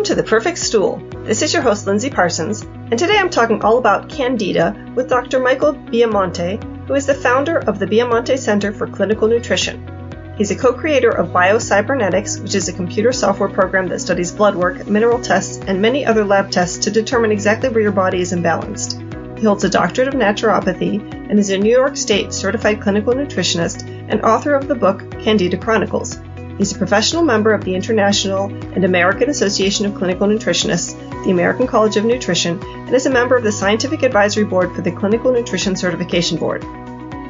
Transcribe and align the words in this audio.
Welcome 0.00 0.16
to 0.16 0.22
The 0.22 0.30
Perfect 0.30 0.56
Stool. 0.56 0.96
This 1.24 1.42
is 1.42 1.52
your 1.52 1.60
host, 1.60 1.86
Lindsey 1.86 2.08
Parsons, 2.08 2.62
and 2.62 2.98
today 2.98 3.18
I'm 3.18 3.28
talking 3.28 3.60
all 3.60 3.76
about 3.76 4.08
Candida 4.08 4.90
with 4.94 5.10
Dr. 5.10 5.40
Michael 5.40 5.74
Biamonte, 5.74 6.86
who 6.86 6.94
is 6.94 7.04
the 7.04 7.12
founder 7.12 7.58
of 7.58 7.78
the 7.78 7.84
Biamonte 7.86 8.38
Center 8.38 8.72
for 8.72 8.86
Clinical 8.86 9.28
Nutrition. 9.28 10.34
He's 10.38 10.50
a 10.50 10.56
co 10.56 10.72
creator 10.72 11.10
of 11.10 11.34
BioCybernetics, 11.34 12.42
which 12.42 12.54
is 12.54 12.66
a 12.66 12.72
computer 12.72 13.12
software 13.12 13.50
program 13.50 13.88
that 13.88 14.00
studies 14.00 14.32
blood 14.32 14.56
work, 14.56 14.86
mineral 14.86 15.20
tests, 15.20 15.58
and 15.66 15.82
many 15.82 16.06
other 16.06 16.24
lab 16.24 16.50
tests 16.50 16.78
to 16.78 16.90
determine 16.90 17.30
exactly 17.30 17.68
where 17.68 17.82
your 17.82 17.92
body 17.92 18.22
is 18.22 18.32
imbalanced. 18.32 19.38
He 19.38 19.44
holds 19.44 19.64
a 19.64 19.68
doctorate 19.68 20.08
of 20.08 20.14
naturopathy 20.14 21.28
and 21.28 21.38
is 21.38 21.50
a 21.50 21.58
New 21.58 21.70
York 21.70 21.98
State 21.98 22.32
certified 22.32 22.80
clinical 22.80 23.12
nutritionist 23.12 23.86
and 24.08 24.22
author 24.22 24.54
of 24.54 24.66
the 24.66 24.74
book 24.74 25.10
Candida 25.20 25.58
Chronicles. 25.58 26.18
He's 26.60 26.72
a 26.72 26.78
professional 26.78 27.22
member 27.22 27.54
of 27.54 27.64
the 27.64 27.74
International 27.74 28.44
and 28.74 28.84
American 28.84 29.30
Association 29.30 29.86
of 29.86 29.94
Clinical 29.94 30.28
Nutritionists, 30.28 30.92
the 31.24 31.30
American 31.30 31.66
College 31.66 31.96
of 31.96 32.04
Nutrition, 32.04 32.62
and 32.62 32.94
is 32.94 33.06
a 33.06 33.10
member 33.10 33.34
of 33.34 33.42
the 33.42 33.50
Scientific 33.50 34.02
Advisory 34.02 34.44
Board 34.44 34.76
for 34.76 34.82
the 34.82 34.92
Clinical 34.92 35.32
Nutrition 35.32 35.74
Certification 35.74 36.36
Board. 36.36 36.60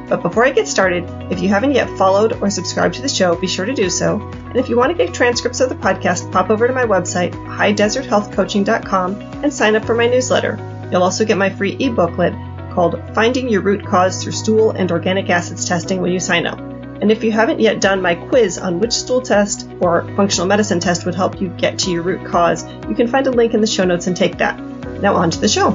But 0.09 0.21
before 0.21 0.45
I 0.45 0.49
get 0.49 0.67
started, 0.67 1.05
if 1.31 1.39
you 1.39 1.47
haven't 1.47 1.71
yet 1.71 1.89
followed 1.97 2.41
or 2.41 2.49
subscribed 2.49 2.95
to 2.95 3.01
the 3.01 3.07
show, 3.07 3.33
be 3.33 3.47
sure 3.47 3.63
to 3.63 3.73
do 3.73 3.89
so. 3.89 4.19
And 4.19 4.57
if 4.57 4.67
you 4.67 4.75
want 4.75 4.91
to 4.91 4.97
get 5.01 5.13
transcripts 5.13 5.61
of 5.61 5.69
the 5.69 5.75
podcast, 5.75 6.29
pop 6.33 6.49
over 6.49 6.67
to 6.67 6.73
my 6.73 6.83
website, 6.83 7.31
highdeserthealthcoaching.com, 7.31 9.21
and 9.43 9.53
sign 9.53 9.77
up 9.77 9.85
for 9.85 9.95
my 9.95 10.07
newsletter. 10.07 10.57
You'll 10.91 11.03
also 11.03 11.23
get 11.23 11.37
my 11.37 11.51
free 11.51 11.77
e-booklet 11.79 12.33
called 12.73 13.01
Finding 13.15 13.47
Your 13.47 13.61
Root 13.61 13.85
Cause 13.85 14.21
Through 14.21 14.33
Stool 14.33 14.71
and 14.71 14.91
Organic 14.91 15.29
Acids 15.29 15.63
Testing 15.63 16.01
when 16.01 16.11
you 16.11 16.19
sign 16.19 16.45
up. 16.45 16.70
And 17.01 17.11
if 17.11 17.23
you 17.23 17.31
haven't 17.31 17.59
yet 17.59 17.81
done 17.81 18.03
my 18.03 18.13
quiz 18.13 18.59
on 18.59 18.79
which 18.79 18.93
stool 18.93 19.23
test 19.23 19.67
or 19.79 20.03
functional 20.15 20.45
medicine 20.45 20.79
test 20.79 21.03
would 21.03 21.15
help 21.15 21.41
you 21.41 21.47
get 21.49 21.79
to 21.79 21.89
your 21.89 22.03
root 22.03 22.27
cause, 22.27 22.63
you 22.87 22.93
can 22.93 23.07
find 23.07 23.25
a 23.25 23.31
link 23.31 23.55
in 23.55 23.61
the 23.61 23.65
show 23.65 23.83
notes 23.83 24.05
and 24.05 24.15
take 24.15 24.37
that. 24.37 24.59
Now 25.01 25.15
on 25.15 25.31
to 25.31 25.39
the 25.39 25.47
show. 25.47 25.71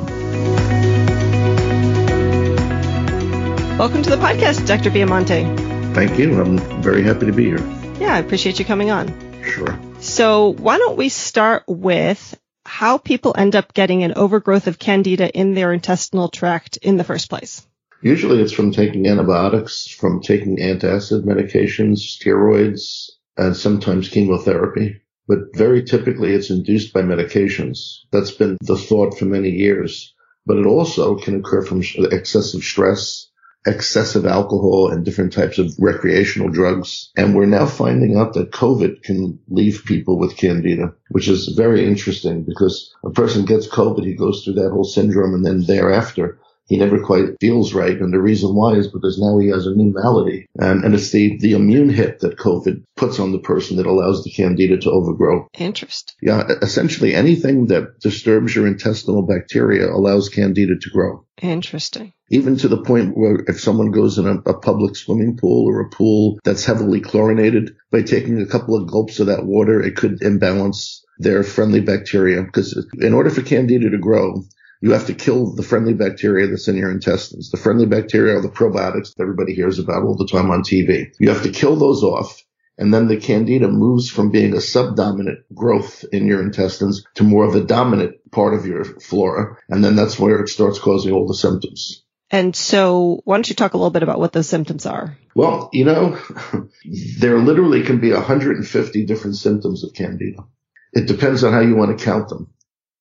Welcome 3.77 4.05
to 4.05 4.11
the 4.11 4.19
podcast, 4.19 4.69
Dr. 4.69 4.91
Biamonte. 4.91 5.95
Thank 5.97 6.17
you. 6.17 6.41
I'm 6.41 6.59
very 6.81 7.03
happy 7.03 7.27
to 7.27 7.33
be 7.33 7.47
here. 7.47 7.67
Yeah, 7.99 8.15
I 8.15 8.19
appreciate 8.21 8.61
you 8.61 8.65
coming 8.65 8.93
on. 8.93 9.09
Sure. 9.43 9.77
So 9.99 10.53
why 10.53 10.79
don't 10.79 10.97
we 10.97 11.09
start 11.09 11.65
with 11.67 12.39
how 12.65 12.99
people 12.99 13.35
end 13.37 13.57
up 13.57 13.75
getting 13.75 14.05
an 14.05 14.13
overgrowth 14.15 14.69
of 14.69 14.79
candida 14.79 15.29
in 15.29 15.55
their 15.55 15.73
intestinal 15.73 16.29
tract 16.29 16.77
in 16.77 16.99
the 16.99 17.05
first 17.05 17.29
place? 17.29 17.66
Usually 18.03 18.41
it's 18.41 18.53
from 18.53 18.73
taking 18.73 19.07
antibiotics, 19.07 19.87
from 19.89 20.21
taking 20.21 20.59
antacid 20.59 21.25
medications, 21.25 21.99
steroids, 22.01 23.11
and 23.37 23.57
sometimes 23.57 24.09
chemotherapy. 24.09 25.01
But 25.29 25.57
very 25.57 25.83
typically 25.83 26.33
it's 26.33 26.51
induced 26.51 26.93
by 26.93 27.03
medications. 27.03 27.79
That's 28.13 28.31
been 28.31 28.59
the 28.61 28.77
thought 28.77 29.19
for 29.19 29.25
many 29.25 29.51
years. 29.51 30.15
But 30.45 30.59
it 30.59 30.67
also 30.67 31.17
can 31.17 31.41
occur 31.41 31.63
from 31.63 31.83
excessive 32.13 32.63
stress, 32.63 33.29
excessive 33.67 34.27
alcohol, 34.27 34.93
and 34.93 35.05
different 35.05 35.33
types 35.33 35.59
of 35.59 35.75
recreational 35.79 36.51
drugs. 36.51 37.11
And 37.17 37.35
we're 37.35 37.47
now 37.47 37.67
finding 37.67 38.17
out 38.17 38.35
that 38.35 38.53
COVID 38.53 39.03
can 39.03 39.41
leave 39.49 39.85
people 39.85 40.19
with 40.19 40.37
candida, 40.37 40.95
which 41.11 41.27
is 41.27 41.49
very 41.49 41.85
interesting 41.85 42.45
because 42.45 42.95
a 43.05 43.11
person 43.11 43.45
gets 43.45 43.67
COVID, 43.67 44.05
he 44.05 44.15
goes 44.15 44.45
through 44.45 44.55
that 44.55 44.71
whole 44.71 44.85
syndrome, 44.85 45.35
and 45.35 45.45
then 45.45 45.65
thereafter 45.65 46.39
he 46.67 46.77
never 46.77 47.00
quite 47.00 47.39
feels 47.41 47.72
right. 47.72 47.97
And 47.98 48.12
the 48.12 48.20
reason 48.20 48.55
why 48.55 48.72
is 48.75 48.89
because 48.89 49.19
now 49.19 49.39
he 49.39 49.48
has 49.48 49.67
a 49.67 49.75
new 49.75 49.92
malady. 49.92 50.47
And, 50.59 50.84
and 50.84 50.95
it's 50.95 51.11
the, 51.11 51.39
the 51.39 51.53
immune 51.53 51.91
hit 51.91 52.20
that 52.20 52.39
COVID 52.39 52.83
puts 52.97 53.20
on 53.20 53.33
the 53.33 53.39
person 53.39 53.77
that 53.77 53.86
allows 53.86 54.25
the 54.25 54.31
candida 54.31 54.76
to 54.78 54.91
overgrow. 54.91 55.49
Interest. 55.56 56.15
Yeah. 56.21 56.49
Essentially 56.62 57.15
anything 57.15 57.66
that 57.66 58.00
disturbs 58.00 58.55
your 58.55 58.66
intestinal 58.66 59.22
bacteria 59.22 59.88
allows 59.88 60.28
candida 60.28 60.75
to 60.81 60.91
grow. 60.91 61.25
Interesting. 61.41 62.12
Even 62.31 62.56
to 62.56 62.69
the 62.69 62.82
point 62.82 63.16
where 63.16 63.44
if 63.47 63.60
someone 63.60 63.93
goes 63.93 64.19
in 64.19 64.26
a, 64.26 64.38
a 64.50 64.59
public 64.59 64.97
swimming 64.97 65.37
pool 65.37 65.69
or 65.69 65.81
a 65.81 65.91
pool 65.91 66.41
that's 66.43 66.65
heavily 66.65 67.00
chlorinated, 67.00 67.76
by 67.93 68.03
taking 68.03 68.41
a 68.41 68.47
couple 68.47 68.75
of 68.75 68.91
gulps 68.91 69.21
of 69.21 69.28
that 69.28 69.47
water, 69.47 69.81
it 69.81 69.94
could 69.94 70.21
imbalance 70.22 71.05
their 71.19 71.44
friendly 71.44 71.81
bacteria. 71.81 72.43
Because 72.43 72.87
in 72.99 73.15
order 73.15 73.31
for 73.31 73.43
candida 73.43 73.91
to 73.91 73.99
grow, 73.99 74.43
you 74.81 74.92
have 74.92 75.06
to 75.06 75.14
kill 75.14 75.54
the 75.54 75.62
friendly 75.62 75.94
bacteria 75.94 76.47
that's 76.47 76.69
in 76.69 76.76
your 76.76 76.91
intestines. 76.91 77.50
The 77.50 77.56
friendly 77.56 77.87
bacteria 77.87 78.37
are 78.37 78.42
the 78.42 78.48
probiotics 78.48 79.14
that 79.14 79.22
everybody 79.22 79.54
hears 79.54 79.78
about 79.78 80.04
all 80.04 80.16
the 80.16 80.28
time 80.28 80.50
on 80.50 80.62
TV. 80.62 81.12
You 81.19 81.31
have 81.31 81.42
to 81.44 81.50
kill 81.50 81.76
those 81.76 82.03
off. 82.03 82.42
And 82.78 82.92
then 82.92 83.09
the 83.09 83.16
candida 83.16 83.69
moves 83.69 84.10
from 84.10 84.31
being 84.31 84.54
a 84.54 84.60
subdominant 84.60 85.38
growth 85.54 86.04
in 86.12 86.26
your 86.26 86.42
intestines 86.42 87.04
to 87.14 87.25
more 87.25 87.44
of 87.44 87.54
a 87.54 87.64
dominant 87.64 88.16
part 88.31 88.53
of 88.53 88.66
your 88.66 88.84
flora. 88.84 89.56
And 89.70 89.82
then 89.82 89.97
that's 89.97 90.19
where 90.19 90.41
it 90.41 90.50
starts 90.50 90.78
causing 90.78 91.12
all 91.12 91.26
the 91.26 91.34
symptoms. 91.34 92.03
And 92.31 92.54
so 92.54 93.20
why 93.25 93.37
don't 93.37 93.48
you 93.48 93.54
talk 93.54 93.75
a 93.75 93.78
little 93.78 93.91
bit 93.91 94.03
about 94.03 94.19
what 94.19 94.32
those 94.32 94.48
symptoms 94.48 94.84
are? 94.84 95.16
Well, 95.34 95.70
you 95.72 95.84
know, 95.84 96.19
there 97.19 97.38
literally 97.38 97.82
can 97.82 98.00
be 98.00 98.12
150 98.12 99.06
different 99.06 99.37
symptoms 99.37 99.84
of 99.84 99.94
candida. 99.94 100.44
It 100.93 101.06
depends 101.06 101.44
on 101.44 101.53
how 101.53 101.60
you 101.60 101.76
want 101.76 101.97
to 101.97 102.04
count 102.04 102.28
them. 102.28 102.50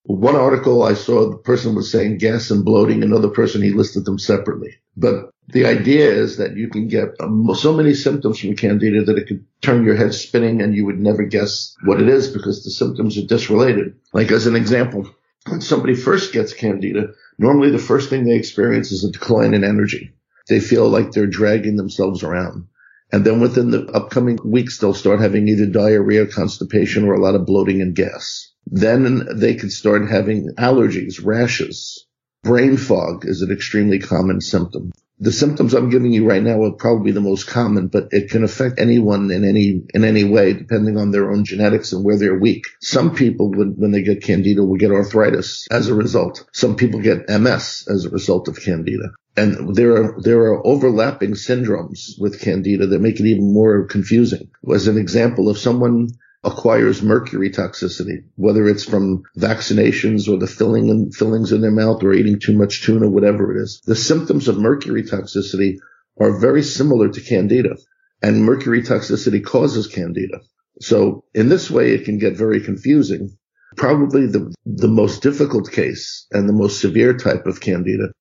One 0.07 0.35
article 0.35 0.83
I 0.83 0.93
saw, 0.93 1.31
the 1.31 1.37
person 1.37 1.73
was 1.73 1.91
saying 1.91 2.19
gas 2.19 2.51
and 2.51 2.63
bloating. 2.63 3.01
Another 3.01 3.29
person, 3.29 3.63
he 3.63 3.71
listed 3.71 4.05
them 4.05 4.19
separately. 4.19 4.75
But 4.95 5.31
the 5.47 5.65
idea 5.65 6.11
is 6.11 6.37
that 6.37 6.55
you 6.55 6.69
can 6.69 6.87
get 6.87 7.09
um, 7.19 7.49
so 7.55 7.73
many 7.73 7.95
symptoms 7.95 8.39
from 8.39 8.55
candida 8.55 9.03
that 9.03 9.17
it 9.17 9.27
could 9.27 9.45
turn 9.61 9.83
your 9.83 9.95
head 9.95 10.13
spinning 10.13 10.61
and 10.61 10.75
you 10.75 10.85
would 10.85 10.99
never 10.99 11.23
guess 11.23 11.75
what 11.83 11.99
it 11.99 12.07
is 12.07 12.27
because 12.27 12.63
the 12.63 12.69
symptoms 12.69 13.17
are 13.17 13.25
disrelated. 13.25 13.95
Like 14.13 14.31
as 14.31 14.45
an 14.45 14.55
example, 14.55 15.09
when 15.47 15.61
somebody 15.61 15.95
first 15.95 16.33
gets 16.33 16.53
candida, 16.53 17.07
normally 17.39 17.71
the 17.71 17.79
first 17.79 18.09
thing 18.11 18.25
they 18.25 18.35
experience 18.35 18.91
is 18.91 19.03
a 19.03 19.11
decline 19.11 19.55
in 19.55 19.63
energy. 19.63 20.13
They 20.47 20.59
feel 20.59 20.87
like 20.87 21.11
they're 21.11 21.25
dragging 21.25 21.77
themselves 21.77 22.21
around. 22.21 22.67
And 23.11 23.25
then 23.25 23.39
within 23.39 23.71
the 23.71 23.85
upcoming 23.87 24.37
weeks, 24.45 24.77
they'll 24.77 24.93
start 24.93 25.19
having 25.19 25.47
either 25.47 25.65
diarrhea, 25.65 26.27
constipation, 26.27 27.05
or 27.05 27.13
a 27.13 27.21
lot 27.21 27.35
of 27.35 27.45
bloating 27.47 27.81
and 27.81 27.95
gas. 27.95 28.51
Then 28.67 29.27
they 29.35 29.55
can 29.55 29.69
start 29.69 30.09
having 30.09 30.49
allergies, 30.57 31.23
rashes. 31.23 32.05
Brain 32.43 32.77
fog 32.77 33.25
is 33.25 33.41
an 33.41 33.51
extremely 33.51 33.99
common 33.99 34.41
symptom. 34.41 34.91
The 35.17 35.31
symptoms 35.31 35.73
I'm 35.73 35.89
giving 35.89 36.11
you 36.11 36.27
right 36.27 36.43
now 36.43 36.61
are 36.63 36.73
probably 36.73 37.13
the 37.13 37.21
most 37.21 37.47
common, 37.47 37.87
but 37.87 38.09
it 38.11 38.29
can 38.29 38.43
affect 38.43 38.79
anyone 38.79 39.31
in 39.31 39.45
any, 39.45 39.81
in 39.93 40.03
any 40.03 40.25
way, 40.25 40.51
depending 40.51 40.97
on 40.97 41.11
their 41.11 41.31
own 41.31 41.45
genetics 41.45 41.93
and 41.93 42.03
where 42.03 42.17
they're 42.17 42.37
weak. 42.37 42.65
Some 42.81 43.15
people, 43.15 43.49
when, 43.49 43.75
when 43.77 43.91
they 43.91 44.01
get 44.01 44.23
candida, 44.23 44.61
will 44.63 44.75
get 44.75 44.91
arthritis 44.91 45.67
as 45.71 45.87
a 45.87 45.95
result. 45.95 46.45
Some 46.51 46.75
people 46.75 46.99
get 46.99 47.29
MS 47.29 47.87
as 47.89 48.03
a 48.03 48.09
result 48.09 48.49
of 48.49 48.61
candida. 48.61 49.13
And 49.37 49.73
there 49.75 49.95
are, 49.95 50.21
there 50.21 50.41
are 50.41 50.67
overlapping 50.67 51.31
syndromes 51.31 52.19
with 52.19 52.41
candida 52.41 52.87
that 52.87 53.01
make 53.01 53.19
it 53.19 53.25
even 53.25 53.53
more 53.53 53.85
confusing. 53.85 54.49
As 54.73 54.87
an 54.87 54.97
example, 54.97 55.49
if 55.49 55.57
someone 55.57 56.09
acquires 56.45 57.01
mercury 57.01 57.49
toxicity, 57.49 58.23
whether 58.35 58.67
it's 58.67 58.85
from 58.85 59.23
vaccinations 59.37 60.29
or 60.31 60.37
the 60.37 60.47
filling 60.47 61.11
fillings 61.11 61.51
in 61.51 61.61
their 61.61 61.71
mouth 61.71 62.03
or 62.03 62.13
eating 62.13 62.39
too 62.39 62.55
much 62.55 62.83
tuna, 62.83 63.09
whatever 63.09 63.55
it 63.55 63.61
is. 63.61 63.81
The 63.85 63.95
symptoms 63.95 64.47
of 64.47 64.57
mercury 64.57 65.03
toxicity 65.03 65.77
are 66.19 66.39
very 66.39 66.61
similar 66.61 67.09
to 67.09 67.21
candida 67.21 67.75
and 68.21 68.45
mercury 68.45 68.83
toxicity 68.83 69.43
causes 69.43 69.87
candida. 69.87 70.39
So 70.81 71.23
in 71.33 71.49
this 71.49 71.71
way, 71.71 71.91
it 71.91 72.05
can 72.05 72.19
get 72.19 72.37
very 72.37 72.61
confusing. 72.61 73.35
Probably 73.75 74.27
the, 74.27 74.53
the 74.65 74.87
most 74.87 75.23
difficult 75.23 75.71
case 75.71 76.27
and 76.31 76.47
the 76.47 76.53
most 76.53 76.79
severe 76.79 77.17
type 77.17 77.47
of 77.47 77.59
candida 77.59 78.11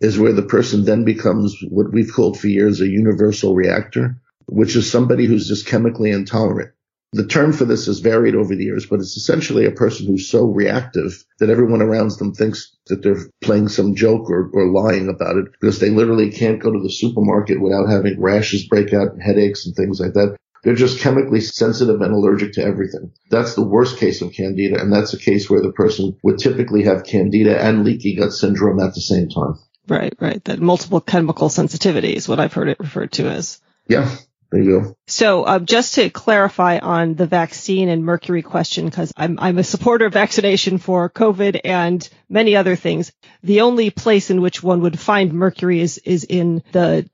is 0.00 0.18
where 0.18 0.32
the 0.32 0.42
person 0.42 0.84
then 0.84 1.04
becomes 1.04 1.54
what 1.68 1.92
we've 1.92 2.12
called 2.12 2.40
for 2.40 2.48
years 2.48 2.80
a 2.80 2.88
universal 2.88 3.54
reactor, 3.54 4.16
which 4.46 4.74
is 4.74 4.90
somebody 4.90 5.26
who's 5.26 5.46
just 5.46 5.66
chemically 5.66 6.10
intolerant 6.10 6.72
the 7.14 7.26
term 7.26 7.52
for 7.52 7.64
this 7.64 7.86
has 7.86 8.00
varied 8.00 8.34
over 8.34 8.56
the 8.56 8.64
years, 8.64 8.86
but 8.86 8.98
it's 8.98 9.16
essentially 9.16 9.66
a 9.66 9.70
person 9.70 10.06
who's 10.06 10.28
so 10.28 10.46
reactive 10.46 11.24
that 11.38 11.48
everyone 11.48 11.80
around 11.80 12.10
them 12.18 12.34
thinks 12.34 12.74
that 12.86 13.02
they're 13.02 13.28
playing 13.40 13.68
some 13.68 13.94
joke 13.94 14.28
or, 14.28 14.50
or 14.52 14.66
lying 14.72 15.08
about 15.08 15.36
it 15.36 15.46
because 15.52 15.78
they 15.78 15.90
literally 15.90 16.32
can't 16.32 16.60
go 16.60 16.72
to 16.72 16.80
the 16.82 16.90
supermarket 16.90 17.60
without 17.60 17.88
having 17.88 18.20
rashes 18.20 18.66
break 18.66 18.92
out 18.92 19.12
and 19.12 19.22
headaches 19.22 19.64
and 19.64 19.76
things 19.76 20.00
like 20.00 20.14
that. 20.14 20.36
They're 20.64 20.74
just 20.74 20.98
chemically 20.98 21.40
sensitive 21.40 22.00
and 22.00 22.12
allergic 22.12 22.54
to 22.54 22.64
everything. 22.64 23.12
That's 23.30 23.54
the 23.54 23.62
worst 23.62 23.98
case 23.98 24.20
of 24.20 24.32
candida, 24.32 24.80
and 24.80 24.92
that's 24.92 25.14
a 25.14 25.18
case 25.18 25.48
where 25.48 25.62
the 25.62 25.72
person 25.72 26.16
would 26.24 26.38
typically 26.38 26.82
have 26.82 27.04
candida 27.04 27.62
and 27.62 27.84
leaky 27.84 28.16
gut 28.16 28.32
syndrome 28.32 28.80
at 28.80 28.94
the 28.94 29.00
same 29.00 29.28
time. 29.28 29.54
Right, 29.86 30.14
right. 30.18 30.42
That 30.46 30.60
multiple 30.60 31.00
chemical 31.00 31.48
sensitivity 31.48 32.16
is 32.16 32.28
what 32.28 32.40
I've 32.40 32.54
heard 32.54 32.70
it 32.70 32.80
referred 32.80 33.12
to 33.12 33.28
as. 33.28 33.60
Yeah, 33.86 34.10
there 34.54 34.62
you 34.62 34.80
go. 34.80 34.96
So 35.08 35.42
uh, 35.42 35.58
just 35.58 35.96
to 35.96 36.10
clarify 36.10 36.78
on 36.78 37.14
the 37.14 37.26
vaccine 37.26 37.88
and 37.88 38.04
mercury 38.04 38.42
question, 38.42 38.84
because 38.84 39.12
I'm, 39.16 39.36
I'm 39.40 39.58
a 39.58 39.64
supporter 39.64 40.06
of 40.06 40.12
vaccination 40.12 40.78
for 40.78 41.10
COVID 41.10 41.62
and 41.64 42.08
many 42.28 42.54
other 42.54 42.76
things. 42.76 43.10
The 43.42 43.62
only 43.62 43.90
place 43.90 44.30
in 44.30 44.40
which 44.40 44.62
one 44.62 44.82
would 44.82 44.96
find 44.96 45.32
mercury 45.32 45.80
is, 45.80 45.98
is 45.98 46.22
in 46.22 46.62
the, 46.70 47.10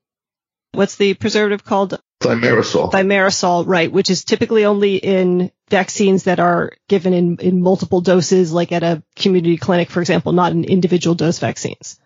what's 0.72 0.96
the 0.96 1.14
preservative 1.14 1.64
called? 1.64 1.98
Thimerosal. 2.22 2.92
Thimerosal, 2.92 3.66
right, 3.66 3.90
which 3.90 4.10
is 4.10 4.22
typically 4.24 4.66
only 4.66 4.96
in 4.96 5.50
vaccines 5.70 6.24
that 6.24 6.40
are 6.40 6.72
given 6.88 7.14
in, 7.14 7.38
in 7.38 7.62
multiple 7.62 8.02
doses, 8.02 8.52
like 8.52 8.70
at 8.70 8.82
a 8.82 9.02
community 9.16 9.56
clinic, 9.56 9.88
for 9.88 10.00
example, 10.00 10.32
not 10.32 10.52
in 10.52 10.64
individual 10.64 11.14
dose 11.14 11.38
vaccines. 11.38 11.98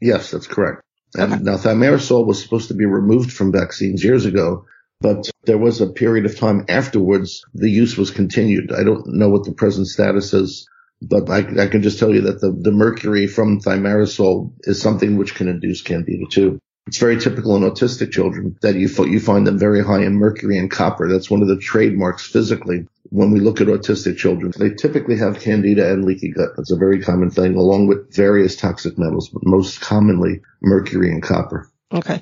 Yes, 0.00 0.30
that's 0.30 0.46
correct. 0.46 0.84
And 1.14 1.44
now 1.44 1.56
thimerosal 1.56 2.26
was 2.26 2.42
supposed 2.42 2.68
to 2.68 2.74
be 2.74 2.84
removed 2.84 3.32
from 3.32 3.52
vaccines 3.52 4.04
years 4.04 4.26
ago, 4.26 4.66
but 5.00 5.30
there 5.44 5.58
was 5.58 5.80
a 5.80 5.86
period 5.86 6.26
of 6.26 6.38
time 6.38 6.64
afterwards 6.68 7.44
the 7.54 7.70
use 7.70 7.96
was 7.96 8.10
continued. 8.10 8.72
I 8.72 8.84
don't 8.84 9.06
know 9.14 9.30
what 9.30 9.44
the 9.44 9.52
present 9.52 9.86
status 9.86 10.34
is, 10.34 10.68
but 11.00 11.30
I, 11.30 11.38
I 11.62 11.66
can 11.68 11.82
just 11.82 11.98
tell 11.98 12.14
you 12.14 12.22
that 12.22 12.40
the, 12.40 12.50
the 12.50 12.72
mercury 12.72 13.26
from 13.26 13.60
thimerosal 13.60 14.52
is 14.60 14.82
something 14.82 15.16
which 15.16 15.34
can 15.34 15.48
induce 15.48 15.82
candida 15.82 16.24
too. 16.30 16.58
It's 16.88 16.98
very 16.98 17.18
typical 17.18 17.54
in 17.56 17.62
autistic 17.62 18.12
children 18.12 18.56
that 18.62 18.74
you, 18.74 18.88
you 19.04 19.20
find 19.20 19.46
them 19.46 19.58
very 19.58 19.84
high 19.84 20.02
in 20.04 20.14
mercury 20.14 20.56
and 20.56 20.70
copper. 20.70 21.08
That's 21.08 21.30
one 21.30 21.42
of 21.42 21.48
the 21.48 21.58
trademarks 21.58 22.26
physically 22.26 22.86
when 23.10 23.30
we 23.30 23.40
look 23.40 23.60
at 23.60 23.68
autistic 23.68 24.16
children. 24.16 24.52
They 24.56 24.70
typically 24.70 25.18
have 25.18 25.40
candida 25.40 25.92
and 25.92 26.04
leaky 26.04 26.30
gut. 26.30 26.50
That's 26.56 26.70
a 26.70 26.76
very 26.76 27.02
common 27.02 27.30
thing 27.30 27.56
along 27.56 27.86
with 27.86 28.14
various 28.14 28.56
toxic 28.56 28.98
metals, 28.98 29.28
but 29.28 29.42
most 29.44 29.80
commonly 29.80 30.42
mercury 30.60 31.10
and 31.10 31.22
copper. 31.22 31.70
Okay. 31.92 32.20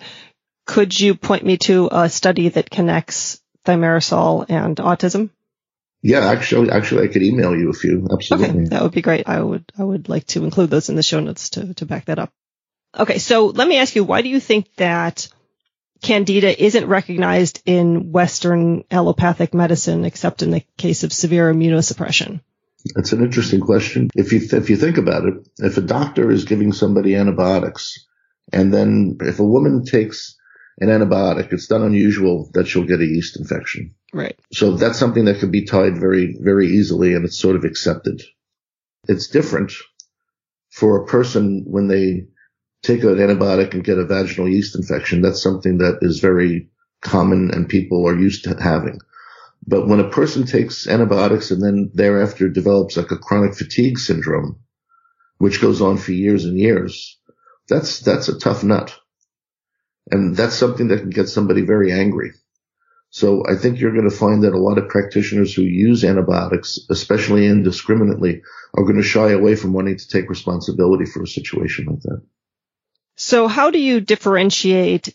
Could 0.66 0.98
you 0.98 1.14
point 1.14 1.44
me 1.44 1.58
to 1.58 1.88
a 1.90 2.08
study 2.08 2.48
that 2.50 2.70
connects 2.70 3.40
thimerosal 3.64 4.46
and 4.48 4.76
autism? 4.76 5.30
Yeah, 6.02 6.26
actually, 6.26 6.70
actually, 6.70 7.08
I 7.08 7.12
could 7.12 7.22
email 7.22 7.56
you 7.56 7.70
a 7.70 7.72
few. 7.72 8.06
Absolutely. 8.10 8.48
Okay, 8.48 8.68
that 8.68 8.82
would 8.82 8.92
be 8.92 9.02
great. 9.02 9.28
I 9.28 9.40
would, 9.40 9.64
I 9.78 9.82
would 9.82 10.08
like 10.08 10.26
to 10.28 10.44
include 10.44 10.70
those 10.70 10.88
in 10.88 10.96
the 10.96 11.02
show 11.02 11.20
notes 11.20 11.50
to, 11.50 11.74
to 11.74 11.86
back 11.86 12.04
that 12.04 12.18
up. 12.18 12.32
Okay, 12.96 13.18
so 13.18 13.46
let 13.46 13.66
me 13.66 13.78
ask 13.78 13.94
you, 13.96 14.04
why 14.04 14.22
do 14.22 14.28
you 14.28 14.40
think 14.40 14.72
that 14.76 15.28
candida 16.02 16.62
isn't 16.62 16.87
recognized 16.87 17.62
in 17.66 18.12
Western 18.12 18.84
allopathic 18.90 19.54
medicine 19.54 20.04
except 20.04 20.43
in 20.43 20.50
the 20.50 20.62
case 20.76 21.04
of 21.04 21.12
severe 21.12 21.52
immunosuppression? 21.52 22.40
That's 22.94 23.12
an 23.12 23.25
interesting 23.25 23.60
question. 23.60 24.10
If 24.14 24.32
you, 24.32 24.40
th- 24.40 24.52
if 24.52 24.70
you 24.70 24.76
think 24.76 24.98
about 24.98 25.25
it, 25.25 25.48
if 25.58 25.76
a 25.76 25.81
doctor 25.81 26.31
is 26.31 26.44
giving 26.44 26.72
somebody 26.72 27.14
antibiotics 27.14 28.06
and 28.52 28.72
then 28.72 29.19
if 29.20 29.40
a 29.40 29.44
woman 29.44 29.84
takes 29.84 30.37
an 30.78 30.88
antibiotic, 30.88 31.52
it's 31.52 31.70
not 31.70 31.81
unusual 31.81 32.50
that 32.54 32.69
she'll 32.69 32.84
get 32.84 33.00
a 33.00 33.06
yeast 33.06 33.38
infection. 33.38 33.94
Right. 34.12 34.38
So 34.52 34.76
that's 34.76 34.99
something 34.99 35.25
that 35.25 35.40
could 35.40 35.50
be 35.50 35.64
tied 35.64 35.99
very, 35.99 36.37
very 36.40 36.69
easily 36.69 37.14
and 37.14 37.25
it's 37.25 37.38
sort 37.38 37.56
of 37.56 37.64
accepted. 37.64 38.22
It's 39.08 39.28
different 39.28 39.72
for 40.70 41.02
a 41.02 41.06
person 41.06 41.64
when 41.66 41.88
they 41.88 42.26
take 42.86 43.02
an 43.02 43.16
antibiotic 43.16 43.74
and 43.74 43.84
get 43.84 43.98
a 43.98 44.04
vaginal 44.04 44.48
yeast 44.48 44.76
infection. 44.76 45.22
That's 45.22 45.42
something 45.42 45.78
that 45.78 45.98
is 46.02 46.20
very 46.20 46.68
common 47.00 47.50
and 47.52 47.68
people 47.68 48.06
are 48.08 48.18
used 48.18 48.44
to 48.44 48.56
having. 48.60 49.00
But 49.66 49.88
when 49.88 50.00
a 50.00 50.08
person 50.08 50.46
takes 50.46 50.86
antibiotics 50.86 51.50
and 51.50 51.62
then 51.62 51.90
thereafter 51.92 52.48
develops 52.48 52.96
like 52.96 53.10
a 53.10 53.18
chronic 53.18 53.54
fatigue 53.54 53.98
syndrome, 53.98 54.60
which 55.38 55.60
goes 55.60 55.80
on 55.82 55.96
for 55.96 56.12
years 56.12 56.44
and 56.44 56.58
years, 56.58 57.18
that's, 57.68 58.00
that's 58.00 58.28
a 58.28 58.38
tough 58.38 58.62
nut. 58.62 58.94
And 60.10 60.36
that's 60.36 60.54
something 60.54 60.88
that 60.88 61.00
can 61.00 61.10
get 61.10 61.28
somebody 61.28 61.62
very 61.62 61.92
angry. 61.92 62.32
So 63.10 63.44
I 63.48 63.56
think 63.56 63.80
you're 63.80 63.94
going 63.94 64.08
to 64.08 64.16
find 64.16 64.44
that 64.44 64.52
a 64.52 64.58
lot 64.58 64.78
of 64.78 64.88
practitioners 64.88 65.54
who 65.54 65.62
use 65.62 66.04
antibiotics, 66.04 66.78
especially 66.90 67.46
indiscriminately, 67.46 68.42
are 68.74 68.84
going 68.84 68.96
to 68.96 69.02
shy 69.02 69.30
away 69.30 69.56
from 69.56 69.72
wanting 69.72 69.96
to 69.96 70.08
take 70.08 70.28
responsibility 70.28 71.06
for 71.06 71.22
a 71.22 71.26
situation 71.26 71.86
like 71.86 72.00
that. 72.02 72.22
So 73.16 73.48
how 73.48 73.70
do 73.70 73.78
you 73.78 74.00
differentiate 74.00 75.14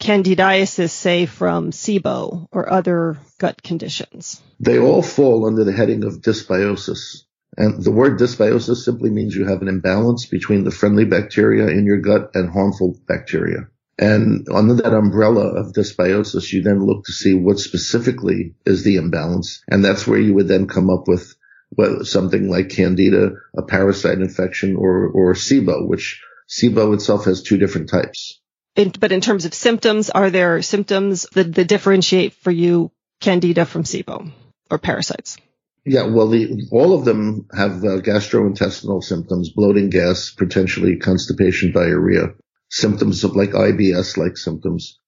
candidiasis, 0.00 0.90
say, 0.90 1.26
from 1.26 1.70
SIBO 1.70 2.48
or 2.50 2.72
other 2.72 3.18
gut 3.38 3.62
conditions? 3.62 4.42
They 4.60 4.78
all 4.78 5.02
fall 5.02 5.46
under 5.46 5.64
the 5.64 5.72
heading 5.72 6.04
of 6.04 6.20
dysbiosis. 6.20 7.22
And 7.56 7.82
the 7.82 7.90
word 7.90 8.18
dysbiosis 8.18 8.84
simply 8.84 9.10
means 9.10 9.34
you 9.34 9.46
have 9.46 9.62
an 9.62 9.68
imbalance 9.68 10.26
between 10.26 10.64
the 10.64 10.70
friendly 10.70 11.04
bacteria 11.04 11.68
in 11.68 11.86
your 11.86 11.98
gut 11.98 12.30
and 12.34 12.50
harmful 12.50 12.96
bacteria. 13.06 13.68
And 13.98 14.46
under 14.52 14.74
that 14.74 14.94
umbrella 14.94 15.60
of 15.60 15.72
dysbiosis, 15.72 16.52
you 16.52 16.62
then 16.62 16.84
look 16.84 17.04
to 17.06 17.12
see 17.12 17.34
what 17.34 17.58
specifically 17.58 18.54
is 18.64 18.84
the 18.84 18.96
imbalance. 18.96 19.62
And 19.68 19.84
that's 19.84 20.06
where 20.06 20.20
you 20.20 20.34
would 20.34 20.46
then 20.46 20.68
come 20.68 20.90
up 20.90 21.08
with 21.08 21.34
well, 21.70 22.04
something 22.04 22.48
like 22.48 22.70
candida, 22.70 23.32
a 23.56 23.62
parasite 23.62 24.18
infection, 24.18 24.76
or, 24.76 25.08
or 25.08 25.34
SIBO, 25.34 25.86
which 25.86 26.22
SIBO 26.48 26.94
itself 26.94 27.24
has 27.26 27.42
two 27.42 27.58
different 27.58 27.90
types. 27.90 28.40
In, 28.76 28.92
but 28.98 29.12
in 29.12 29.20
terms 29.20 29.44
of 29.44 29.54
symptoms, 29.54 30.08
are 30.10 30.30
there 30.30 30.62
symptoms 30.62 31.26
that, 31.32 31.54
that 31.54 31.68
differentiate 31.68 32.32
for 32.34 32.50
you 32.50 32.90
candida 33.20 33.66
from 33.66 33.82
SIBO 33.82 34.30
or 34.70 34.78
parasites? 34.78 35.36
Yeah, 35.84 36.06
well, 36.06 36.28
the, 36.28 36.68
all 36.70 36.92
of 36.92 37.04
them 37.04 37.48
have 37.56 37.82
uh, 37.82 38.00
gastrointestinal 38.00 39.02
symptoms, 39.02 39.50
bloating, 39.50 39.90
gas, 39.90 40.30
potentially 40.30 40.96
constipation, 40.96 41.72
diarrhea 41.72 42.34
symptoms 42.70 43.24
of 43.24 43.34
like 43.34 43.50
IBS 43.50 44.16
like 44.16 44.36
symptoms. 44.36 44.98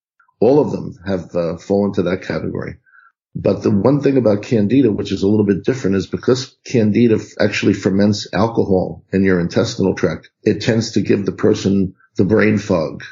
All 0.41 0.59
of 0.59 0.73
them 0.73 0.95
have 1.07 1.35
uh, 1.35 1.59
fallen 1.59 1.93
to 1.95 2.03
that 2.05 2.23
category. 2.23 2.77
But 3.35 3.63
the 3.63 3.71
one 3.71 4.01
thing 4.01 4.17
about 4.17 4.43
candida, 4.43 4.91
which 4.91 5.13
is 5.13 5.23
a 5.23 5.29
little 5.29 5.47
bit 5.47 5.65
different, 5.65 5.97
is 5.97 6.07
because 6.07 6.57
candida 6.65 7.19
actually 7.39 7.75
ferments 7.75 8.27
alcohol 8.33 9.05
in 9.13 9.23
your 9.23 9.41
intestinal 9.41 9.95
tract, 9.95 10.31
it 10.43 10.63
tends 10.63 10.93
to 10.93 11.01
give 11.01 11.25
the 11.25 11.33
person 11.33 11.95
the 12.17 12.25
brain 12.25 12.59
fog 12.59 13.05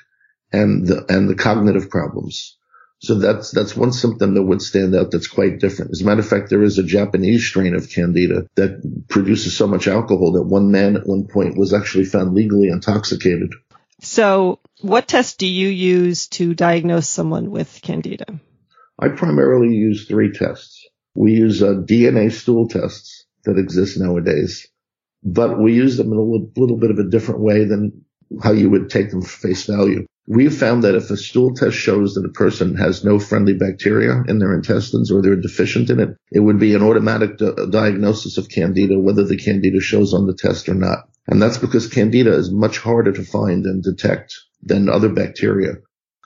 and 0.53 0.87
the, 0.87 1.05
and 1.09 1.29
the 1.29 1.37
cognitive 1.37 1.88
problems. 1.88 2.56
So 3.00 3.15
that's, 3.15 3.53
that's 3.53 3.76
one 3.76 3.93
symptom 3.93 4.35
that 4.35 4.43
would 4.43 4.61
stand 4.61 4.97
out 4.97 5.12
that's 5.12 5.29
quite 5.29 5.61
different. 5.61 5.93
As 5.93 6.00
a 6.00 6.05
matter 6.05 6.20
of 6.20 6.29
fact, 6.29 6.50
there 6.50 6.65
is 6.65 6.79
a 6.79 6.82
Japanese 6.82 7.47
strain 7.47 7.76
of 7.76 7.88
candida 7.88 8.49
that 8.56 9.05
produces 9.09 9.56
so 9.56 9.69
much 9.69 9.87
alcohol 9.87 10.32
that 10.32 10.43
one 10.43 10.73
man 10.73 10.97
at 10.97 11.06
one 11.06 11.29
point 11.29 11.56
was 11.56 11.73
actually 11.73 12.06
found 12.06 12.35
legally 12.35 12.69
intoxicated 12.69 13.53
so 14.00 14.61
what 14.81 15.09
test 15.09 15.38
do 15.38 15.47
you 15.47 15.69
use 15.69 16.29
to 16.29 16.55
diagnose 16.55 17.09
someone 17.09 17.50
with 17.50 17.81
candida? 17.82 18.41
I 18.99 19.09
primarily 19.09 19.75
use 19.75 20.06
three 20.06 20.33
tests. 20.33 20.85
We 21.15 21.33
use 21.33 21.62
uh, 21.62 21.75
DNA 21.89 22.33
stool 22.33 22.69
tests 22.69 23.27
that 23.45 23.59
exist 23.59 23.99
nowadays, 23.99 24.67
but 25.23 25.61
we 25.61 25.75
use 25.75 25.97
them 25.97 26.12
in 26.12 26.19
a 26.19 26.23
little, 26.23 26.50
little 26.56 26.79
bit 26.79 26.91
of 26.91 26.99
a 26.99 27.09
different 27.09 27.41
way 27.41 27.65
than 27.65 28.05
how 28.43 28.53
you 28.53 28.71
would 28.71 28.91
take 28.91 29.11
them 29.11 29.23
for 29.23 29.29
face 29.29 29.65
value. 29.65 30.05
We've 30.27 30.55
found 30.55 30.84
that 30.84 30.94
if 30.94 31.11
a 31.11 31.17
stool 31.17 31.55
test 31.55 31.77
shows 31.77 32.15
that 32.15 32.27
a 32.27 32.32
person 32.32 32.77
has 32.77 33.03
no 33.03 33.19
friendly 33.19 33.55
bacteria 33.55 34.22
in 34.29 34.39
their 34.39 34.55
intestines 34.55 35.11
or 35.11 35.22
they're 35.22 35.37
deficient 35.37 35.89
in 35.89 36.01
it, 36.01 36.11
it 36.31 36.41
would 36.41 36.58
be 36.58 36.75
an 36.75 36.82
automatic 36.82 37.39
di- 37.39 37.55
diagnosis 37.70 38.37
of 38.37 38.51
candida, 38.51 38.99
whether 38.99 39.25
the 39.25 39.39
candida 39.39 39.81
shows 39.81 40.13
on 40.13 40.27
the 40.27 40.34
test 40.34 40.69
or 40.69 40.75
not. 40.75 41.08
And 41.27 41.41
that's 41.41 41.56
because 41.56 41.89
candida 41.89 42.34
is 42.34 42.51
much 42.51 42.79
harder 42.79 43.13
to 43.13 43.25
find 43.25 43.65
and 43.65 43.82
detect 43.82 44.34
than 44.63 44.91
other 44.91 45.08
bacteria. 45.08 45.77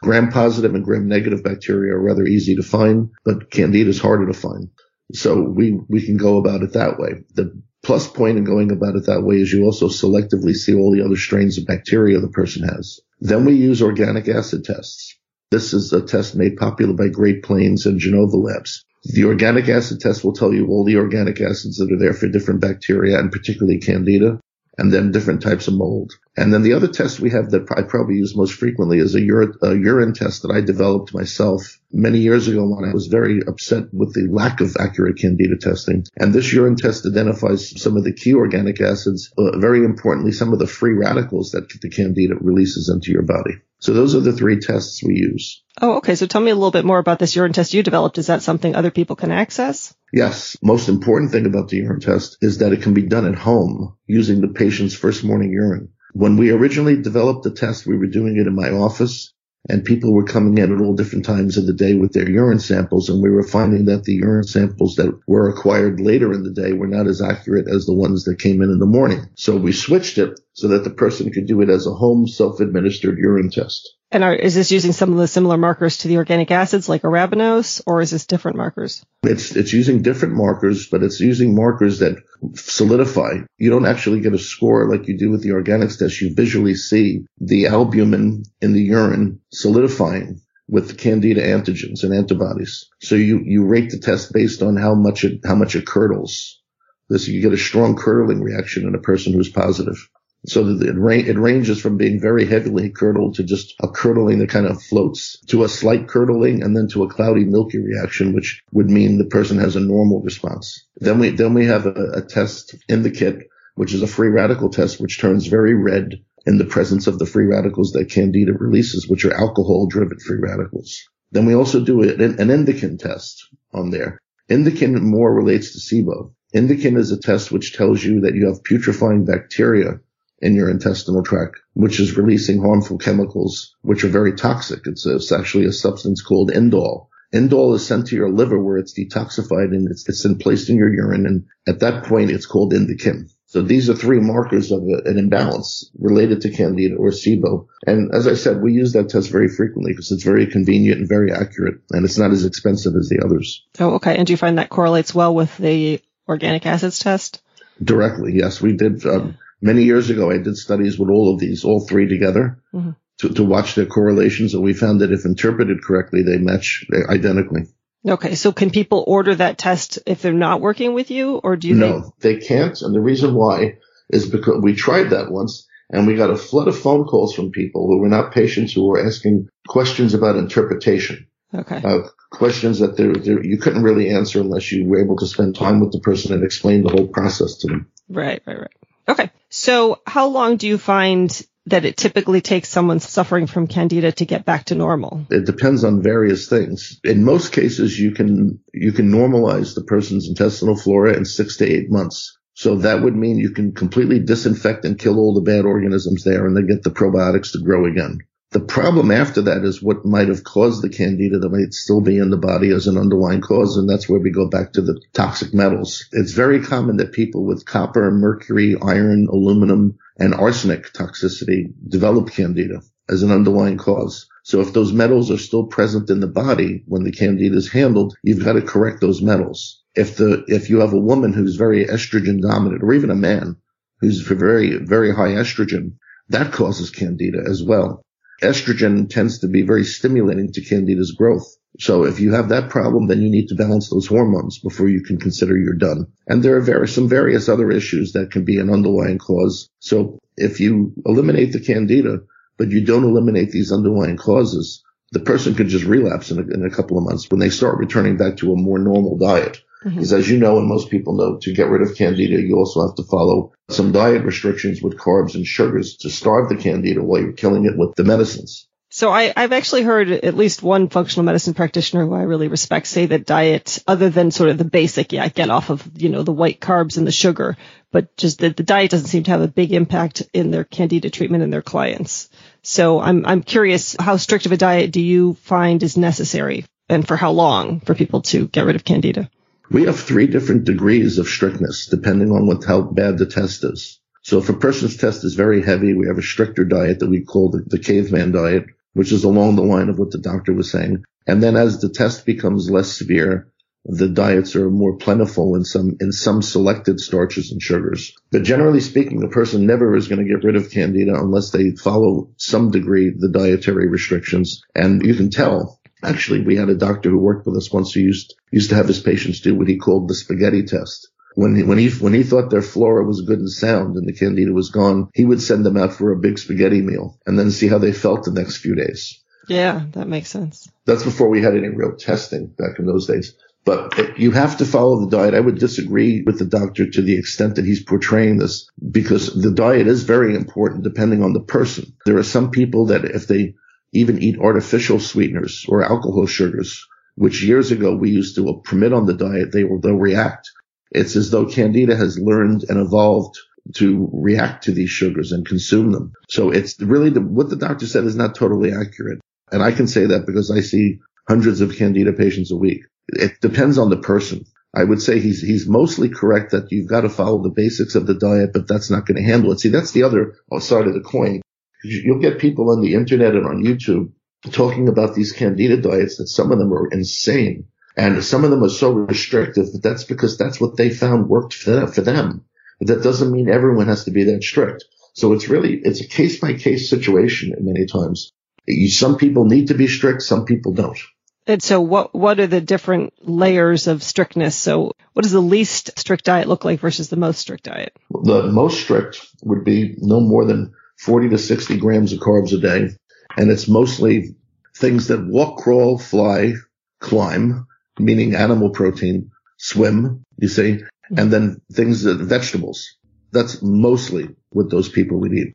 Gram 0.03 0.31
positive 0.31 0.75
and 0.75 0.85
gram 0.85 1.07
negative 1.07 1.45
bacteria 1.45 1.95
are 1.95 2.03
rather 2.03 2.25
easy 2.25 2.57
to 2.57 2.63
find, 2.63 3.11
but 3.25 3.51
candida 3.51 3.89
is 3.89 4.01
harder 4.01 4.27
to 4.27 4.33
find. 4.33 4.69
So 5.13 5.41
we, 5.41 5.79
we 5.89 6.05
can 6.05 6.17
go 6.17 6.39
about 6.39 6.63
it 6.63 6.73
that 6.73 6.99
way. 6.99 7.23
The 7.35 7.63
plus 7.85 8.09
point 8.09 8.37
in 8.37 8.45
going 8.45 8.73
about 8.73 8.97
it 8.97 9.07
that 9.07 9.23
way 9.23 9.37
is 9.37 9.53
you 9.53 9.65
also 9.65 9.89
selectively 9.89 10.55
see 10.55 10.75
all 10.75 10.93
the 10.93 11.05
other 11.05 11.17
strains 11.17 11.57
of 11.57 11.67
bacteria 11.67 12.21
the 12.21 12.29
person 12.29 12.67
has. 12.69 13.01
Then 13.21 13.45
we 13.45 13.55
use 13.55 13.81
organic 13.81 14.29
acid 14.29 14.65
tests. 14.65 15.17
This 15.53 15.73
is 15.73 15.93
a 15.93 16.03
test 16.03 16.35
made 16.35 16.57
popular 16.57 16.95
by 16.95 17.09
Great 17.09 17.45
Plains 17.45 17.87
and 17.87 18.01
Genova 18.01 18.37
Labs. 18.37 18.85
The 19.05 19.25
organic 19.25 19.69
acid 19.69 20.01
test 20.01 20.25
will 20.25 20.33
tell 20.33 20.53
you 20.53 20.69
all 20.69 20.85
the 20.85 20.97
organic 20.97 21.41
acids 21.41 21.77
that 21.77 21.93
are 21.93 21.99
there 21.99 22.15
for 22.15 22.29
different 22.29 22.61
bacteria 22.61 23.19
and 23.19 23.31
particularly 23.31 23.79
candida 23.79 24.41
and 24.79 24.93
then 24.93 25.13
different 25.13 25.43
types 25.43 25.69
of 25.69 25.75
mold. 25.75 26.13
And 26.35 26.53
then 26.53 26.63
the 26.63 26.73
other 26.73 26.89
test 26.89 27.21
we 27.21 27.31
have 27.31 27.51
that 27.51 27.71
I 27.77 27.83
probably 27.83 28.15
use 28.15 28.35
most 28.35 28.55
frequently 28.55 28.99
is 28.99 29.15
a, 29.15 29.21
ur- 29.21 29.55
a, 29.63 29.77
urine 29.77 30.15
test 30.15 30.43
that 30.43 30.51
I 30.51 30.63
developed 30.63 31.13
myself 31.13 31.79
many 31.93 32.21
years 32.21 32.49
ago 32.49 32.67
when 32.67 32.89
I 32.89 32.95
was 32.95 33.09
very 33.09 33.43
upset 33.47 33.93
with 33.93 34.15
the 34.15 34.29
lack 34.33 34.63
of 34.63 34.75
accurate 34.81 35.19
candida 35.19 35.59
testing. 35.61 36.07
And 36.17 36.33
this 36.33 36.51
urine 36.51 36.77
test 36.77 37.05
identifies 37.07 37.79
some 37.81 37.99
of 37.99 38.05
the 38.05 38.15
key 38.15 38.35
organic 38.35 38.81
acids, 38.81 39.31
uh, 39.37 39.59
very 39.59 39.85
importantly, 39.85 40.33
some 40.33 40.55
of 40.55 40.59
the 40.59 40.67
free 40.67 40.95
radicals 40.95 41.51
that 41.51 41.69
the 41.69 41.91
candida 41.91 42.35
releases 42.41 42.89
into 42.89 43.13
your 43.13 43.23
body. 43.23 43.59
So 43.81 43.93
those 43.93 44.15
are 44.15 44.21
the 44.21 44.33
three 44.33 44.59
tests 44.59 45.03
we 45.05 45.17
use. 45.17 45.63
Oh, 45.83 45.97
okay. 45.97 46.15
So 46.15 46.27
tell 46.27 46.41
me 46.41 46.51
a 46.51 46.55
little 46.55 46.71
bit 46.71 46.85
more 46.85 46.99
about 46.99 47.19
this 47.19 47.37
urine 47.37 47.53
test 47.53 47.75
you 47.75 47.83
developed. 47.83 48.17
Is 48.17 48.29
that 48.29 48.43
something 48.43 48.75
other 48.75 48.93
people 48.93 49.17
can 49.17 49.33
access? 49.33 49.93
Yes. 50.13 50.57
Most 50.63 50.89
important 50.89 51.33
thing 51.33 51.45
about 51.45 51.69
the 51.69 51.79
urine 51.79 52.01
test 52.01 52.39
is 52.41 52.59
that 52.59 52.73
it 52.73 52.83
can 52.83 52.95
be 52.95 53.03
done 53.03 53.27
at 53.27 53.35
home 53.35 53.97
using 54.07 54.41
the 54.41 54.49
patient's 54.49 54.95
first 54.95 55.25
morning 55.25 55.51
urine. 55.51 55.89
When 56.13 56.37
we 56.37 56.51
originally 56.51 57.01
developed 57.01 57.45
the 57.45 57.51
test, 57.51 57.87
we 57.87 57.97
were 57.97 58.07
doing 58.07 58.37
it 58.37 58.47
in 58.47 58.55
my 58.55 58.71
office 58.71 59.33
and 59.69 59.85
people 59.85 60.13
were 60.13 60.25
coming 60.25 60.59
in 60.59 60.75
at 60.75 60.81
all 60.81 60.95
different 60.95 61.25
times 61.25 61.57
of 61.57 61.67
the 61.67 61.73
day 61.73 61.95
with 61.95 62.13
their 62.13 62.29
urine 62.29 62.59
samples. 62.59 63.09
And 63.09 63.23
we 63.23 63.31
were 63.31 63.45
finding 63.45 63.85
that 63.87 64.05
the 64.05 64.15
urine 64.15 64.45
samples 64.45 64.97
that 64.97 65.19
were 65.27 65.49
acquired 65.49 66.01
later 66.01 66.33
in 66.33 66.43
the 66.43 66.51
day 66.51 66.73
were 66.73 66.89
not 66.89 67.07
as 67.07 67.23
accurate 67.23 67.69
as 67.69 67.87
the 67.87 67.95
ones 67.95 68.25
that 68.25 68.41
came 68.41 68.61
in 68.61 68.71
in 68.71 68.79
the 68.79 68.87
morning. 68.87 69.29
So 69.37 69.57
we 69.57 69.73
switched 69.73 70.19
it 70.19 70.41
so 70.53 70.69
that 70.69 70.85
the 70.85 70.91
person 70.91 71.31
could 71.31 71.47
do 71.47 71.61
it 71.61 71.71
as 71.71 71.87
a 71.87 71.95
home 71.95 72.27
self-administered 72.27 73.19
urine 73.19 73.51
test. 73.51 73.97
And 74.13 74.23
are, 74.23 74.35
is 74.35 74.55
this 74.55 74.71
using 74.71 74.93
some 74.93 75.11
of 75.11 75.19
the 75.19 75.27
similar 75.27 75.57
markers 75.57 75.97
to 75.99 76.09
the 76.09 76.19
organic 76.19 76.51
acids 76.51 76.87
like 76.87 77.01
arabinose, 77.01 77.81
or 77.87 78.03
is 78.03 78.11
this 78.11 78.27
different 78.27 78.59
markers? 78.59 79.03
It's 79.23 79.57
it's 79.57 79.73
using 79.73 80.03
different 80.03 80.35
markers, 80.35 80.87
but 80.87 81.03
it's 81.03 81.19
using 81.19 81.55
markers 81.55 82.01
that 82.01 82.19
solidify. 82.55 83.39
You 83.57 83.71
don't 83.71 83.87
actually 83.87 84.21
get 84.21 84.35
a 84.35 84.39
score 84.39 84.87
like 84.91 85.09
you 85.09 85.17
do 85.17 85.31
with 85.31 85.43
the 85.43 85.51
organics 85.51 85.99
test. 85.99 86.21
You 86.21 86.35
visually 86.35 86.75
see 86.75 87.25
the 87.41 87.69
albumin 87.69 88.43
in 88.61 88.75
the 88.75 88.83
urine 88.83 89.41
solidifying 89.51 90.43
with 90.69 90.89
the 90.89 90.95
candida 90.95 91.41
antigens 91.41 92.05
and 92.05 92.13
antibodies. 92.13 92.91
So 93.01 93.15
you 93.15 93.41
you 93.43 93.65
rate 93.65 93.91
the 93.91 93.99
test 93.99 94.35
based 94.35 94.61
on 94.61 94.77
how 94.77 94.95
much 94.95 95.25
it 95.25 95.41
how 95.43 95.55
much 95.55 95.75
it 95.75 95.87
curdles. 95.87 96.61
This 97.09 97.29
you 97.29 97.41
get 97.41 97.55
a 97.55 97.59
strong 97.59 97.97
curdling 97.97 98.43
reaction 98.43 98.87
in 98.87 98.95
a 98.95 98.99
person 99.01 99.33
who's 99.33 99.49
positive. 99.49 100.07
So 100.45 100.67
it, 100.67 100.97
ra- 100.97 101.13
it 101.13 101.39
ranges 101.39 101.81
from 101.81 101.97
being 101.97 102.21
very 102.21 102.45
heavily 102.47 102.91
curdled 102.91 103.37
to 103.37 103.45
just 103.45 103.75
a 103.81 103.89
curdling 103.89 104.41
that 104.41 104.49
kind 104.49 104.67
of 104.67 104.83
floats 104.83 105.39
to 105.47 105.63
a 105.63 105.69
slight 105.69 106.09
curdling 106.09 106.63
and 106.63 106.77
then 106.77 106.89
to 106.89 107.05
a 107.05 107.09
cloudy 107.09 107.45
milky 107.45 107.79
reaction, 107.79 108.35
which 108.35 108.63
would 108.73 108.91
mean 108.91 109.19
the 109.19 109.25
person 109.25 109.59
has 109.59 109.77
a 109.77 109.81
normal 109.81 110.21
response. 110.21 110.85
Then 110.97 111.21
we, 111.21 111.31
then 111.31 111.55
we 111.55 111.67
have 111.67 111.87
a, 111.87 112.11
a 112.15 112.23
test 112.23 112.75
in 112.89 113.05
the 113.05 113.11
kit, 113.11 113.49
which 113.77 113.95
is 113.95 114.03
a 114.03 114.09
free 114.09 114.29
radical 114.29 114.69
test, 114.69 115.01
which 115.01 115.21
turns 115.21 115.47
very 115.47 115.75
red 115.75 116.21
in 116.45 116.59
the 116.59 116.65
presence 116.65 117.07
of 117.07 117.21
the 117.21 117.27
free 117.27 117.47
radicals 117.47 117.93
that 117.93 118.11
Candida 118.11 118.53
releases, 118.53 119.09
which 119.09 119.25
are 119.25 119.33
alcohol 119.33 119.87
driven 119.87 120.19
free 120.19 120.39
radicals. 120.41 121.09
Then 121.31 121.47
we 121.47 121.55
also 121.55 121.85
do 121.85 122.03
an, 122.03 122.51
an 122.51 122.99
test 122.99 123.49
on 123.73 123.91
there. 123.91 124.19
Indican 124.51 125.01
more 125.01 125.33
relates 125.33 125.73
to 125.73 125.79
SIBO. 125.79 126.33
Indican 126.53 126.99
is 126.99 127.13
a 127.13 127.21
test 127.21 127.53
which 127.53 127.75
tells 127.75 128.03
you 128.03 128.23
that 128.23 128.35
you 128.35 128.49
have 128.49 128.65
putrefying 128.65 129.25
bacteria 129.25 130.01
in 130.43 130.55
your 130.55 130.69
intestinal 130.69 131.23
tract, 131.23 131.57
which 131.75 132.01
is 132.01 132.17
releasing 132.17 132.61
harmful 132.61 132.99
chemicals, 132.99 133.75
which 133.83 134.05
are 134.05 134.09
very 134.09 134.35
toxic. 134.35 134.81
It's, 134.87 135.07
a, 135.07 135.15
it's 135.15 135.33
actually 135.33 135.67
a 135.67 135.73
substance 135.73 136.21
called 136.21 136.51
indole. 136.51 137.07
Indole 137.33 137.77
is 137.77 137.87
sent 137.87 138.09
to 138.09 138.17
your 138.17 138.29
liver 138.29 138.63
where 138.63 138.77
it's 138.77 138.93
detoxified 138.93 139.71
and 139.71 139.89
it's, 139.91 140.07
it's 140.09 140.27
placed 140.43 140.69
in 140.69 140.77
your 140.77 140.93
urine. 140.93 141.25
And 141.25 141.47
at 141.67 141.81
that 141.81 142.05
point, 142.05 142.31
it's 142.31 142.45
called 142.45 142.75
indican. 142.75 143.31
So 143.47 143.63
these 143.63 143.89
are 143.89 143.95
three 143.95 144.19
markers 144.19 144.73
of 144.73 144.83
a, 144.83 145.09
an 145.09 145.19
imbalance 145.19 145.91
related 145.99 146.41
to 146.43 146.51
candida 146.51 146.97
or 146.97 147.11
SIBO. 147.11 147.67
And 147.87 148.15
as 148.15 148.27
I 148.27 148.35
said, 148.35 148.61
we 148.61 148.73
use 148.73 148.95
that 148.95 149.11
test 149.11 149.31
very 149.31 149.49
frequently 149.49 149.93
because 149.93 150.11
it's 150.11 150.25
very 150.25 150.47
convenient 150.47 151.01
and 151.01 151.09
very 151.09 151.33
accurate 151.33 151.77
and 151.91 152.05
it's 152.05 152.19
not 152.19 152.33
as 152.33 152.45
expensive 152.45 152.95
as 152.97 153.09
the 153.09 153.23
others. 153.25 153.65
Oh, 153.79 153.95
okay. 153.95 154.17
And 154.17 154.27
do 154.27 154.33
you 154.33 154.39
find 154.39 154.59
that 154.59 154.71
correlates 154.71 155.15
well 155.15 155.35
with 155.35 155.57
the 155.57 156.01
organic 156.29 156.67
acids 156.67 156.99
test? 156.99 157.43
Directly, 157.83 158.33
yes. 158.35 158.61
We 158.61 158.75
did. 158.77 159.07
Um, 159.07 159.39
many 159.63 159.85
years 159.85 160.11
ago, 160.11 160.31
I 160.31 160.39
did 160.39 160.57
studies 160.57 160.99
with 160.99 161.09
all 161.09 161.33
of 161.33 161.41
these, 161.41 161.65
all 161.65 161.87
three 161.87 162.09
together 162.09 162.63
mm-hmm. 162.75 162.91
to, 163.19 163.29
to 163.31 163.45
watch 163.45 163.75
their 163.75 163.87
correlations. 163.87 164.53
And 164.53 164.63
we 164.63 164.75
found 164.75 165.01
that 165.01 165.13
if 165.13 165.25
interpreted 165.25 165.83
correctly, 165.83 166.23
they 166.23 166.39
match 166.39 166.85
identically. 167.09 167.63
Okay. 168.07 168.35
So 168.35 168.53
can 168.53 168.71
people 168.71 169.05
order 169.07 169.35
that 169.37 169.59
test 169.59 170.01
if 170.07 170.21
they're 170.21 170.33
not 170.33 170.61
working 170.61 170.93
with 170.93 171.11
you 171.11 171.37
or 171.37 171.57
do 171.57 171.69
you? 171.69 171.75
No, 171.77 172.01
think- 172.01 172.19
they 172.19 172.37
can't. 172.37 172.81
And 172.83 172.95
the 172.95 173.01
reason 173.01 173.35
why 173.35 173.79
is 174.11 174.29
because 174.29 174.61
we 174.61 174.75
tried 174.75 175.11
that 175.11 175.31
once 175.31 175.67
and 175.89 176.07
we 176.07 176.17
got 176.17 176.31
a 176.31 176.37
flood 176.37 176.69
of 176.69 176.79
phone 176.79 177.05
calls 177.05 177.35
from 177.35 177.53
people 177.53 177.87
who 177.87 177.99
were 178.01 178.09
not 178.09 178.33
patients 178.33 178.73
who 178.73 178.87
were 178.87 179.07
asking 179.07 179.49
questions 179.69 180.15
about 180.15 180.37
interpretation. 180.37 181.29
Okay. 181.55 181.83
Uh, 181.85 182.09
questions 182.31 182.79
that 182.79 182.97
they're, 182.97 183.13
they're, 183.13 183.45
you 183.45 183.59
couldn't 183.59 183.83
really 183.83 184.09
answer 184.09 184.41
unless 184.41 184.73
you 184.73 184.87
were 184.87 185.05
able 185.05 185.17
to 185.19 185.27
spend 185.27 185.55
time 185.55 185.81
with 185.81 185.93
the 185.93 186.01
person 186.01 186.33
and 186.33 186.43
explain 186.43 186.83
the 186.83 186.89
whole 186.89 187.09
process 187.09 187.59
to 187.59 187.69
them. 187.69 187.91
Right, 188.09 188.43
right, 188.47 188.59
right. 188.59 188.77
Okay. 189.07 189.31
So 189.53 190.01
how 190.07 190.29
long 190.29 190.57
do 190.57 190.67
you 190.67 190.79
find 190.79 191.31
that 191.67 191.85
it 191.85 191.99
typically 191.99 192.41
takes 192.41 192.71
someone 192.71 193.01
suffering 193.01 193.47
from 193.47 193.67
candida 193.67 194.11
to 194.13 194.25
get 194.25 194.47
back 194.47 194.65
to 194.67 194.75
normal? 194.75 195.27
It 195.31 195.45
depends 195.45 195.85
on 195.85 196.03
various 196.03 196.49
things. 196.49 196.99
In 197.05 197.23
most 197.23 197.53
cases, 197.53 197.99
you 198.01 198.13
can, 198.13 198.61
you 198.73 198.93
can 198.93 199.13
normalize 199.13 199.75
the 199.75 199.85
person's 199.85 200.27
intestinal 200.27 200.75
flora 200.75 201.15
in 201.19 201.27
six 201.27 201.59
to 201.59 201.71
eight 201.71 201.91
months. 201.91 202.37
So 202.55 202.77
that 202.77 203.03
would 203.03 203.15
mean 203.15 203.37
you 203.37 203.51
can 203.51 203.73
completely 203.73 204.21
disinfect 204.21 204.87
and 204.87 204.99
kill 204.99 205.19
all 205.19 205.35
the 205.35 205.43
bad 205.43 205.67
organisms 205.67 206.25
there 206.25 206.47
and 206.47 206.57
then 206.57 206.67
get 206.67 206.83
the 206.83 206.91
probiotics 206.91 207.53
to 207.53 207.63
grow 207.63 207.85
again. 207.85 208.21
The 208.53 208.61
problem 208.61 209.11
after 209.11 209.41
that 209.41 209.65
is 209.65 209.83
what 209.83 210.05
might 210.05 210.29
have 210.29 210.45
caused 210.45 210.83
the 210.83 210.91
candida 210.91 211.39
that 211.39 211.49
might 211.49 211.73
still 211.73 212.03
be 212.03 212.19
in 212.19 212.29
the 212.29 212.37
body 212.37 212.69
as 212.71 212.87
an 212.87 212.99
underlying 212.99 213.41
cause. 213.41 213.79
And 213.79 213.89
that's 213.89 214.11
where 214.11 214.21
we 214.21 214.31
go 214.31 214.47
back 214.47 214.75
to 214.75 214.83
the 214.83 215.01
toxic 215.15 215.55
metals. 215.55 216.05
It's 216.13 216.33
very 216.33 216.63
common 216.63 216.99
that 216.99 217.13
people 217.13 217.47
with 217.47 217.65
copper, 217.65 218.11
mercury, 218.11 218.77
iron, 218.83 219.27
aluminum, 219.31 219.97
and 220.19 220.35
arsenic 220.35 220.93
toxicity 220.93 221.73
develop 221.89 222.31
candida 222.31 222.83
as 223.09 223.23
an 223.23 223.31
underlying 223.31 223.79
cause. 223.79 224.29
So 224.45 224.61
if 224.61 224.75
those 224.75 224.93
metals 224.93 225.31
are 225.31 225.39
still 225.39 225.65
present 225.65 226.11
in 226.11 226.21
the 226.21 226.27
body 226.27 226.85
when 226.87 227.05
the 227.05 227.13
candida 227.13 227.57
is 227.57 227.73
handled, 227.73 228.15
you've 228.23 228.45
got 228.45 228.53
to 228.53 228.61
correct 228.61 229.01
those 229.01 229.23
metals. 229.23 229.83
If 229.95 230.19
the, 230.19 230.45
if 230.47 230.69
you 230.69 230.81
have 230.81 230.93
a 230.93 231.01
woman 231.01 231.33
who's 231.33 231.57
very 231.57 231.87
estrogen 231.87 232.43
dominant 232.43 232.83
or 232.83 232.93
even 232.93 233.09
a 233.09 233.15
man 233.15 233.57
who's 234.01 234.21
very, 234.21 234.77
very 234.77 235.11
high 235.11 235.31
estrogen, 235.31 235.95
that 236.29 236.53
causes 236.53 236.91
candida 236.91 237.43
as 237.49 237.63
well 237.63 238.05
estrogen 238.43 239.09
tends 239.09 239.39
to 239.41 239.49
be 239.49 239.63
very 239.63 239.85
stimulating 239.85 240.53
to 240.53 240.65
candida's 240.65 241.13
growth. 241.13 241.47
So 241.81 242.05
if 242.05 242.21
you 242.21 242.33
have 242.33 242.51
that 242.51 242.69
problem, 242.69 243.07
then 243.07 243.23
you 243.23 243.31
need 243.31 243.49
to 243.49 243.55
balance 243.55 243.89
those 243.89 244.07
hormones 244.07 244.59
before 244.59 244.89
you 244.89 245.03
can 245.03 245.19
consider 245.19 245.57
you're 245.57 245.75
done. 245.75 246.07
And 246.27 246.43
there 246.43 246.57
are 246.57 246.61
very, 246.61 246.87
some 246.87 247.09
various 247.09 247.49
other 247.49 247.71
issues 247.71 248.13
that 248.13 248.31
can 248.31 248.45
be 248.45 248.59
an 248.59 248.69
underlying 248.69 249.19
cause. 249.19 249.71
So 249.79 250.19
if 250.37 250.61
you 250.61 250.93
eliminate 251.07 251.53
the 251.53 251.61
candida, 251.61 252.21
but 252.59 252.71
you 252.71 252.85
don't 252.85 253.05
eliminate 253.05 253.51
these 253.51 253.73
underlying 253.73 254.19
causes, 254.19 254.83
the 255.13 255.21
person 255.21 255.55
could 255.55 255.69
just 255.69 255.85
relapse 255.85 256.31
in 256.31 256.39
a, 256.39 256.43
in 256.43 256.65
a 256.65 256.75
couple 256.75 256.99
of 256.99 257.05
months 257.05 257.31
when 257.31 257.41
they 257.41 257.51
start 257.51 257.79
returning 257.79 258.17
back 258.17 258.39
to 258.39 258.53
a 258.53 258.57
more 258.57 258.79
normal 258.79 259.17
diet. 259.17 259.63
Mm-hmm. 259.85 259.97
Because 259.97 260.13
as 260.13 260.31
you 260.31 260.39
know, 260.39 260.59
and 260.59 260.69
most 260.69 260.91
people 260.91 261.17
know, 261.17 261.39
to 261.43 261.53
get 261.53 261.69
rid 261.69 261.83
of 261.83 261.97
candida, 261.97 262.41
you 262.41 262.57
also 262.57 262.87
have 262.87 262.97
to 262.97 263.05
follow 263.05 263.53
some 263.69 263.93
diet 263.93 264.25
restrictions 264.25 264.81
with 264.81 264.99
carbs 264.99 265.35
and 265.35 265.47
sugars 265.47 265.97
to 265.99 266.11
starve 266.11 266.49
the 266.49 266.57
candida 266.57 267.03
while 267.03 267.21
you're 267.21 267.33
killing 267.33 267.65
it 267.65 267.77
with 267.77 267.95
the 267.97 268.05
medicines. 268.05 268.69
So 268.95 269.11
I, 269.11 269.33
have 269.35 269.53
actually 269.53 269.85
heard 269.85 270.11
at 270.11 270.37
least 270.37 270.63
one 270.63 270.91
functional 270.91 271.25
medicine 271.25 271.55
practitioner 271.55 272.05
who 272.05 272.13
I 272.13 272.25
really 272.25 272.49
respect 272.49 272.87
say 272.87 273.07
that 273.07 273.25
diet, 273.25 273.83
other 273.87 274.11
than 274.11 274.31
sort 274.31 274.51
of 274.51 274.59
the 274.59 274.67
basic, 274.67 275.15
yeah, 275.15 275.27
get 275.29 275.49
off 275.49 275.71
of, 275.71 275.91
you 275.97 276.11
know, 276.11 276.23
the 276.23 276.31
white 276.31 276.61
carbs 276.61 276.99
and 276.99 277.07
the 277.07 277.13
sugar, 277.13 277.57
but 277.91 278.15
just 278.19 278.41
that 278.41 278.55
the 278.55 278.63
diet 278.63 278.91
doesn't 278.91 279.09
seem 279.09 279.23
to 279.23 279.31
have 279.31 279.41
a 279.41 279.49
big 279.49 279.73
impact 279.73 280.25
in 280.35 280.51
their 280.51 280.65
candida 280.65 281.09
treatment 281.09 281.43
in 281.43 281.49
their 281.49 281.63
clients. 281.63 282.29
So 282.61 283.01
I'm, 283.01 283.25
I'm 283.25 283.43
curious, 283.43 283.97
how 283.99 284.19
strict 284.19 284.45
of 284.45 284.53
a 284.53 284.59
diet 284.59 284.91
do 284.91 285.01
you 285.01 285.35
find 285.35 285.83
is 285.83 285.97
necessary 285.97 286.67
and 286.91 287.09
for 287.09 287.17
how 287.17 287.31
long 287.31 287.81
for 287.81 287.95
people 287.95 288.21
to 288.23 288.47
get 288.47 288.67
rid 288.67 288.77
of 288.77 288.85
candida? 288.85 289.31
We 289.73 289.85
have 289.85 289.99
three 289.99 290.27
different 290.27 290.65
degrees 290.65 291.17
of 291.19 291.27
strictness 291.27 291.87
depending 291.87 292.31
on 292.31 292.47
what 292.47 292.63
how 292.63 292.83
bad 292.83 293.17
the 293.17 293.25
test 293.25 293.65
is. 293.65 294.01
So 294.21 294.37
if 294.37 294.51
a 294.51 294.53
person's 294.53 294.99
test 294.99 295.25
is 295.25 295.35
very 295.35 295.63
heavy, 295.63 295.95
we 295.95 296.09
have 296.09 296.19
a 296.19 296.23
stricter 296.23 296.67
diet 296.67 296.99
that 296.99 297.09
we 297.09 297.25
call 297.25 297.51
the, 297.51 297.65
the 297.67 297.79
caveman 297.79 298.33
diet, 298.33 298.67
which 298.93 299.13
is 299.13 299.25
along 299.25 299.57
the 299.57 299.63
line 299.63 299.89
of 299.89 299.99
what 299.99 300.11
the 300.11 300.19
doctor 300.19 300.53
was 300.53 300.71
saying. 300.71 301.05
And 301.27 301.43
then 301.43 301.57
as 301.57 301.81
the 301.81 301.89
test 301.89 302.27
becomes 302.27 302.71
less 302.71 302.93
severe, 302.93 303.51
the 303.87 304.11
diets 304.11 304.55
are 304.57 304.69
more 304.69 304.99
plentiful 304.99 305.57
in 305.57 305.65
some 305.65 305.97
in 306.01 306.13
some 306.13 306.43
selected 306.43 307.01
starches 307.01 307.51
and 307.51 307.63
sugars. 307.63 308.15
But 308.31 308.43
generally 308.43 308.81
speaking, 308.81 309.25
a 309.25 309.29
person 309.29 309.67
never 309.67 309.97
is 309.97 310.07
going 310.07 310.23
to 310.23 310.31
get 310.31 310.45
rid 310.45 310.55
of 310.55 310.71
candida 310.71 311.15
unless 311.15 311.51
they 311.51 311.71
follow 311.71 312.29
some 312.37 312.71
degree 312.71 313.11
the 313.17 313.31
dietary 313.31 313.89
restrictions. 313.89 314.63
And 314.75 315.03
you 315.03 315.15
can 315.15 315.31
tell 315.31 315.81
Actually, 316.03 316.43
we 316.43 316.57
had 316.57 316.69
a 316.69 316.77
doctor 316.77 317.11
who 317.11 317.19
worked 317.19 317.47
with 317.47 317.57
us 317.57 317.73
once 317.73 317.93
who 317.93 318.01
used 318.01 318.35
used 318.51 318.71
to 318.71 318.77
have 318.77 318.89
his 318.89 319.01
patients 319.01 319.41
do 319.41 319.55
what 319.55 319.69
he 319.69 319.77
called 319.77 320.09
the 320.09 320.15
spaghetti 320.15 320.65
test. 320.65 321.09
When 321.35 321.57
he, 321.57 321.63
when 321.63 321.79
he 321.79 321.89
when 321.91 322.13
he 322.13 322.23
thought 322.23 322.51
their 322.51 322.63
flora 322.63 323.07
was 323.07 323.23
good 323.23 323.39
and 323.39 323.51
sound 323.51 323.97
and 323.97 324.07
the 324.07 324.13
candida 324.13 324.53
was 324.53 324.71
gone, 324.71 325.09
he 325.15 325.25
would 325.25 325.41
send 325.41 325.65
them 325.65 325.77
out 325.77 325.95
for 325.95 326.13
a 326.13 326.19
big 326.19 326.39
spaghetti 326.39 326.83
meal 326.83 327.19
and 327.27 327.39
then 327.39 327.51
see 327.51 327.69
how 327.69 327.79
they 327.79 327.93
felt 327.93 328.25
the 328.25 328.33
next 328.33 328.59
few 328.59 328.75
days. 328.75 329.23
Yeah, 329.49 329.87
that 329.93 330.09
makes 330.09 330.29
sense. 330.29 330.69
That's 330.85 331.03
before 331.03 331.29
we 331.29 331.43
had 331.43 331.57
any 331.57 331.69
real 331.69 331.97
testing 331.97 332.49
back 332.59 332.79
in 332.79 332.87
those 332.87 333.07
days. 333.07 333.35
But 333.65 334.19
you 334.19 334.33
have 334.33 334.57
to 334.59 334.65
follow 334.65 335.01
the 335.01 335.17
diet. 335.17 335.35
I 335.35 335.41
would 335.41 335.59
disagree 335.59 336.23
with 336.27 336.39
the 336.39 336.45
doctor 336.45 336.91
to 336.91 337.03
the 337.03 337.17
extent 337.17 337.57
that 337.57 337.65
he's 337.65 337.83
portraying 337.83 338.39
this 338.39 338.69
because 338.91 339.33
the 339.41 339.53
diet 339.53 339.87
is 339.87 340.03
very 340.03 340.35
important 340.35 340.83
depending 340.83 341.23
on 341.23 341.33
the 341.33 341.41
person. 341.41 341.93
There 342.05 342.19
are 342.19 342.25
some 342.25 342.51
people 342.51 342.87
that 342.87 343.05
if 343.05 343.29
they 343.29 343.55
even 343.93 344.23
eat 344.23 344.39
artificial 344.39 344.99
sweeteners 344.99 345.67
or 345.69 345.85
alcohol 345.85 346.27
sugars, 346.27 346.87
which 347.15 347.43
years 347.43 347.71
ago 347.71 347.95
we 347.95 348.11
used 348.11 348.37
to 348.37 348.63
permit 348.65 348.93
on 348.93 349.07
the 349.07 349.15
diet, 349.15 349.53
they 349.53 349.65
will, 349.65 349.81
they'll 349.81 349.95
react. 349.95 350.51
It's 350.91 351.17
as 351.17 351.31
though 351.31 351.47
Candida 351.47 351.97
has 351.97 352.19
learned 352.19 352.65
and 352.69 352.79
evolved 352.79 353.39
to 353.77 354.11
react 354.13 354.65
to 354.65 354.73
these 354.73 354.91
sugars 354.91 355.33
and 355.33 355.47
consume 355.47 355.93
them. 355.93 356.13
So 356.29 356.51
it's 356.51 356.81
really 356.81 357.11
the, 357.11 357.21
what 357.21 357.49
the 357.49 357.57
doctor 357.57 357.87
said 357.87 358.05
is 358.05 358.17
not 358.17 358.35
totally 358.35 358.73
accurate. 358.73 359.21
And 359.51 359.63
I 359.63 359.73
can 359.73 359.87
say 359.87 360.07
that 360.07 360.27
because 360.27 360.51
I 360.51 360.61
see 360.61 360.99
hundreds 361.29 361.61
of 361.61 361.77
Candida 361.77 362.13
patients 362.13 362.51
a 362.51 362.57
week. 362.57 362.83
It 363.09 363.41
depends 363.41 363.79
on 363.79 363.91
the 363.91 363.99
person. 363.99 364.45
I 364.75 364.85
would 364.85 365.03
say 365.03 365.21
he's 365.21 365.43
he's 365.43 365.69
mostly 365.69 366.09
correct 366.09 366.53
that 366.53 366.73
you've 366.73 366.89
got 366.89 367.03
to 367.03 367.11
follow 367.11 367.43
the 367.43 367.51
basics 367.51 367.95
of 367.95 368.07
the 368.07 368.15
diet, 368.15 368.51
but 368.55 368.67
that's 368.67 368.91
not 368.91 369.07
going 369.07 369.17
to 369.17 369.23
handle 369.23 369.53
it. 369.53 369.61
See, 369.61 369.69
that's 369.69 369.93
the 369.93 370.05
other 370.05 370.37
side 370.61 370.87
of 370.87 370.95
the 370.95 371.01
coin. 371.01 371.43
You'll 371.83 372.21
get 372.21 372.39
people 372.39 372.71
on 372.71 372.81
the 372.81 372.95
internet 372.95 373.35
and 373.35 373.47
on 373.47 373.65
YouTube 373.65 374.13
talking 374.51 374.89
about 374.89 375.15
these 375.15 375.33
candida 375.33 375.77
diets 375.77 376.17
that 376.17 376.29
some 376.29 376.53
of 376.53 376.59
them 376.59 376.73
are 376.73 376.89
insane. 376.89 377.67
And 377.97 378.25
some 378.25 378.45
of 378.45 378.51
them 378.51 378.65
are 378.65 378.71
so 378.71 378.91
restrictive 378.93 379.73
that 379.73 379.83
that's 379.83 380.05
because 380.05 380.39
that's 380.39 380.61
what 380.61 380.77
they 380.77 380.91
found 380.91 381.29
worked 381.29 381.55
for 381.55 381.71
them. 381.71 382.45
But 382.79 382.89
that 382.89 383.03
doesn't 383.03 383.31
mean 383.31 383.49
everyone 383.49 383.87
has 383.89 384.05
to 384.05 384.11
be 384.11 384.25
that 384.25 384.43
strict. 384.43 384.85
So 385.15 385.35
it's 385.35 385.49
really, 385.49 385.81
it's 385.85 386.01
a 386.01 386.09
case 386.09 386.41
by 386.41 386.55
case 386.55 386.89
situation 386.89 387.55
many 387.61 387.87
times. 387.87 388.33
You, 388.67 388.91
some 388.91 389.19
people 389.19 389.45
need 389.45 389.69
to 389.69 389.75
be 389.75 389.89
strict, 389.89 390.23
some 390.23 390.47
people 390.47 390.73
don't. 390.73 390.99
And 391.47 391.63
so 391.63 391.81
what, 391.81 392.15
what 392.15 392.39
are 392.41 392.47
the 392.47 392.61
different 392.61 393.13
layers 393.21 393.89
of 393.89 394.03
strictness? 394.03 394.57
So 394.57 394.93
what 395.13 395.23
does 395.23 395.33
the 395.33 395.41
least 395.41 395.99
strict 395.99 396.25
diet 396.25 396.49
look 396.49 396.65
like 396.65 396.81
versus 396.81 397.09
the 397.09 397.17
most 397.17 397.41
strict 397.41 397.65
diet? 397.65 397.95
The 398.11 398.45
most 398.45 398.81
strict 398.81 399.21
would 399.43 399.65
be 399.65 399.97
no 399.99 400.21
more 400.21 400.45
than 400.45 400.73
40 401.03 401.31
to 401.31 401.39
60 401.39 401.79
grams 401.79 402.13
of 402.13 402.21
carbs 402.21 402.53
a 402.53 402.59
day. 402.59 402.95
And 403.37 403.51
it's 403.51 403.69
mostly 403.69 404.37
things 404.77 405.09
that 405.09 405.27
walk, 405.27 405.59
crawl, 405.59 405.99
fly, 405.99 406.55
climb, 407.01 407.67
meaning 407.99 408.35
animal 408.35 408.71
protein, 408.71 409.31
swim, 409.59 410.25
you 410.39 410.49
see, 410.49 410.81
and 411.17 411.33
then 411.33 411.61
things 411.73 412.03
that 412.03 412.19
vegetables. 412.19 412.97
That's 413.33 413.63
mostly 413.63 414.29
what 414.51 414.71
those 414.71 414.89
people 414.89 415.21
would 415.21 415.33
eat. 415.33 415.55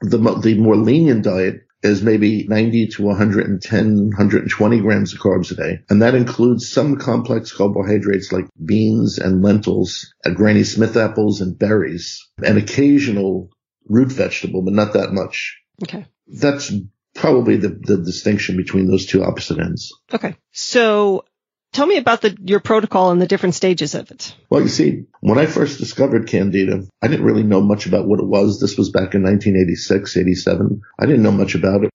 The, 0.00 0.18
the 0.18 0.58
more 0.58 0.76
lenient 0.76 1.24
diet 1.24 1.60
is 1.82 2.02
maybe 2.02 2.46
90 2.48 2.88
to 2.88 3.02
110, 3.02 4.06
120 4.06 4.80
grams 4.80 5.12
of 5.12 5.20
carbs 5.20 5.52
a 5.52 5.54
day. 5.54 5.78
And 5.90 6.00
that 6.00 6.14
includes 6.14 6.70
some 6.70 6.96
complex 6.96 7.52
carbohydrates 7.52 8.32
like 8.32 8.46
beans 8.64 9.18
and 9.18 9.42
lentils, 9.42 10.12
and 10.24 10.34
Granny 10.34 10.64
Smith 10.64 10.96
apples 10.96 11.42
and 11.42 11.58
berries, 11.58 12.26
and 12.42 12.56
occasional 12.56 13.50
root 13.88 14.12
vegetable, 14.12 14.62
but 14.62 14.74
not 14.74 14.94
that 14.94 15.12
much. 15.12 15.60
Okay. 15.82 16.06
That's 16.26 16.72
probably 17.14 17.56
the, 17.56 17.68
the 17.68 17.98
distinction 17.98 18.56
between 18.56 18.86
those 18.86 19.06
two 19.06 19.22
opposite 19.22 19.58
ends. 19.58 19.92
Okay. 20.12 20.36
So 20.52 21.24
tell 21.72 21.86
me 21.86 21.98
about 21.98 22.22
the, 22.22 22.36
your 22.40 22.60
protocol 22.60 23.10
and 23.10 23.20
the 23.20 23.26
different 23.26 23.54
stages 23.54 23.94
of 23.94 24.10
it. 24.10 24.34
Well, 24.50 24.62
you 24.62 24.68
see, 24.68 25.04
when 25.20 25.38
I 25.38 25.46
first 25.46 25.78
discovered 25.78 26.28
Candida, 26.28 26.86
I 27.02 27.08
didn't 27.08 27.26
really 27.26 27.42
know 27.42 27.60
much 27.60 27.86
about 27.86 28.06
what 28.06 28.20
it 28.20 28.26
was. 28.26 28.60
This 28.60 28.76
was 28.76 28.90
back 28.90 29.14
in 29.14 29.22
1986, 29.22 30.16
87. 30.16 30.80
I 30.98 31.06
didn't 31.06 31.22
know 31.22 31.32
much 31.32 31.54
about 31.54 31.84
it. 31.84 31.90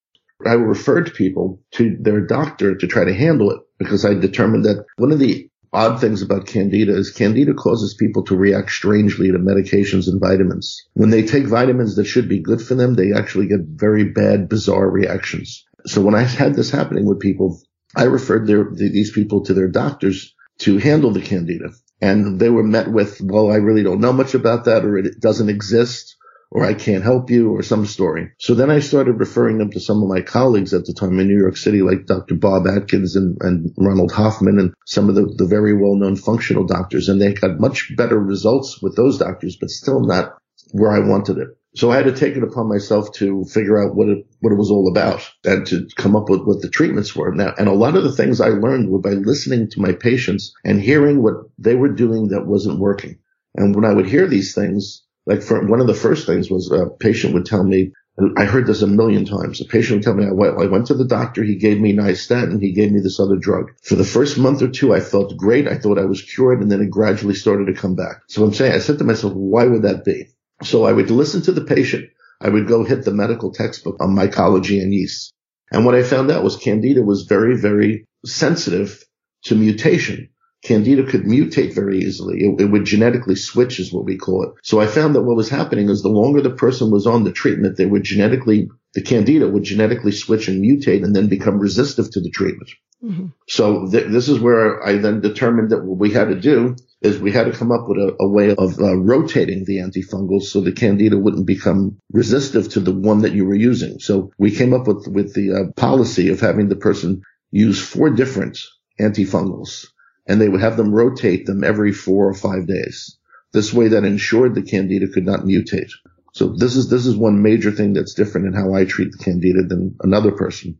I 0.45 0.53
referred 0.53 1.13
people 1.13 1.61
to 1.71 1.97
their 1.99 2.21
doctor 2.21 2.75
to 2.75 2.87
try 2.87 3.03
to 3.03 3.13
handle 3.13 3.51
it 3.51 3.59
because 3.77 4.05
I 4.05 4.13
determined 4.13 4.65
that 4.65 4.85
one 4.97 5.11
of 5.11 5.19
the 5.19 5.49
odd 5.71 5.99
things 6.01 6.21
about 6.21 6.47
candida 6.47 6.95
is 6.95 7.11
candida 7.11 7.53
causes 7.53 7.93
people 7.93 8.23
to 8.23 8.35
react 8.35 8.71
strangely 8.71 9.31
to 9.31 9.37
medications 9.37 10.07
and 10.07 10.19
vitamins. 10.19 10.87
When 10.93 11.09
they 11.09 11.23
take 11.23 11.45
vitamins 11.45 11.95
that 11.95 12.05
should 12.05 12.27
be 12.27 12.39
good 12.39 12.61
for 12.61 12.75
them, 12.75 12.95
they 12.95 13.13
actually 13.13 13.47
get 13.47 13.61
very 13.61 14.05
bad, 14.05 14.49
bizarre 14.49 14.89
reactions. 14.89 15.65
So 15.85 16.01
when 16.01 16.15
I 16.15 16.23
had 16.23 16.55
this 16.55 16.71
happening 16.71 17.05
with 17.05 17.19
people, 17.19 17.61
I 17.95 18.03
referred 18.03 18.47
their, 18.47 18.67
these 18.71 19.11
people 19.11 19.45
to 19.45 19.53
their 19.53 19.69
doctors 19.69 20.33
to 20.59 20.77
handle 20.77 21.11
the 21.11 21.21
candida. 21.21 21.69
And 22.01 22.39
they 22.39 22.49
were 22.49 22.63
met 22.63 22.89
with, 22.91 23.19
well, 23.21 23.51
I 23.51 23.55
really 23.55 23.83
don't 23.83 23.99
know 23.99 24.13
much 24.13 24.33
about 24.33 24.65
that 24.65 24.85
or 24.85 24.97
it 24.97 25.19
doesn't 25.19 25.49
exist 25.49 26.15
or 26.51 26.65
I 26.65 26.73
can't 26.73 27.03
help 27.03 27.29
you 27.29 27.51
or 27.51 27.61
some 27.61 27.85
story. 27.85 28.31
So 28.39 28.55
then 28.55 28.71
I 28.71 28.79
started 28.79 29.19
referring 29.19 29.59
them 29.59 29.71
to 29.71 29.79
some 29.79 30.01
of 30.01 30.09
my 30.09 30.21
colleagues 30.21 30.73
at 30.73 30.85
the 30.85 30.93
time 30.93 31.19
in 31.19 31.27
New 31.27 31.39
York 31.39 31.57
City, 31.57 31.81
like 31.81 32.07
Dr. 32.07 32.35
Bob 32.35 32.65
Atkins 32.65 33.15
and, 33.15 33.37
and 33.41 33.71
Ronald 33.77 34.11
Hoffman 34.11 34.59
and 34.59 34.73
some 34.85 35.09
of 35.09 35.15
the, 35.15 35.31
the 35.37 35.45
very 35.45 35.75
well-known 35.75 36.15
functional 36.15 36.65
doctors. 36.65 37.07
And 37.07 37.21
they 37.21 37.33
got 37.33 37.59
much 37.59 37.95
better 37.95 38.19
results 38.19 38.81
with 38.81 38.95
those 38.95 39.19
doctors, 39.19 39.57
but 39.57 39.69
still 39.69 40.01
not 40.01 40.37
where 40.71 40.91
I 40.91 40.99
wanted 40.99 41.37
it. 41.37 41.49
So 41.75 41.91
I 41.91 41.97
had 41.97 42.05
to 42.05 42.15
take 42.15 42.35
it 42.35 42.43
upon 42.43 42.67
myself 42.67 43.11
to 43.13 43.45
figure 43.45 43.77
out 43.77 43.95
what 43.95 44.09
it, 44.09 44.25
what 44.39 44.51
it 44.51 44.57
was 44.57 44.71
all 44.71 44.89
about 44.89 45.29
and 45.45 45.67
to 45.67 45.87
come 45.95 46.15
up 46.15 46.27
with 46.27 46.41
what 46.41 46.63
the 46.63 46.69
treatments 46.69 47.15
were. 47.15 47.31
Now, 47.31 47.53
and 47.59 47.67
a 47.67 47.73
lot 47.73 47.95
of 47.95 48.03
the 48.03 48.11
things 48.11 48.41
I 48.41 48.49
learned 48.49 48.89
were 48.89 48.99
by 48.99 49.11
listening 49.11 49.69
to 49.69 49.81
my 49.81 49.93
patients 49.93 50.51
and 50.65 50.81
hearing 50.81 51.21
what 51.21 51.35
they 51.59 51.75
were 51.75 51.93
doing 51.93 52.29
that 52.29 52.47
wasn't 52.47 52.79
working. 52.79 53.19
And 53.53 53.75
when 53.75 53.85
I 53.85 53.93
would 53.93 54.07
hear 54.07 54.27
these 54.27 54.55
things, 54.55 55.03
like 55.29 55.43
for 55.43 55.63
one 55.67 55.79
of 55.79 55.85
the 55.85 55.93
first 55.93 56.25
things 56.25 56.49
was 56.49 56.71
a 56.71 56.87
patient 56.87 57.35
would 57.35 57.45
tell 57.45 57.63
me, 57.63 57.91
I 58.35 58.45
heard 58.45 58.65
this 58.65 58.81
a 58.81 58.87
million 58.87 59.25
times. 59.25 59.61
A 59.61 59.65
patient 59.65 59.97
would 59.97 60.03
tell 60.03 60.15
me, 60.15 60.25
I 60.25 60.31
went, 60.31 60.59
I 60.59 60.65
went 60.65 60.87
to 60.87 60.95
the 60.95 61.05
doctor. 61.05 61.43
He 61.43 61.55
gave 61.55 61.79
me 61.79 61.93
nystatin. 61.93 62.59
He 62.59 62.73
gave 62.73 62.91
me 62.91 62.99
this 62.99 63.19
other 63.19 63.37
drug. 63.37 63.71
For 63.83 63.95
the 63.95 64.03
first 64.03 64.39
month 64.39 64.63
or 64.63 64.67
two, 64.67 64.91
I 64.91 64.99
felt 64.99 65.37
great. 65.37 65.67
I 65.67 65.77
thought 65.77 65.99
I 65.99 66.05
was 66.05 66.23
cured. 66.23 66.61
And 66.61 66.71
then 66.71 66.81
it 66.81 66.89
gradually 66.89 67.35
started 67.35 67.67
to 67.67 67.79
come 67.79 67.95
back. 67.95 68.23
So 68.27 68.43
I'm 68.43 68.55
saying, 68.55 68.73
I 68.73 68.79
said 68.79 68.97
to 68.97 69.03
myself, 69.03 69.33
why 69.33 69.65
would 69.65 69.83
that 69.83 70.03
be? 70.03 70.29
So 70.63 70.85
I 70.85 70.91
would 70.91 71.11
listen 71.11 71.43
to 71.43 71.51
the 71.51 71.63
patient. 71.63 72.09
I 72.41 72.49
would 72.49 72.67
go 72.67 72.83
hit 72.83 73.05
the 73.05 73.13
medical 73.13 73.53
textbook 73.53 73.97
on 74.01 74.15
mycology 74.15 74.81
and 74.81 74.93
yeast. 74.93 75.31
And 75.71 75.85
what 75.85 75.95
I 75.95 76.01
found 76.01 76.31
out 76.31 76.43
was 76.43 76.57
candida 76.57 77.03
was 77.03 77.23
very, 77.23 77.55
very 77.55 78.05
sensitive 78.25 79.03
to 79.43 79.55
mutation. 79.55 80.29
Candida 80.61 81.03
could 81.03 81.23
mutate 81.23 81.73
very 81.73 81.99
easily. 81.99 82.39
It, 82.39 82.61
it, 82.61 82.65
would 82.65 82.83
genetically 82.83 83.35
switch 83.35 83.79
is 83.79 83.93
what 83.93 84.03
we 84.03 84.17
call 84.17 84.43
it. 84.43 84.49
So 84.63 84.81
I 84.81 84.87
found 84.87 85.15
that 85.15 85.21
what 85.21 85.37
was 85.37 85.49
happening 85.49 85.89
is 85.89 86.01
the 86.01 86.09
longer 86.09 86.41
the 86.41 86.49
person 86.49 86.91
was 86.91 87.07
on 87.07 87.23
the 87.23 87.31
treatment, 87.31 87.77
they 87.77 87.85
would 87.85 88.03
genetically, 88.03 88.69
the 88.93 89.01
Candida 89.01 89.47
would 89.47 89.63
genetically 89.63 90.11
switch 90.11 90.49
and 90.49 90.61
mutate 90.61 91.03
and 91.03 91.15
then 91.15 91.27
become 91.27 91.59
resistant 91.59 92.11
to 92.11 92.19
the 92.19 92.29
treatment. 92.29 92.69
Mm-hmm. 93.01 93.27
So 93.47 93.89
th- 93.89 94.11
this 94.11 94.27
is 94.27 94.41
where 94.41 94.85
I 94.85 94.97
then 94.97 95.21
determined 95.21 95.69
that 95.69 95.85
what 95.85 95.97
we 95.97 96.11
had 96.11 96.27
to 96.27 96.35
do 96.35 96.75
is 97.01 97.17
we 97.19 97.31
had 97.31 97.45
to 97.45 97.57
come 97.57 97.71
up 97.71 97.87
with 97.87 97.97
a, 97.97 98.17
a 98.19 98.27
way 98.27 98.53
of 98.53 98.77
uh, 98.77 98.97
rotating 98.97 99.63
the 99.63 99.77
antifungals 99.77 100.43
so 100.43 100.59
the 100.59 100.73
candida 100.73 101.17
wouldn't 101.17 101.47
become 101.47 101.97
resistive 102.11 102.67
to 102.71 102.81
the 102.81 102.91
one 102.91 103.21
that 103.21 103.31
you 103.31 103.45
were 103.45 103.55
using. 103.55 103.99
So 103.99 104.31
we 104.37 104.51
came 104.51 104.73
up 104.73 104.85
with, 104.85 105.07
with 105.07 105.33
the 105.33 105.53
uh, 105.53 105.71
policy 105.79 106.27
of 106.27 106.41
having 106.41 106.67
the 106.67 106.75
person 106.75 107.21
use 107.51 107.81
four 107.81 108.09
different 108.09 108.59
antifungals 108.99 109.87
and 110.29 110.39
they 110.39 110.47
would 110.47 110.61
have 110.61 110.77
them 110.77 110.93
rotate 110.93 111.47
them 111.47 111.63
every 111.63 111.91
four 111.91 112.29
or 112.29 112.35
five 112.35 112.67
days. 112.67 113.17
This 113.51 113.73
way 113.73 113.89
that 113.89 114.05
ensured 114.05 114.53
the 114.53 114.61
candida 114.61 115.07
could 115.07 115.25
not 115.25 115.41
mutate. 115.41 115.91
So 116.33 116.49
this 116.55 116.75
is, 116.75 116.89
this 116.89 117.07
is 117.07 117.17
one 117.17 117.41
major 117.41 117.71
thing 117.71 117.93
that's 117.93 118.13
different 118.13 118.47
in 118.47 118.53
how 118.53 118.75
I 118.75 118.85
treat 118.85 119.11
the 119.11 119.17
candida 119.17 119.63
than 119.63 119.97
another 120.01 120.31
person. 120.31 120.77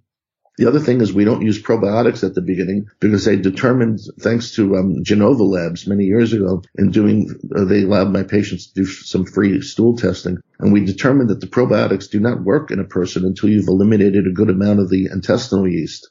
The 0.57 0.67
other 0.67 0.79
thing 0.79 1.01
is 1.01 1.13
we 1.13 1.25
don't 1.25 1.41
use 1.41 1.63
probiotics 1.63 2.23
at 2.23 2.35
the 2.35 2.41
beginning 2.41 2.87
because 2.99 3.25
they 3.25 3.37
determined, 3.37 4.01
thanks 4.19 4.51
to 4.55 4.75
um, 4.75 5.03
Genova 5.03 5.43
Labs 5.43 5.87
many 5.87 6.03
years 6.03 6.33
ago, 6.33 6.61
in 6.77 6.91
doing, 6.91 7.33
uh, 7.55 7.63
they 7.63 7.83
allowed 7.83 8.11
my 8.11 8.23
patients 8.23 8.67
to 8.67 8.81
do 8.81 8.85
some 8.85 9.25
free 9.25 9.61
stool 9.61 9.95
testing, 9.95 10.37
and 10.59 10.73
we 10.73 10.85
determined 10.85 11.29
that 11.29 11.39
the 11.39 11.47
probiotics 11.47 12.11
do 12.11 12.19
not 12.19 12.43
work 12.43 12.71
in 12.71 12.79
a 12.79 12.83
person 12.83 13.23
until 13.25 13.49
you've 13.49 13.69
eliminated 13.69 14.27
a 14.27 14.33
good 14.33 14.49
amount 14.49 14.81
of 14.81 14.89
the 14.89 15.07
intestinal 15.11 15.67
yeast 15.67 16.09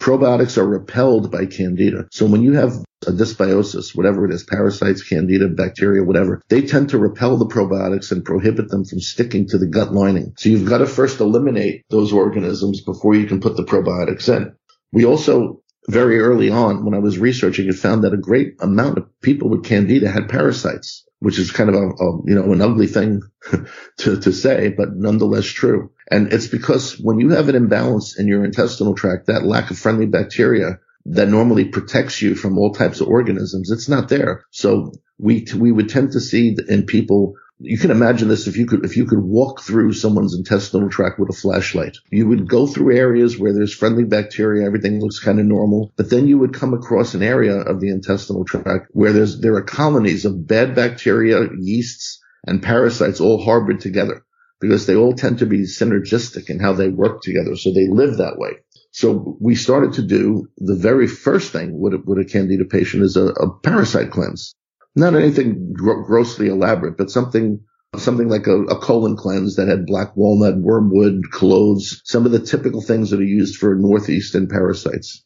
probiotics 0.00 0.58
are 0.58 0.66
repelled 0.66 1.30
by 1.30 1.46
candida. 1.46 2.06
So 2.10 2.26
when 2.26 2.42
you 2.42 2.52
have 2.52 2.72
a 3.06 3.12
dysbiosis, 3.12 3.94
whatever 3.94 4.24
it 4.24 4.32
is, 4.32 4.44
parasites, 4.44 5.02
candida, 5.02 5.48
bacteria, 5.48 6.02
whatever, 6.02 6.42
they 6.48 6.62
tend 6.62 6.90
to 6.90 6.98
repel 6.98 7.36
the 7.36 7.46
probiotics 7.46 8.12
and 8.12 8.24
prohibit 8.24 8.68
them 8.68 8.84
from 8.84 9.00
sticking 9.00 9.48
to 9.48 9.58
the 9.58 9.66
gut 9.66 9.92
lining. 9.92 10.34
So 10.38 10.48
you've 10.48 10.68
got 10.68 10.78
to 10.78 10.86
first 10.86 11.20
eliminate 11.20 11.84
those 11.90 12.12
organisms 12.12 12.82
before 12.82 13.14
you 13.14 13.26
can 13.26 13.40
put 13.40 13.56
the 13.56 13.64
probiotics 13.64 14.34
in. 14.34 14.54
We 14.92 15.04
also 15.04 15.62
very 15.88 16.18
early 16.18 16.50
on 16.50 16.84
when 16.84 16.94
I 16.94 16.98
was 16.98 17.18
researching 17.18 17.68
it 17.68 17.74
found 17.74 18.04
that 18.04 18.14
a 18.14 18.18
great 18.18 18.56
amount 18.60 18.98
of 18.98 19.20
people 19.20 19.50
with 19.50 19.64
candida 19.64 20.10
had 20.10 20.28
parasites, 20.28 21.06
which 21.18 21.38
is 21.38 21.50
kind 21.50 21.68
of 21.68 21.76
a, 21.76 21.88
a 21.88 22.22
you 22.24 22.34
know, 22.34 22.52
an 22.52 22.62
ugly 22.62 22.86
thing 22.86 23.22
to, 23.98 24.20
to 24.20 24.32
say, 24.32 24.68
but 24.76 24.94
nonetheless 24.94 25.46
true. 25.46 25.90
And 26.10 26.32
it's 26.32 26.46
because 26.46 26.98
when 26.98 27.20
you 27.20 27.30
have 27.30 27.48
an 27.48 27.54
imbalance 27.54 28.18
in 28.18 28.28
your 28.28 28.44
intestinal 28.44 28.94
tract, 28.94 29.26
that 29.26 29.44
lack 29.44 29.70
of 29.70 29.78
friendly 29.78 30.06
bacteria 30.06 30.78
that 31.06 31.28
normally 31.28 31.66
protects 31.66 32.22
you 32.22 32.34
from 32.34 32.56
all 32.56 32.72
types 32.72 33.00
of 33.00 33.08
organisms, 33.08 33.70
it's 33.70 33.88
not 33.88 34.08
there. 34.08 34.44
So 34.50 34.92
we, 35.18 35.46
we 35.54 35.70
would 35.70 35.90
tend 35.90 36.12
to 36.12 36.20
see 36.20 36.56
in 36.68 36.86
people 36.86 37.34
you 37.58 37.78
can 37.78 37.90
imagine 37.90 38.28
this 38.28 38.46
if 38.46 38.56
you 38.56 38.66
could 38.66 38.84
if 38.84 38.96
you 38.96 39.06
could 39.06 39.20
walk 39.20 39.62
through 39.62 39.92
someone's 39.92 40.36
intestinal 40.36 40.88
tract 40.90 41.18
with 41.18 41.30
a 41.30 41.38
flashlight. 41.38 41.96
You 42.10 42.26
would 42.28 42.48
go 42.48 42.66
through 42.66 42.96
areas 42.96 43.38
where 43.38 43.52
there's 43.52 43.74
friendly 43.74 44.04
bacteria, 44.04 44.66
everything 44.66 45.00
looks 45.00 45.20
kind 45.20 45.38
of 45.38 45.46
normal, 45.46 45.92
but 45.96 46.10
then 46.10 46.26
you 46.26 46.38
would 46.38 46.54
come 46.54 46.74
across 46.74 47.14
an 47.14 47.22
area 47.22 47.56
of 47.56 47.80
the 47.80 47.90
intestinal 47.90 48.44
tract 48.44 48.88
where 48.90 49.12
there's 49.12 49.40
there 49.40 49.54
are 49.54 49.62
colonies 49.62 50.24
of 50.24 50.46
bad 50.46 50.74
bacteria, 50.74 51.48
yeasts, 51.58 52.20
and 52.46 52.62
parasites 52.62 53.20
all 53.20 53.42
harbored 53.42 53.80
together 53.80 54.24
because 54.60 54.86
they 54.86 54.96
all 54.96 55.12
tend 55.12 55.38
to 55.38 55.46
be 55.46 55.62
synergistic 55.62 56.50
in 56.50 56.58
how 56.58 56.72
they 56.72 56.88
work 56.88 57.22
together. 57.22 57.56
So 57.56 57.72
they 57.72 57.86
live 57.88 58.18
that 58.18 58.38
way. 58.38 58.52
So 58.90 59.36
we 59.40 59.56
started 59.56 59.94
to 59.94 60.02
do 60.02 60.48
the 60.56 60.76
very 60.76 61.08
first 61.08 61.52
thing 61.52 61.78
with 61.78 61.94
a, 61.94 62.02
with 62.04 62.18
a 62.18 62.24
candida 62.24 62.64
patient 62.64 63.02
is 63.02 63.16
a, 63.16 63.26
a 63.26 63.58
parasite 63.58 64.10
cleanse. 64.10 64.54
Not 64.96 65.14
anything 65.14 65.72
gro- 65.72 66.04
grossly 66.04 66.48
elaborate, 66.48 66.96
but 66.96 67.10
something 67.10 67.60
something 67.96 68.28
like 68.28 68.48
a, 68.48 68.62
a, 68.64 68.76
colon 68.80 69.16
cleanse 69.16 69.54
that 69.54 69.68
had 69.68 69.86
black 69.86 70.16
walnut, 70.16 70.58
wormwood, 70.58 71.30
cloves, 71.30 72.02
some 72.04 72.26
of 72.26 72.32
the 72.32 72.40
typical 72.40 72.80
things 72.80 73.10
that 73.10 73.20
are 73.20 73.24
used 73.24 73.56
for 73.56 73.76
northeastern 73.76 74.48
parasites. 74.48 75.24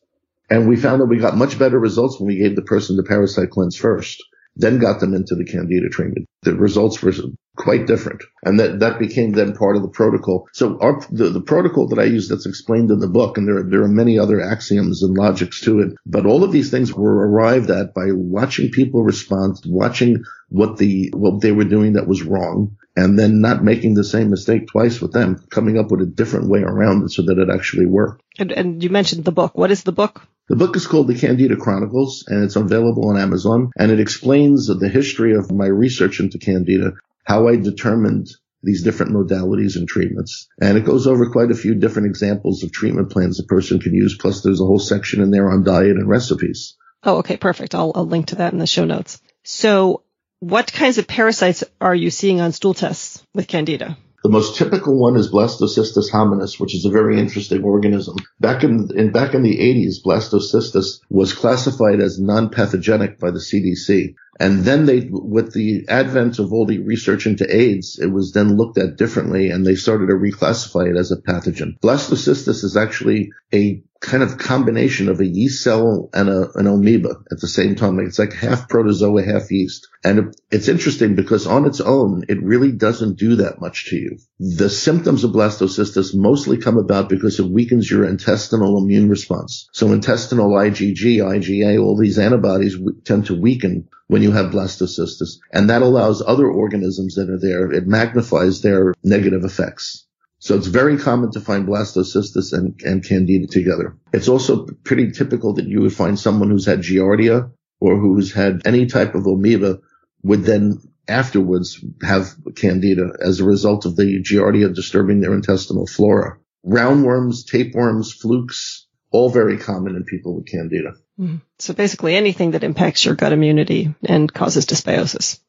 And 0.50 0.68
we 0.68 0.76
found 0.76 1.00
that 1.00 1.06
we 1.06 1.16
got 1.16 1.38
much 1.38 1.58
better 1.58 1.78
results 1.78 2.20
when 2.20 2.26
we 2.26 2.36
gave 2.36 2.56
the 2.56 2.62
person 2.62 2.96
the 2.96 3.02
parasite 3.02 3.50
cleanse 3.50 3.76
first 3.76 4.22
then 4.58 4.78
got 4.78 5.00
them 5.00 5.14
into 5.14 5.34
the 5.34 5.44
candida 5.44 5.88
treatment. 5.88 6.26
The 6.42 6.54
results 6.54 7.00
were 7.00 7.12
quite 7.56 7.86
different. 7.86 8.22
And 8.44 8.58
that, 8.60 8.80
that 8.80 8.98
became 8.98 9.32
then 9.32 9.54
part 9.54 9.76
of 9.76 9.82
the 9.82 9.88
protocol. 9.88 10.48
So 10.52 10.78
our, 10.80 11.00
the, 11.10 11.30
the 11.30 11.40
protocol 11.40 11.88
that 11.88 11.98
I 11.98 12.04
use 12.04 12.28
that's 12.28 12.46
explained 12.46 12.90
in 12.90 12.98
the 12.98 13.08
book, 13.08 13.38
and 13.38 13.48
there, 13.48 13.62
there 13.62 13.82
are 13.82 13.88
many 13.88 14.18
other 14.18 14.40
axioms 14.40 15.02
and 15.02 15.16
logics 15.16 15.60
to 15.62 15.80
it, 15.80 15.92
but 16.06 16.26
all 16.26 16.44
of 16.44 16.52
these 16.52 16.70
things 16.70 16.92
were 16.92 17.28
arrived 17.28 17.70
at 17.70 17.94
by 17.94 18.06
watching 18.12 18.70
people 18.70 19.02
respond, 19.02 19.56
watching 19.66 20.24
what 20.48 20.76
the, 20.76 21.10
what 21.14 21.40
they 21.40 21.52
were 21.52 21.64
doing 21.64 21.94
that 21.94 22.08
was 22.08 22.22
wrong, 22.22 22.76
and 22.98 23.16
then 23.16 23.40
not 23.40 23.62
making 23.62 23.94
the 23.94 24.02
same 24.02 24.28
mistake 24.28 24.66
twice 24.66 25.00
with 25.00 25.12
them, 25.12 25.46
coming 25.50 25.78
up 25.78 25.92
with 25.92 26.00
a 26.00 26.06
different 26.06 26.48
way 26.48 26.62
around 26.62 27.04
it 27.04 27.10
so 27.10 27.22
that 27.22 27.38
it 27.38 27.48
actually 27.48 27.86
worked. 27.86 28.24
And, 28.40 28.50
and 28.50 28.82
you 28.82 28.90
mentioned 28.90 29.24
the 29.24 29.30
book. 29.30 29.56
What 29.56 29.70
is 29.70 29.84
the 29.84 29.92
book? 29.92 30.26
The 30.48 30.56
book 30.56 30.74
is 30.74 30.88
called 30.88 31.06
The 31.06 31.14
Candida 31.14 31.54
Chronicles 31.56 32.24
and 32.26 32.42
it's 32.42 32.56
available 32.56 33.08
on 33.08 33.16
Amazon 33.16 33.70
and 33.78 33.92
it 33.92 34.00
explains 34.00 34.66
the 34.66 34.88
history 34.88 35.36
of 35.36 35.52
my 35.52 35.66
research 35.66 36.18
into 36.18 36.38
Candida, 36.38 36.94
how 37.22 37.46
I 37.46 37.54
determined 37.54 38.30
these 38.64 38.82
different 38.82 39.12
modalities 39.12 39.76
and 39.76 39.86
treatments. 39.86 40.48
And 40.60 40.76
it 40.76 40.84
goes 40.84 41.06
over 41.06 41.30
quite 41.30 41.52
a 41.52 41.56
few 41.56 41.76
different 41.76 42.08
examples 42.08 42.64
of 42.64 42.72
treatment 42.72 43.12
plans 43.12 43.38
a 43.38 43.44
person 43.44 43.78
can 43.78 43.94
use. 43.94 44.16
Plus 44.18 44.42
there's 44.42 44.60
a 44.60 44.64
whole 44.64 44.80
section 44.80 45.22
in 45.22 45.30
there 45.30 45.48
on 45.48 45.62
diet 45.62 45.96
and 45.96 46.08
recipes. 46.08 46.76
Oh, 47.04 47.18
okay. 47.18 47.36
Perfect. 47.36 47.76
I'll, 47.76 47.92
I'll 47.94 48.06
link 48.06 48.26
to 48.28 48.36
that 48.36 48.52
in 48.52 48.58
the 48.58 48.66
show 48.66 48.84
notes. 48.84 49.20
So 49.44 50.02
what 50.40 50.72
kinds 50.72 50.98
of 50.98 51.06
parasites 51.06 51.64
are 51.80 51.94
you 51.94 52.10
seeing 52.10 52.40
on 52.40 52.52
stool 52.52 52.74
tests 52.74 53.24
with 53.34 53.48
Candida? 53.48 53.96
The 54.22 54.30
most 54.30 54.56
typical 54.56 54.98
one 54.98 55.16
is 55.16 55.30
Blastocystis 55.30 56.10
hominis, 56.10 56.58
which 56.58 56.74
is 56.74 56.84
a 56.84 56.90
very 56.90 57.20
interesting 57.20 57.62
organism. 57.62 58.16
Back 58.40 58.64
in, 58.64 58.90
in 58.96 59.12
back 59.12 59.34
in 59.34 59.42
the 59.42 59.56
80s, 59.56 60.02
Blastocystis 60.04 61.00
was 61.08 61.32
classified 61.32 62.00
as 62.00 62.18
non-pathogenic 62.18 63.20
by 63.20 63.30
the 63.30 63.38
CDC. 63.38 64.14
And 64.40 64.60
then 64.60 64.86
they, 64.86 65.08
with 65.10 65.52
the 65.52 65.84
advent 65.88 66.38
of 66.38 66.52
all 66.52 66.66
the 66.66 66.78
research 66.78 67.26
into 67.26 67.54
AIDS, 67.54 67.98
it 67.98 68.06
was 68.06 68.32
then 68.32 68.56
looked 68.56 68.78
at 68.78 68.96
differently 68.96 69.50
and 69.50 69.66
they 69.66 69.74
started 69.74 70.06
to 70.06 70.14
reclassify 70.14 70.90
it 70.90 70.96
as 70.96 71.10
a 71.10 71.16
pathogen. 71.16 71.78
Blastocystis 71.80 72.62
is 72.62 72.76
actually 72.76 73.30
a 73.52 73.82
kind 74.00 74.22
of 74.22 74.38
combination 74.38 75.08
of 75.08 75.20
a 75.20 75.26
yeast 75.26 75.62
cell 75.62 76.08
and 76.12 76.28
a, 76.28 76.50
an 76.54 76.68
amoeba 76.68 77.16
at 77.32 77.40
the 77.40 77.48
same 77.48 77.74
time. 77.74 77.98
It's 77.98 78.18
like 78.18 78.32
half 78.32 78.68
protozoa, 78.68 79.24
half 79.24 79.50
yeast. 79.50 79.88
And 80.04 80.34
it's 80.50 80.68
interesting 80.68 81.16
because 81.16 81.46
on 81.46 81.66
its 81.66 81.80
own, 81.80 82.24
it 82.28 82.42
really 82.42 82.72
doesn't 82.72 83.18
do 83.18 83.36
that 83.36 83.60
much 83.60 83.86
to 83.86 83.96
you. 83.96 84.18
The 84.40 84.70
symptoms 84.70 85.24
of 85.24 85.32
blastocystis 85.32 86.14
mostly 86.14 86.58
come 86.58 86.78
about 86.78 87.08
because 87.08 87.40
it 87.40 87.50
weakens 87.50 87.90
your 87.90 88.04
intestinal 88.04 88.78
immune 88.78 89.08
response. 89.08 89.68
So 89.72 89.92
intestinal 89.92 90.50
IgG, 90.50 91.16
IgA, 91.16 91.82
all 91.82 91.96
these 91.96 92.20
antibodies 92.20 92.76
tend 93.04 93.26
to 93.26 93.40
weaken 93.40 93.88
when 94.06 94.22
you 94.22 94.30
have 94.30 94.52
blastocystis. 94.52 95.38
And 95.52 95.70
that 95.70 95.82
allows 95.82 96.22
other 96.24 96.48
organisms 96.48 97.16
that 97.16 97.28
are 97.28 97.38
there, 97.40 97.72
it 97.72 97.88
magnifies 97.88 98.62
their 98.62 98.94
negative 99.02 99.42
effects. 99.42 100.06
So 100.38 100.56
it's 100.56 100.68
very 100.68 100.98
common 100.98 101.32
to 101.32 101.40
find 101.40 101.66
blastocystis 101.66 102.52
and, 102.52 102.80
and 102.84 103.04
candida 103.04 103.48
together. 103.48 103.96
It's 104.12 104.28
also 104.28 104.66
pretty 104.84 105.10
typical 105.10 105.54
that 105.54 105.66
you 105.66 105.80
would 105.80 105.92
find 105.92 106.16
someone 106.16 106.50
who's 106.50 106.66
had 106.66 106.82
giardia 106.82 107.50
or 107.80 107.98
who's 107.98 108.32
had 108.32 108.62
any 108.64 108.86
type 108.86 109.16
of 109.16 109.26
amoeba 109.26 109.80
would 110.22 110.44
then 110.44 110.80
afterwards 111.06 111.82
have 112.02 112.34
candida 112.54 113.12
as 113.20 113.40
a 113.40 113.44
result 113.44 113.86
of 113.86 113.96
the 113.96 114.22
giardia 114.22 114.74
disturbing 114.74 115.20
their 115.20 115.34
intestinal 115.34 115.86
flora. 115.86 116.38
Roundworms, 116.66 117.46
tapeworms, 117.46 118.12
flukes, 118.12 118.86
all 119.10 119.30
very 119.30 119.56
common 119.56 119.96
in 119.96 120.04
people 120.04 120.36
with 120.36 120.46
candida. 120.46 120.94
Mm-hmm. 121.18 121.36
So 121.58 121.72
basically 121.72 122.14
anything 122.14 122.50
that 122.52 122.64
impacts 122.64 123.04
your 123.04 123.14
gut 123.14 123.32
immunity 123.32 123.94
and 124.04 124.32
causes 124.32 124.66
dysbiosis. 124.66 125.40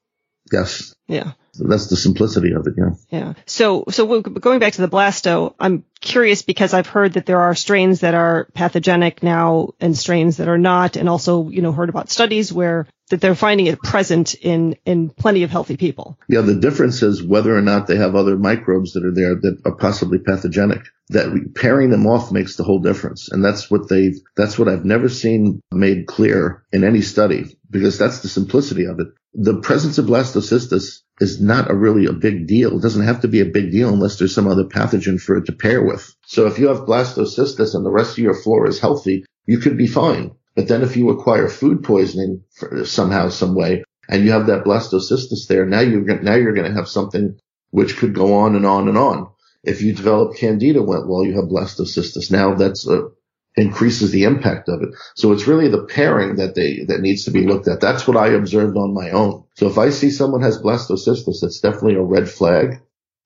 Yes. 0.52 0.96
Yeah. 1.08 1.34
So 1.54 1.68
that's 1.68 1.88
the 1.88 1.98
simplicity 1.98 2.54
of 2.54 2.66
it. 2.66 2.74
Yeah. 2.78 2.90
Yeah. 3.10 3.34
So, 3.46 3.84
so 3.90 4.22
going 4.22 4.60
back 4.60 4.74
to 4.74 4.82
the 4.82 4.88
blasto, 4.88 5.54
I'm 5.60 5.84
curious 6.00 6.42
because 6.42 6.74
I've 6.74 6.88
heard 6.88 7.14
that 7.14 7.26
there 7.26 7.42
are 7.42 7.54
strains 7.54 8.00
that 8.00 8.14
are 8.14 8.48
pathogenic 8.54 9.22
now 9.22 9.74
and 9.80 9.98
strains 9.98 10.38
that 10.38 10.48
are 10.48 10.58
not, 10.58 10.96
and 10.96 11.10
also, 11.10 11.50
you 11.50 11.62
know, 11.62 11.72
heard 11.72 11.90
about 11.90 12.10
studies 12.10 12.54
where 12.54 12.88
that 13.10 13.22
they're 13.22 13.36
finding 13.36 13.68
it 13.68 13.82
present 13.82 14.36
in, 14.36 14.78
in 14.86 15.10
plenty 15.10 15.44
of 15.44 15.50
healthy 15.50 15.78
people. 15.78 16.18
Yeah. 16.28 16.42
The 16.42 16.56
difference 16.56 17.02
is 17.04 17.24
whether 17.24 17.56
or 17.56 17.62
not 17.62 17.88
they 17.88 17.98
have 17.98 18.16
other 18.16 18.38
microbes 18.38 18.94
that 18.94 19.06
are 19.06 19.14
there 19.14 19.36
that 19.36 19.62
are 19.66 19.76
possibly 19.76 20.20
pathogenic. 20.20 20.82
That 21.12 21.54
pairing 21.56 21.90
them 21.90 22.06
off 22.06 22.32
makes 22.32 22.56
the 22.56 22.64
whole 22.64 22.80
difference. 22.80 23.32
And 23.32 23.44
that's 23.44 23.72
what 23.72 23.90
they've, 23.90 24.16
that's 24.38 24.60
what 24.60 24.68
I've 24.68 24.86
never 24.86 25.10
seen 25.10 25.62
made 25.72 26.06
clear 26.06 26.64
in 26.72 26.84
any 26.84 27.02
study 27.02 27.58
because 27.70 27.98
that's 27.98 28.20
the 28.20 28.28
simplicity 28.28 28.86
of 28.86 29.00
it. 29.00 29.08
The 29.34 29.60
presence 29.60 29.98
of 29.98 30.06
blastocystis 30.06 31.02
is 31.20 31.42
not 31.42 31.70
a 31.70 31.76
really 31.76 32.06
a 32.06 32.14
big 32.14 32.48
deal. 32.48 32.78
It 32.78 32.82
doesn't 32.82 33.06
have 33.06 33.22
to 33.22 33.28
be 33.28 33.42
a 33.42 33.46
big 33.46 33.72
deal 33.72 33.90
unless 33.90 34.18
there's 34.18 34.34
some 34.34 34.48
other 34.48 34.66
pathogen 34.66 35.20
for 35.20 35.38
it 35.38 35.46
to 35.46 35.52
pair 35.52 35.84
with. 35.84 36.16
So 36.26 36.48
if 36.48 36.60
you 36.60 36.68
have 36.68 36.86
blastocystis 36.86 37.76
and 37.76 37.86
the 37.86 37.92
rest 37.92 38.14
of 38.14 38.20
your 38.20 38.34
flora 38.34 38.70
is 38.70 38.80
healthy, 38.80 39.26
you 39.46 39.58
could 39.58 39.78
be 39.78 39.88
fine. 39.88 40.32
But 40.56 40.68
then 40.68 40.82
if 40.82 40.98
you 40.98 41.10
acquire 41.10 41.48
food 41.48 41.84
poisoning 41.84 42.44
somehow, 42.84 43.30
some 43.30 43.56
way, 43.56 43.84
and 44.10 44.24
you 44.24 44.32
have 44.32 44.48
that 44.48 44.64
blastocystis 44.64 45.48
there, 45.48 45.66
now 45.66 45.82
you're 45.82 46.04
now 46.22 46.36
you're 46.36 46.54
going 46.54 46.70
to 46.70 46.78
have 46.78 46.88
something 46.88 47.40
which 47.72 47.98
could 47.98 48.14
go 48.14 48.34
on 48.34 48.56
and 48.56 48.66
on 48.66 48.88
and 48.88 48.98
on. 48.98 49.30
If 49.64 49.82
you 49.82 49.94
develop 49.94 50.38
candida 50.38 50.82
while 50.82 51.26
you 51.26 51.36
have 51.36 51.46
blastocystis, 51.46 52.32
now 52.32 52.56
that's 52.56 52.88
a, 52.88 53.10
increases 53.56 54.12
the 54.12 54.24
impact 54.24 54.70
of 54.70 54.82
it. 54.82 54.90
So 55.16 55.32
it's 55.32 55.48
really 55.48 55.68
the 55.68 55.84
pairing 55.84 56.38
that 56.38 56.56
they 56.56 56.86
that 56.88 57.02
needs 57.02 57.26
to 57.26 57.32
be 57.32 57.46
looked 57.46 57.68
at. 57.68 57.82
That's 57.82 58.08
what 58.08 58.18
I 58.18 58.30
observed 58.30 58.78
on 58.78 58.94
my 58.94 59.12
own. 59.12 59.44
So 59.56 59.68
if 59.68 59.78
I 59.78 59.90
see 59.90 60.10
someone 60.10 60.42
has 60.42 60.62
blastocystis, 60.62 61.44
it's 61.44 61.60
definitely 61.60 61.96
a 61.96 62.02
red 62.02 62.30
flag 62.30 62.82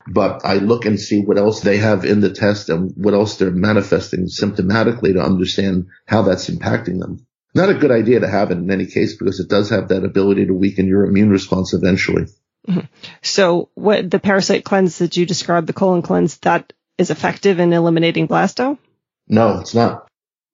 but 0.07 0.45
I 0.45 0.55
look 0.55 0.85
and 0.85 0.99
see 0.99 1.21
what 1.21 1.37
else 1.37 1.61
they 1.61 1.77
have 1.77 2.05
in 2.05 2.19
the 2.19 2.31
test 2.31 2.69
and 2.69 2.91
what 2.95 3.13
else 3.13 3.37
they're 3.37 3.51
manifesting 3.51 4.25
symptomatically 4.25 5.13
to 5.13 5.21
understand 5.21 5.87
how 6.05 6.23
that's 6.23 6.49
impacting 6.49 6.99
them. 6.99 7.25
Not 7.55 7.69
a 7.69 7.75
good 7.75 7.91
idea 7.91 8.19
to 8.19 8.27
have 8.27 8.51
it 8.51 8.57
in 8.57 8.71
any 8.71 8.87
case 8.87 9.15
because 9.15 9.39
it 9.39 9.49
does 9.49 9.69
have 9.69 9.89
that 9.89 10.03
ability 10.03 10.47
to 10.47 10.53
weaken 10.53 10.87
your 10.87 11.05
immune 11.05 11.29
response 11.29 11.73
eventually. 11.73 12.25
Mm-hmm. 12.67 12.87
So 13.21 13.69
what 13.75 14.09
the 14.09 14.19
parasite 14.19 14.63
cleanse 14.63 14.97
that 14.99 15.15
you 15.17 15.25
described, 15.25 15.67
the 15.67 15.73
colon 15.73 16.01
cleanse, 16.01 16.37
that 16.39 16.73
is 16.97 17.11
effective 17.11 17.59
in 17.59 17.73
eliminating 17.73 18.27
blasto? 18.27 18.77
No, 19.27 19.59
it's 19.59 19.75
not. 19.75 20.07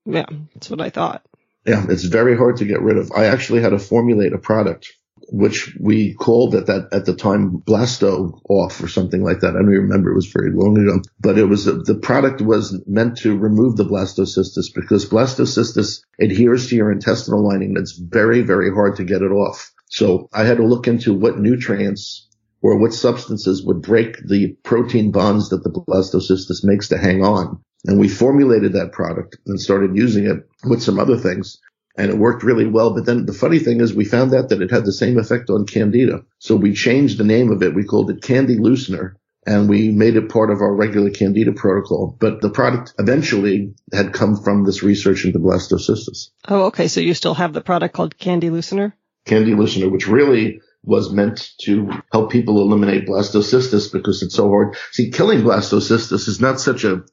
Yeah, 0.05 0.25
that's 0.53 0.69
what 0.69 0.81
I 0.81 0.89
thought. 0.89 1.23
Yeah, 1.65 1.85
it's 1.89 2.03
very 2.03 2.35
hard 2.37 2.57
to 2.57 2.65
get 2.65 2.81
rid 2.81 2.97
of. 2.97 3.11
I 3.11 3.25
actually 3.25 3.61
had 3.61 3.69
to 3.69 3.79
formulate 3.79 4.33
a 4.33 4.37
product 4.37 4.91
which 5.31 5.75
we 5.79 6.13
called 6.13 6.55
at 6.55 6.67
that 6.67 6.89
at 6.91 7.05
the 7.05 7.15
time 7.15 7.61
Blasto 7.65 8.39
off 8.49 8.81
or 8.81 8.87
something 8.87 9.23
like 9.23 9.41
that. 9.41 9.55
I 9.55 9.59
don't 9.59 9.67
remember; 9.67 10.11
it 10.11 10.15
was 10.15 10.31
very 10.33 10.51
long 10.51 10.77
ago. 10.77 11.01
But 11.19 11.37
it 11.37 11.45
was 11.45 11.65
the 11.65 11.99
product 12.01 12.41
was 12.41 12.81
meant 12.87 13.17
to 13.19 13.37
remove 13.37 13.75
the 13.75 13.85
blastocystis 13.85 14.73
because 14.73 15.09
blastocystis 15.09 16.01
adheres 16.19 16.69
to 16.69 16.75
your 16.75 16.91
intestinal 16.91 17.47
lining. 17.47 17.75
It's 17.77 17.97
very 17.97 18.41
very 18.41 18.73
hard 18.73 18.95
to 18.97 19.03
get 19.03 19.21
it 19.21 19.31
off. 19.31 19.71
So 19.89 20.29
I 20.33 20.43
had 20.43 20.57
to 20.57 20.65
look 20.65 20.87
into 20.87 21.13
what 21.13 21.39
nutrients 21.39 22.27
or 22.61 22.77
what 22.77 22.93
substances 22.93 23.63
would 23.65 23.81
break 23.81 24.17
the 24.27 24.55
protein 24.63 25.11
bonds 25.11 25.49
that 25.49 25.63
the 25.63 25.71
blastocystis 25.71 26.63
makes 26.63 26.89
to 26.89 26.97
hang 26.97 27.23
on. 27.23 27.63
And 27.85 27.99
we 27.99 28.09
formulated 28.09 28.73
that 28.73 28.91
product 28.91 29.37
and 29.45 29.59
started 29.59 29.95
using 29.95 30.25
it 30.25 30.45
with 30.65 30.83
some 30.83 30.99
other 30.99 31.17
things 31.17 31.59
and 31.99 32.09
it 32.09 32.17
worked 32.17 32.43
really 32.43 32.65
well. 32.65 32.93
But 32.93 33.05
then 33.05 33.25
the 33.25 33.33
funny 33.33 33.59
thing 33.59 33.81
is 33.81 33.93
we 33.93 34.05
found 34.05 34.33
out 34.33 34.49
that 34.49 34.61
it 34.61 34.71
had 34.71 34.85
the 34.85 34.93
same 34.93 35.19
effect 35.19 35.49
on 35.49 35.65
candida. 35.65 36.23
So 36.39 36.55
we 36.55 36.73
changed 36.73 37.17
the 37.17 37.25
name 37.25 37.51
of 37.51 37.61
it. 37.61 37.75
We 37.75 37.83
called 37.83 38.09
it 38.09 38.23
Candy 38.23 38.57
Loosener 38.57 39.15
and 39.45 39.67
we 39.67 39.89
made 39.89 40.15
it 40.15 40.29
part 40.29 40.49
of 40.49 40.61
our 40.61 40.73
regular 40.73 41.09
candida 41.09 41.51
protocol. 41.51 42.15
But 42.17 42.39
the 42.39 42.49
product 42.49 42.93
eventually 42.99 43.73
had 43.91 44.13
come 44.13 44.37
from 44.41 44.63
this 44.63 44.81
research 44.81 45.25
into 45.25 45.39
blastocystis. 45.39 46.29
Oh, 46.47 46.67
okay. 46.67 46.87
So 46.87 47.01
you 47.01 47.13
still 47.13 47.33
have 47.33 47.51
the 47.51 47.61
product 47.61 47.93
called 47.93 48.17
Candy 48.17 48.49
Loosener? 48.49 48.93
Candy 49.25 49.51
Loosener, 49.51 49.91
which 49.91 50.07
really 50.07 50.61
was 50.83 51.11
meant 51.11 51.49
to 51.63 51.91
help 52.13 52.31
people 52.31 52.61
eliminate 52.61 53.07
blastocystis 53.07 53.91
because 53.91 54.23
it's 54.23 54.35
so 54.35 54.47
hard. 54.47 54.77
See, 54.91 55.11
killing 55.11 55.41
blastocystis 55.41 56.29
is 56.29 56.39
not 56.39 56.61
such 56.61 56.85
a 56.85 57.03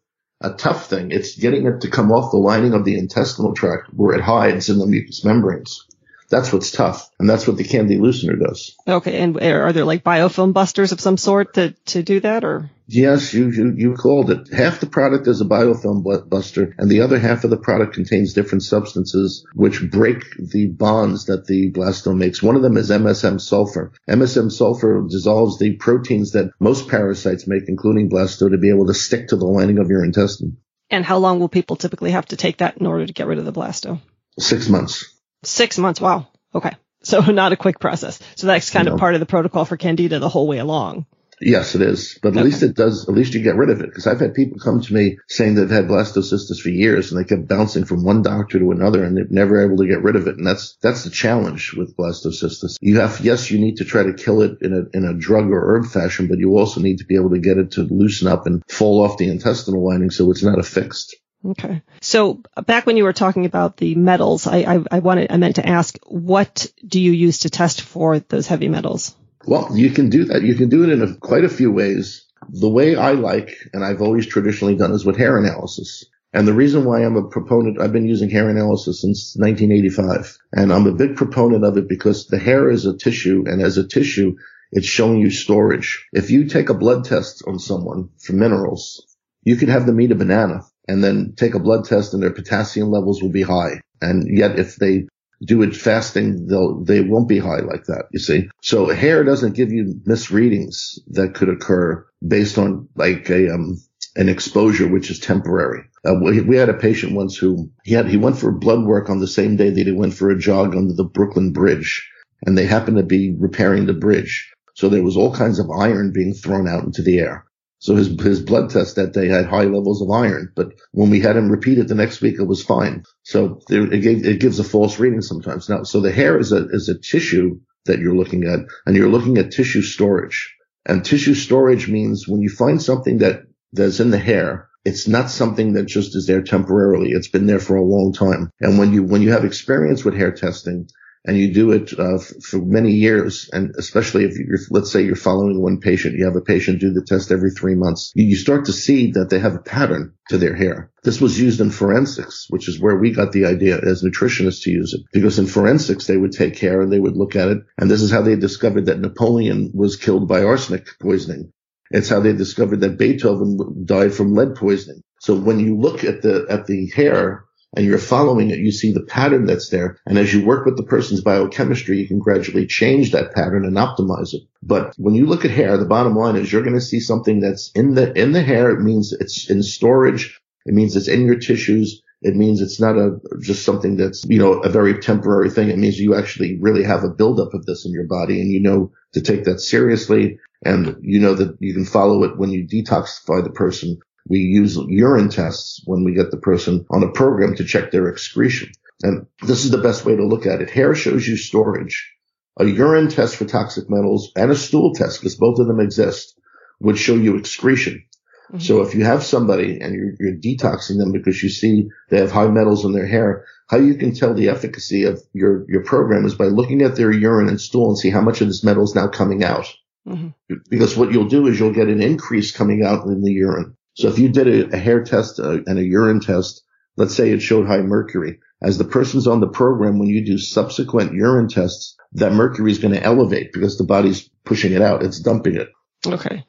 a 0.40 0.52
tough 0.52 0.88
thing. 0.88 1.10
It's 1.10 1.36
getting 1.36 1.66
it 1.66 1.80
to 1.82 1.90
come 1.90 2.12
off 2.12 2.30
the 2.30 2.38
lining 2.38 2.74
of 2.74 2.84
the 2.84 2.98
intestinal 2.98 3.54
tract 3.54 3.88
where 3.94 4.16
it 4.16 4.22
hides 4.22 4.68
in 4.68 4.78
the 4.78 4.86
mucous 4.86 5.24
membranes. 5.24 5.86
That's 6.28 6.52
what's 6.52 6.70
tough. 6.70 7.08
And 7.18 7.28
that's 7.28 7.46
what 7.46 7.56
the 7.56 7.64
candy 7.64 7.96
loosener 7.96 8.38
does. 8.38 8.76
Okay. 8.86 9.18
And 9.18 9.40
are 9.40 9.72
there 9.72 9.84
like 9.84 10.04
biofilm 10.04 10.52
busters 10.52 10.92
of 10.92 11.00
some 11.00 11.16
sort 11.16 11.54
to, 11.54 11.72
to 11.86 12.02
do 12.02 12.20
that 12.20 12.44
or? 12.44 12.70
Yes, 12.88 13.34
you, 13.34 13.50
you, 13.50 13.74
you 13.76 13.94
called 13.94 14.30
it. 14.30 14.52
Half 14.52 14.80
the 14.80 14.86
product 14.86 15.26
is 15.26 15.40
a 15.40 15.44
biofilm 15.44 16.28
buster 16.28 16.74
and 16.78 16.88
the 16.88 17.00
other 17.00 17.18
half 17.18 17.42
of 17.42 17.50
the 17.50 17.56
product 17.56 17.94
contains 17.94 18.32
different 18.32 18.62
substances 18.62 19.44
which 19.54 19.90
break 19.90 20.22
the 20.38 20.66
bonds 20.66 21.26
that 21.26 21.46
the 21.46 21.72
blastome 21.72 22.18
makes. 22.18 22.42
One 22.42 22.54
of 22.54 22.62
them 22.62 22.76
is 22.76 22.90
MSM 22.90 23.40
sulfur. 23.40 23.92
MSM 24.08 24.52
sulfur 24.52 25.04
dissolves 25.08 25.58
the 25.58 25.76
proteins 25.76 26.32
that 26.32 26.50
most 26.60 26.88
parasites 26.88 27.48
make, 27.48 27.68
including 27.68 28.08
blasto, 28.08 28.50
to 28.50 28.58
be 28.58 28.70
able 28.70 28.86
to 28.86 28.94
stick 28.94 29.28
to 29.28 29.36
the 29.36 29.46
lining 29.46 29.78
of 29.78 29.90
your 29.90 30.04
intestine. 30.04 30.58
And 30.88 31.04
how 31.04 31.18
long 31.18 31.40
will 31.40 31.48
people 31.48 31.74
typically 31.74 32.12
have 32.12 32.26
to 32.26 32.36
take 32.36 32.58
that 32.58 32.78
in 32.78 32.86
order 32.86 33.06
to 33.06 33.12
get 33.12 33.26
rid 33.26 33.38
of 33.38 33.44
the 33.44 33.52
blasto? 33.52 34.00
Six 34.38 34.68
months. 34.68 35.15
Six 35.42 35.78
months. 35.78 36.00
Wow. 36.00 36.28
Okay. 36.54 36.72
So 37.02 37.20
not 37.20 37.52
a 37.52 37.56
quick 37.56 37.78
process. 37.78 38.18
So 38.34 38.48
that's 38.48 38.70
kind 38.70 38.86
no. 38.86 38.94
of 38.94 38.98
part 38.98 39.14
of 39.14 39.20
the 39.20 39.26
protocol 39.26 39.64
for 39.64 39.76
candida 39.76 40.18
the 40.18 40.28
whole 40.28 40.48
way 40.48 40.58
along. 40.58 41.06
Yes, 41.40 41.74
it 41.74 41.82
is. 41.82 42.18
But 42.22 42.30
at 42.30 42.38
okay. 42.38 42.44
least 42.44 42.62
it 42.62 42.74
does, 42.74 43.08
at 43.08 43.14
least 43.14 43.34
you 43.34 43.42
get 43.42 43.56
rid 43.56 43.70
of 43.70 43.80
it. 43.80 43.86
Because 43.86 44.06
I've 44.06 44.20
had 44.20 44.34
people 44.34 44.58
come 44.58 44.80
to 44.80 44.94
me 44.94 45.18
saying 45.28 45.54
they've 45.54 45.70
had 45.70 45.86
blastocystis 45.86 46.60
for 46.60 46.70
years 46.70 47.12
and 47.12 47.20
they 47.20 47.28
kept 47.28 47.48
bouncing 47.48 47.84
from 47.84 48.04
one 48.04 48.22
doctor 48.22 48.58
to 48.58 48.70
another 48.70 49.04
and 49.04 49.16
they're 49.16 49.26
never 49.28 49.64
able 49.64 49.76
to 49.78 49.86
get 49.86 50.02
rid 50.02 50.16
of 50.16 50.26
it. 50.26 50.36
And 50.36 50.46
that's, 50.46 50.76
that's 50.82 51.04
the 51.04 51.10
challenge 51.10 51.74
with 51.76 51.96
blastocystis. 51.96 52.76
You 52.80 53.00
have, 53.00 53.20
yes, 53.20 53.50
you 53.50 53.58
need 53.58 53.76
to 53.76 53.84
try 53.84 54.04
to 54.04 54.14
kill 54.14 54.42
it 54.42 54.58
in 54.62 54.72
a, 54.72 54.96
in 54.96 55.04
a 55.04 55.14
drug 55.14 55.50
or 55.50 55.76
herb 55.76 55.86
fashion, 55.86 56.28
but 56.28 56.38
you 56.38 56.56
also 56.56 56.80
need 56.80 56.98
to 56.98 57.06
be 57.06 57.16
able 57.16 57.30
to 57.30 57.38
get 57.38 57.58
it 57.58 57.72
to 57.72 57.82
loosen 57.82 58.28
up 58.28 58.46
and 58.46 58.62
fall 58.68 59.04
off 59.04 59.18
the 59.18 59.28
intestinal 59.28 59.86
lining 59.86 60.10
so 60.10 60.30
it's 60.30 60.42
not 60.42 60.58
affixed. 60.58 61.16
Okay. 61.50 61.82
So 62.00 62.42
uh, 62.56 62.62
back 62.62 62.86
when 62.86 62.96
you 62.96 63.04
were 63.04 63.12
talking 63.12 63.46
about 63.46 63.76
the 63.76 63.94
metals, 63.94 64.46
I, 64.46 64.58
I, 64.58 64.84
I 64.90 64.98
wanted, 64.98 65.30
I 65.30 65.36
meant 65.36 65.56
to 65.56 65.68
ask, 65.68 65.98
what 66.06 66.70
do 66.86 67.00
you 67.00 67.12
use 67.12 67.40
to 67.40 67.50
test 67.50 67.82
for 67.82 68.18
those 68.18 68.46
heavy 68.46 68.68
metals? 68.68 69.14
Well, 69.46 69.70
you 69.76 69.90
can 69.90 70.10
do 70.10 70.24
that. 70.26 70.42
You 70.42 70.54
can 70.54 70.68
do 70.68 70.84
it 70.84 70.90
in 70.90 71.02
a, 71.02 71.14
quite 71.14 71.44
a 71.44 71.48
few 71.48 71.70
ways. 71.70 72.26
The 72.48 72.68
way 72.68 72.96
I 72.96 73.12
like, 73.12 73.56
and 73.72 73.84
I've 73.84 74.02
always 74.02 74.26
traditionally 74.26 74.76
done, 74.76 74.92
is 74.92 75.04
with 75.04 75.16
hair 75.16 75.38
analysis. 75.38 76.04
And 76.32 76.46
the 76.46 76.52
reason 76.52 76.84
why 76.84 77.04
I'm 77.04 77.16
a 77.16 77.28
proponent, 77.28 77.80
I've 77.80 77.92
been 77.92 78.08
using 78.08 78.28
hair 78.28 78.50
analysis 78.50 79.00
since 79.00 79.36
1985. 79.36 80.36
And 80.52 80.72
I'm 80.72 80.86
a 80.86 80.92
big 80.92 81.16
proponent 81.16 81.64
of 81.64 81.76
it 81.76 81.88
because 81.88 82.26
the 82.26 82.38
hair 82.38 82.68
is 82.70 82.86
a 82.86 82.96
tissue, 82.96 83.44
and 83.46 83.62
as 83.62 83.78
a 83.78 83.86
tissue, 83.86 84.36
it's 84.72 84.86
showing 84.86 85.18
you 85.18 85.30
storage. 85.30 86.06
If 86.12 86.30
you 86.30 86.46
take 86.46 86.68
a 86.68 86.74
blood 86.74 87.04
test 87.04 87.44
on 87.46 87.58
someone 87.58 88.10
for 88.18 88.32
minerals, 88.32 89.06
you 89.44 89.56
could 89.56 89.68
have 89.68 89.86
them 89.86 90.00
eat 90.00 90.10
a 90.10 90.16
banana 90.16 90.62
and 90.88 91.02
then 91.02 91.34
take 91.36 91.54
a 91.54 91.60
blood 91.60 91.84
test 91.84 92.14
and 92.14 92.22
their 92.22 92.32
potassium 92.32 92.90
levels 92.90 93.22
will 93.22 93.30
be 93.30 93.42
high. 93.42 93.80
And 94.00 94.26
yet 94.28 94.58
if 94.58 94.76
they 94.76 95.06
do 95.44 95.62
it 95.62 95.76
fasting, 95.76 96.46
they'll, 96.46 96.82
they 96.82 97.00
won't 97.00 97.28
be 97.28 97.38
high 97.38 97.60
like 97.60 97.84
that, 97.84 98.06
you 98.12 98.18
see. 98.18 98.48
So 98.62 98.88
hair 98.88 99.24
doesn't 99.24 99.54
give 99.54 99.72
you 99.72 100.00
misreadings 100.04 100.98
that 101.08 101.34
could 101.34 101.48
occur 101.48 102.06
based 102.26 102.58
on 102.58 102.88
like 102.96 103.28
a, 103.30 103.52
um, 103.52 103.78
an 104.16 104.28
exposure 104.28 104.88
which 104.88 105.10
is 105.10 105.18
temporary. 105.18 105.84
Uh, 106.06 106.14
we, 106.22 106.40
we, 106.40 106.56
had 106.56 106.68
a 106.68 106.74
patient 106.74 107.14
once 107.14 107.36
who 107.36 107.70
he 107.84 107.94
had, 107.94 108.08
he 108.08 108.16
went 108.16 108.38
for 108.38 108.50
blood 108.52 108.84
work 108.84 109.10
on 109.10 109.18
the 109.18 109.26
same 109.26 109.56
day 109.56 109.70
that 109.70 109.86
he 109.86 109.92
went 109.92 110.14
for 110.14 110.30
a 110.30 110.38
jog 110.38 110.74
under 110.74 110.94
the 110.94 111.04
Brooklyn 111.04 111.52
Bridge 111.52 112.08
and 112.44 112.56
they 112.56 112.66
happened 112.66 112.96
to 112.96 113.02
be 113.02 113.34
repairing 113.36 113.86
the 113.86 113.94
bridge. 113.94 114.52
So 114.74 114.88
there 114.88 115.02
was 115.02 115.16
all 115.16 115.34
kinds 115.34 115.58
of 115.58 115.70
iron 115.70 116.12
being 116.12 116.34
thrown 116.34 116.68
out 116.68 116.84
into 116.84 117.02
the 117.02 117.18
air. 117.18 117.46
So 117.78 117.94
his, 117.94 118.08
his 118.20 118.40
blood 118.40 118.70
test 118.70 118.96
that 118.96 119.12
day 119.12 119.28
had 119.28 119.46
high 119.46 119.64
levels 119.64 120.00
of 120.02 120.10
iron, 120.10 120.50
but 120.56 120.72
when 120.92 121.10
we 121.10 121.20
had 121.20 121.36
him 121.36 121.50
repeat 121.50 121.78
it 121.78 121.88
the 121.88 121.94
next 121.94 122.20
week, 122.20 122.36
it 122.38 122.46
was 122.46 122.64
fine. 122.64 123.04
So 123.22 123.60
it, 123.68 124.00
gave, 124.02 124.26
it 124.26 124.40
gives 124.40 124.58
a 124.58 124.64
false 124.64 124.98
reading 124.98 125.20
sometimes. 125.20 125.68
Now, 125.68 125.82
so 125.82 126.00
the 126.00 126.12
hair 126.12 126.38
is 126.38 126.52
a, 126.52 126.68
is 126.70 126.88
a 126.88 126.98
tissue 126.98 127.60
that 127.84 127.98
you're 127.98 128.16
looking 128.16 128.44
at 128.44 128.60
and 128.86 128.96
you're 128.96 129.10
looking 129.10 129.38
at 129.38 129.52
tissue 129.52 129.82
storage 129.82 130.56
and 130.86 131.04
tissue 131.04 131.34
storage 131.34 131.88
means 131.88 132.28
when 132.28 132.40
you 132.40 132.48
find 132.48 132.80
something 132.80 133.18
that 133.18 133.42
that's 133.72 134.00
in 134.00 134.10
the 134.10 134.18
hair, 134.18 134.68
it's 134.84 135.08
not 135.08 135.30
something 135.30 135.72
that 135.72 135.86
just 135.86 136.14
is 136.14 136.26
there 136.26 136.42
temporarily. 136.42 137.10
It's 137.10 137.28
been 137.28 137.46
there 137.46 137.58
for 137.58 137.74
a 137.76 137.84
long 137.84 138.12
time. 138.12 138.50
And 138.60 138.78
when 138.78 138.92
you, 138.92 139.02
when 139.02 139.20
you 139.20 139.32
have 139.32 139.44
experience 139.44 140.04
with 140.04 140.14
hair 140.14 140.30
testing, 140.30 140.88
and 141.26 141.36
you 141.36 141.52
do 141.52 141.72
it 141.72 141.92
uh, 141.98 142.18
for 142.18 142.58
many 142.58 142.92
years, 142.92 143.50
and 143.52 143.74
especially 143.76 144.24
if 144.24 144.38
you're, 144.38 144.58
let's 144.70 144.92
say 144.92 145.02
you're 145.02 145.16
following 145.16 145.60
one 145.60 145.80
patient, 145.80 146.14
you 146.16 146.24
have 146.24 146.36
a 146.36 146.40
patient 146.40 146.80
do 146.80 146.92
the 146.92 147.04
test 147.04 147.32
every 147.32 147.50
three 147.50 147.74
months, 147.74 148.12
you, 148.14 148.36
start 148.36 148.66
to 148.66 148.72
see 148.72 149.10
that 149.12 149.28
they 149.28 149.40
have 149.40 149.56
a 149.56 149.60
pattern 149.60 150.14
to 150.28 150.38
their 150.38 150.54
hair. 150.54 150.92
This 151.02 151.20
was 151.20 151.40
used 151.40 151.60
in 151.60 151.70
forensics, 151.70 152.46
which 152.48 152.68
is 152.68 152.80
where 152.80 152.96
we 152.96 153.10
got 153.10 153.32
the 153.32 153.46
idea 153.46 153.78
as 153.78 154.04
nutritionists 154.04 154.62
to 154.62 154.70
use 154.70 154.94
it. 154.94 155.00
Because 155.12 155.38
in 155.38 155.46
forensics, 155.46 156.06
they 156.06 156.16
would 156.16 156.32
take 156.32 156.56
care 156.56 156.80
and 156.80 156.92
they 156.92 157.00
would 157.00 157.16
look 157.16 157.34
at 157.34 157.48
it. 157.48 157.58
And 157.78 157.90
this 157.90 158.02
is 158.02 158.12
how 158.12 158.22
they 158.22 158.36
discovered 158.36 158.86
that 158.86 159.00
Napoleon 159.00 159.72
was 159.74 159.96
killed 159.96 160.28
by 160.28 160.44
arsenic 160.44 160.86
poisoning. 161.00 161.52
It's 161.90 162.08
how 162.08 162.20
they 162.20 162.34
discovered 162.34 162.80
that 162.80 162.98
Beethoven 162.98 163.84
died 163.84 164.12
from 164.12 164.34
lead 164.34 164.54
poisoning. 164.54 165.02
So 165.20 165.34
when 165.34 165.58
you 165.58 165.76
look 165.78 166.04
at 166.04 166.22
the, 166.22 166.46
at 166.48 166.66
the 166.66 166.90
hair 166.94 167.45
and 167.76 167.84
you're 167.84 167.98
following 167.98 168.50
it, 168.50 168.58
you 168.58 168.72
see 168.72 168.92
the 168.92 169.02
pattern 169.02 169.44
that's 169.44 169.68
there. 169.68 169.98
And 170.06 170.16
as 170.18 170.32
you 170.32 170.44
work 170.44 170.64
with 170.64 170.78
the 170.78 170.82
person's 170.82 171.20
biochemistry, 171.20 171.98
you 171.98 172.08
can 172.08 172.18
gradually 172.18 172.66
change 172.66 173.12
that 173.12 173.34
pattern 173.34 173.66
and 173.66 173.76
optimize 173.76 174.32
it. 174.32 174.42
But 174.62 174.94
when 174.96 175.14
you 175.14 175.26
look 175.26 175.44
at 175.44 175.50
hair, 175.50 175.76
the 175.76 175.84
bottom 175.84 176.16
line 176.16 176.36
is 176.36 176.50
you're 176.50 176.62
going 176.62 176.74
to 176.74 176.80
see 176.80 177.00
something 177.00 177.40
that's 177.40 177.70
in 177.74 177.94
the, 177.94 178.18
in 178.18 178.32
the 178.32 178.42
hair. 178.42 178.70
It 178.70 178.80
means 178.80 179.12
it's 179.12 179.50
in 179.50 179.62
storage. 179.62 180.40
It 180.64 180.72
means 180.72 180.96
it's 180.96 181.06
in 181.06 181.26
your 181.26 181.38
tissues. 181.38 182.02
It 182.22 182.34
means 182.34 182.62
it's 182.62 182.80
not 182.80 182.96
a, 182.96 183.18
just 183.40 183.64
something 183.64 183.98
that's, 183.98 184.24
you 184.24 184.38
know, 184.38 184.54
a 184.54 184.70
very 184.70 184.98
temporary 184.98 185.50
thing. 185.50 185.68
It 185.68 185.78
means 185.78 185.98
you 185.98 186.14
actually 186.14 186.58
really 186.58 186.82
have 186.82 187.04
a 187.04 187.10
buildup 187.10 187.52
of 187.52 187.66
this 187.66 187.84
in 187.84 187.92
your 187.92 188.06
body 188.06 188.40
and 188.40 188.50
you 188.50 188.60
know 188.60 188.90
to 189.12 189.20
take 189.20 189.44
that 189.44 189.60
seriously. 189.60 190.38
And 190.64 190.96
you 191.02 191.20
know 191.20 191.34
that 191.34 191.58
you 191.60 191.74
can 191.74 191.84
follow 191.84 192.24
it 192.24 192.38
when 192.38 192.50
you 192.50 192.66
detoxify 192.66 193.44
the 193.44 193.50
person 193.50 193.98
we 194.28 194.38
use 194.38 194.76
urine 194.88 195.28
tests 195.28 195.82
when 195.84 196.04
we 196.04 196.14
get 196.14 196.30
the 196.30 196.36
person 196.36 196.84
on 196.90 197.02
a 197.02 197.12
program 197.12 197.54
to 197.56 197.64
check 197.64 197.90
their 197.90 198.08
excretion. 198.08 198.70
And 199.02 199.26
this 199.42 199.64
is 199.64 199.70
the 199.70 199.78
best 199.78 200.04
way 200.04 200.16
to 200.16 200.26
look 200.26 200.46
at 200.46 200.60
it. 200.60 200.70
Hair 200.70 200.94
shows 200.94 201.26
you 201.26 201.36
storage. 201.36 202.12
A 202.58 202.64
urine 202.64 203.08
test 203.08 203.36
for 203.36 203.44
toxic 203.44 203.90
metals 203.90 204.32
and 204.34 204.50
a 204.50 204.56
stool 204.56 204.94
test, 204.94 205.20
because 205.20 205.36
both 205.36 205.58
of 205.58 205.66
them 205.66 205.80
exist, 205.80 206.38
would 206.80 206.98
show 206.98 207.14
you 207.14 207.36
excretion. 207.36 208.02
Mm-hmm. 208.48 208.58
So 208.58 208.82
if 208.82 208.94
you 208.94 209.04
have 209.04 209.22
somebody 209.22 209.80
and 209.80 209.94
you're, 209.94 210.12
you're, 210.18 210.38
detoxing 210.38 210.98
them 210.98 211.12
because 211.12 211.42
you 211.42 211.48
see 211.48 211.88
they 212.10 212.18
have 212.18 212.30
high 212.30 212.48
metals 212.48 212.84
in 212.84 212.92
their 212.92 213.06
hair, 213.06 213.44
how 213.68 213.78
you 213.78 213.96
can 213.96 214.14
tell 214.14 214.34
the 214.34 214.48
efficacy 214.48 215.04
of 215.04 215.20
your, 215.32 215.66
your 215.68 215.82
program 215.82 216.24
is 216.24 216.34
by 216.34 216.44
looking 216.44 216.82
at 216.82 216.96
their 216.96 217.10
urine 217.10 217.48
and 217.48 217.60
stool 217.60 217.88
and 217.88 217.98
see 217.98 218.10
how 218.10 218.20
much 218.20 218.40
of 218.40 218.46
this 218.46 218.62
metal 218.62 218.84
is 218.84 218.94
now 218.94 219.08
coming 219.08 219.42
out. 219.42 219.66
Mm-hmm. 220.06 220.54
Because 220.70 220.96
what 220.96 221.12
you'll 221.12 221.28
do 221.28 221.48
is 221.48 221.58
you'll 221.58 221.72
get 221.72 221.88
an 221.88 222.00
increase 222.00 222.56
coming 222.56 222.84
out 222.84 223.06
in 223.06 223.22
the 223.22 223.32
urine. 223.32 223.76
So 223.96 224.08
if 224.08 224.18
you 224.18 224.28
did 224.28 224.46
a, 224.46 224.76
a 224.76 224.78
hair 224.78 225.02
test 225.02 225.40
uh, 225.40 225.62
and 225.66 225.78
a 225.78 225.84
urine 225.84 226.20
test, 226.20 226.62
let's 226.96 227.14
say 227.14 227.30
it 227.30 227.40
showed 227.40 227.66
high 227.66 227.80
mercury, 227.80 228.40
as 228.62 228.78
the 228.78 228.84
person's 228.84 229.26
on 229.26 229.40
the 229.40 229.48
program, 229.48 229.98
when 229.98 230.08
you 230.08 230.24
do 230.24 230.38
subsequent 230.38 231.14
urine 231.14 231.48
tests, 231.48 231.96
that 232.12 232.32
mercury 232.32 232.70
is 232.70 232.78
going 232.78 232.94
to 232.94 233.02
elevate 233.02 233.52
because 233.52 233.78
the 233.78 233.84
body's 233.84 234.28
pushing 234.44 234.72
it 234.72 234.82
out. 234.82 235.02
It's 235.02 235.20
dumping 235.20 235.56
it. 235.56 235.68
Okay. 236.06 236.44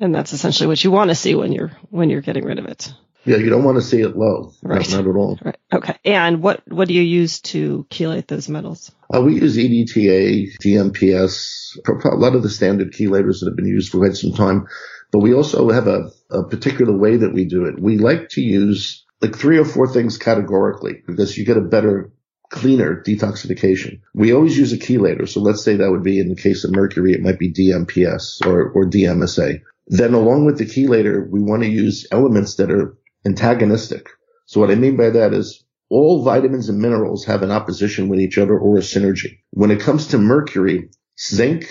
And 0.00 0.14
that's 0.14 0.32
essentially 0.32 0.66
what 0.66 0.82
you 0.82 0.90
want 0.90 1.10
to 1.10 1.14
see 1.14 1.34
when 1.34 1.52
you're, 1.52 1.72
when 1.90 2.10
you're 2.10 2.22
getting 2.22 2.44
rid 2.44 2.58
of 2.58 2.66
it. 2.66 2.92
Yeah, 3.24 3.36
you 3.36 3.50
don't 3.50 3.64
want 3.64 3.76
to 3.76 3.82
see 3.82 4.00
it 4.00 4.16
low. 4.16 4.52
Right. 4.62 4.80
Not, 4.90 5.04
not 5.04 5.10
at 5.10 5.16
all. 5.16 5.38
Right. 5.44 5.56
Okay. 5.72 5.96
And 6.04 6.42
what, 6.42 6.62
what 6.66 6.88
do 6.88 6.94
you 6.94 7.02
use 7.02 7.40
to 7.42 7.86
chelate 7.90 8.26
those 8.26 8.48
metals? 8.48 8.90
Uh, 9.14 9.20
we 9.20 9.34
use 9.34 9.56
EDTA, 9.56 10.56
DMPS, 10.62 11.76
a 11.86 12.16
lot 12.16 12.34
of 12.34 12.42
the 12.42 12.48
standard 12.48 12.92
chelators 12.92 13.40
that 13.40 13.50
have 13.50 13.56
been 13.56 13.66
used 13.66 13.92
for 13.92 13.98
quite 13.98 14.16
some 14.16 14.32
time. 14.32 14.66
But 15.12 15.20
we 15.20 15.34
also 15.34 15.70
have 15.70 15.86
a, 15.86 16.10
a 16.30 16.44
particular 16.44 16.96
way 16.96 17.16
that 17.16 17.32
we 17.32 17.44
do 17.44 17.64
it. 17.64 17.80
We 17.80 17.98
like 17.98 18.28
to 18.30 18.40
use 18.40 19.04
like 19.20 19.36
three 19.36 19.58
or 19.58 19.64
four 19.64 19.86
things 19.88 20.16
categorically 20.16 21.02
because 21.06 21.36
you 21.36 21.44
get 21.44 21.56
a 21.56 21.62
better 21.62 22.12
cleaner 22.50 23.02
detoxification. 23.06 24.00
We 24.14 24.32
always 24.32 24.56
use 24.58 24.72
a 24.72 24.78
chelator. 24.78 25.28
So 25.28 25.40
let's 25.40 25.62
say 25.62 25.76
that 25.76 25.90
would 25.90 26.02
be 26.02 26.18
in 26.18 26.28
the 26.28 26.40
case 26.40 26.64
of 26.64 26.72
mercury, 26.72 27.12
it 27.12 27.22
might 27.22 27.38
be 27.38 27.52
DMPS 27.52 28.44
or, 28.46 28.70
or 28.70 28.84
DMSA. 28.86 29.60
Then 29.86 30.14
along 30.14 30.44
with 30.44 30.58
the 30.58 30.66
chelator, 30.66 31.28
we 31.28 31.40
want 31.40 31.62
to 31.62 31.68
use 31.68 32.06
elements 32.10 32.56
that 32.56 32.70
are 32.70 32.96
antagonistic. 33.24 34.08
So 34.46 34.60
what 34.60 34.70
I 34.70 34.74
mean 34.74 34.96
by 34.96 35.10
that 35.10 35.32
is 35.32 35.64
all 35.88 36.22
vitamins 36.24 36.68
and 36.68 36.78
minerals 36.78 37.24
have 37.24 37.42
an 37.42 37.50
opposition 37.50 38.08
with 38.08 38.20
each 38.20 38.38
other 38.38 38.56
or 38.58 38.78
a 38.78 38.80
synergy. 38.80 39.38
When 39.50 39.70
it 39.70 39.80
comes 39.80 40.08
to 40.08 40.18
mercury, 40.18 40.90
zinc, 41.18 41.68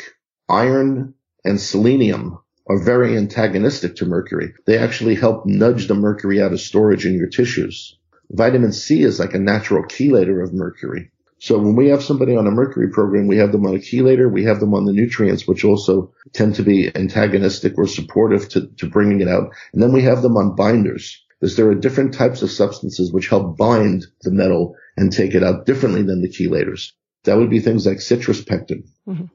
iron, 0.49 1.13
and 1.43 1.59
selenium 1.59 2.39
are 2.69 2.77
very 2.77 3.17
antagonistic 3.17 3.95
to 3.95 4.05
mercury. 4.05 4.53
They 4.67 4.77
actually 4.77 5.15
help 5.15 5.45
nudge 5.45 5.87
the 5.87 5.95
mercury 5.95 6.41
out 6.41 6.53
of 6.53 6.61
storage 6.61 7.05
in 7.05 7.15
your 7.15 7.27
tissues. 7.27 7.97
Vitamin 8.29 8.71
C 8.71 9.01
is 9.01 9.19
like 9.19 9.33
a 9.33 9.39
natural 9.39 9.83
chelator 9.83 10.43
of 10.43 10.53
mercury. 10.53 11.11
So 11.39 11.57
when 11.57 11.75
we 11.75 11.87
have 11.87 12.03
somebody 12.03 12.35
on 12.35 12.45
a 12.45 12.51
mercury 12.51 12.89
program, 12.91 13.25
we 13.25 13.37
have 13.37 13.51
them 13.51 13.65
on 13.65 13.73
a 13.73 13.79
chelator, 13.79 14.31
we 14.31 14.43
have 14.43 14.59
them 14.59 14.75
on 14.75 14.85
the 14.85 14.93
nutrients, 14.93 15.47
which 15.47 15.65
also 15.65 16.13
tend 16.33 16.55
to 16.55 16.63
be 16.63 16.95
antagonistic 16.95 17.73
or 17.77 17.87
supportive 17.87 18.49
to, 18.49 18.67
to 18.77 18.87
bringing 18.87 19.21
it 19.21 19.27
out. 19.27 19.49
And 19.73 19.81
then 19.81 19.91
we 19.91 20.03
have 20.03 20.21
them 20.21 20.37
on 20.37 20.55
binders 20.55 21.23
because 21.39 21.55
there 21.55 21.69
are 21.69 21.75
different 21.75 22.13
types 22.13 22.43
of 22.43 22.51
substances 22.51 23.11
which 23.11 23.29
help 23.29 23.57
bind 23.57 24.05
the 24.21 24.31
metal 24.31 24.75
and 24.95 25.11
take 25.11 25.33
it 25.33 25.43
out 25.43 25.65
differently 25.65 26.03
than 26.03 26.21
the 26.21 26.29
chelators. 26.29 26.91
That 27.23 27.37
would 27.37 27.49
be 27.49 27.61
things 27.61 27.87
like 27.87 28.01
citrus 28.01 28.43
pectin. 28.43 28.83
Mm-hmm. 29.07 29.25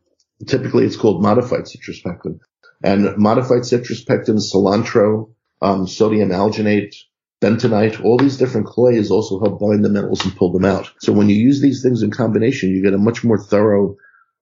Typically, 0.46 0.84
it's 0.84 0.96
called 0.96 1.22
modified 1.22 1.66
citrus 1.66 2.00
pectin 2.00 2.38
and 2.82 3.16
modified 3.16 3.64
citrus 3.64 4.04
pectin, 4.04 4.36
cilantro, 4.36 5.30
um, 5.62 5.86
sodium 5.86 6.30
alginate, 6.30 6.94
bentonite, 7.40 8.02
all 8.02 8.16
these 8.16 8.36
different 8.36 8.66
clays 8.66 9.10
also 9.10 9.40
help 9.40 9.60
bind 9.60 9.84
the 9.84 9.88
metals 9.88 10.24
and 10.24 10.36
pull 10.36 10.52
them 10.52 10.64
out. 10.64 10.90
So 11.00 11.12
when 11.12 11.28
you 11.28 11.36
use 11.36 11.60
these 11.60 11.82
things 11.82 12.02
in 12.02 12.10
combination, 12.10 12.70
you 12.70 12.82
get 12.82 12.94
a 12.94 12.98
much 12.98 13.24
more 13.24 13.38
thorough 13.38 13.96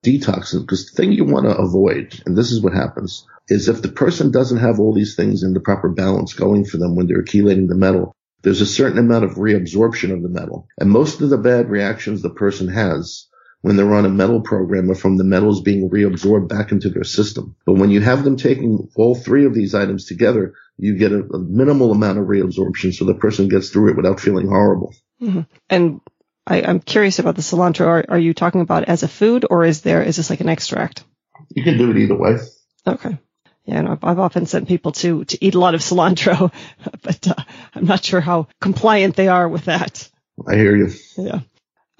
detox. 0.04 0.58
Because 0.58 0.86
the 0.86 0.96
thing 0.96 1.12
you 1.12 1.24
want 1.24 1.46
to 1.46 1.56
avoid, 1.56 2.20
and 2.26 2.36
this 2.36 2.50
is 2.50 2.62
what 2.62 2.72
happens, 2.72 3.26
is 3.48 3.68
if 3.68 3.82
the 3.82 3.88
person 3.88 4.30
doesn't 4.30 4.58
have 4.58 4.78
all 4.78 4.94
these 4.94 5.16
things 5.16 5.42
in 5.42 5.52
the 5.52 5.60
proper 5.60 5.88
balance 5.88 6.32
going 6.32 6.64
for 6.64 6.76
them 6.76 6.94
when 6.94 7.06
they're 7.06 7.24
chelating 7.24 7.68
the 7.68 7.74
metal, 7.74 8.14
there's 8.42 8.60
a 8.60 8.66
certain 8.66 8.98
amount 8.98 9.24
of 9.24 9.32
reabsorption 9.32 10.12
of 10.12 10.22
the 10.22 10.28
metal. 10.28 10.66
And 10.78 10.90
most 10.90 11.20
of 11.20 11.30
the 11.30 11.38
bad 11.38 11.70
reactions 11.70 12.22
the 12.22 12.30
person 12.30 12.68
has 12.68 13.26
when 13.62 13.76
they're 13.76 13.94
on 13.94 14.04
a 14.04 14.10
metal 14.10 14.40
program 14.40 14.90
or 14.90 14.94
from 14.94 15.16
the 15.16 15.24
metals 15.24 15.62
being 15.62 15.88
reabsorbed 15.88 16.48
back 16.48 16.72
into 16.72 16.90
their 16.90 17.04
system. 17.04 17.56
But 17.64 17.74
when 17.74 17.90
you 17.90 18.00
have 18.00 18.24
them 18.24 18.36
taking 18.36 18.90
all 18.96 19.14
three 19.14 19.46
of 19.46 19.54
these 19.54 19.74
items 19.74 20.06
together, 20.06 20.54
you 20.76 20.98
get 20.98 21.12
a, 21.12 21.20
a 21.20 21.38
minimal 21.38 21.92
amount 21.92 22.18
of 22.18 22.26
reabsorption 22.26 22.92
so 22.92 23.04
the 23.04 23.14
person 23.14 23.48
gets 23.48 23.70
through 23.70 23.90
it 23.90 23.96
without 23.96 24.20
feeling 24.20 24.48
horrible. 24.48 24.94
Mm-hmm. 25.22 25.42
And 25.70 26.00
I, 26.46 26.58
am 26.58 26.80
curious 26.80 27.20
about 27.20 27.36
the 27.36 27.42
cilantro. 27.42 27.86
Are, 27.86 28.04
are 28.08 28.18
you 28.18 28.34
talking 28.34 28.60
about 28.60 28.84
as 28.84 29.04
a 29.04 29.08
food 29.08 29.46
or 29.48 29.64
is 29.64 29.82
there, 29.82 30.02
is 30.02 30.16
this 30.16 30.28
like 30.28 30.40
an 30.40 30.48
extract? 30.48 31.04
You 31.50 31.62
can 31.62 31.78
do 31.78 31.90
it 31.92 31.98
either 31.98 32.18
way. 32.18 32.38
Okay. 32.86 33.16
Yeah, 33.64 33.78
and 33.78 33.88
I've, 33.88 34.02
I've 34.02 34.18
often 34.18 34.46
sent 34.46 34.66
people 34.66 34.90
to, 34.92 35.24
to 35.24 35.44
eat 35.44 35.54
a 35.54 35.60
lot 35.60 35.76
of 35.76 35.82
cilantro, 35.82 36.52
but 37.02 37.28
uh, 37.28 37.34
I'm 37.76 37.84
not 37.84 38.04
sure 38.04 38.20
how 38.20 38.48
compliant 38.60 39.14
they 39.14 39.28
are 39.28 39.48
with 39.48 39.66
that. 39.66 40.08
I 40.48 40.56
hear 40.56 40.76
you. 40.76 40.90
Yeah. 41.16 41.40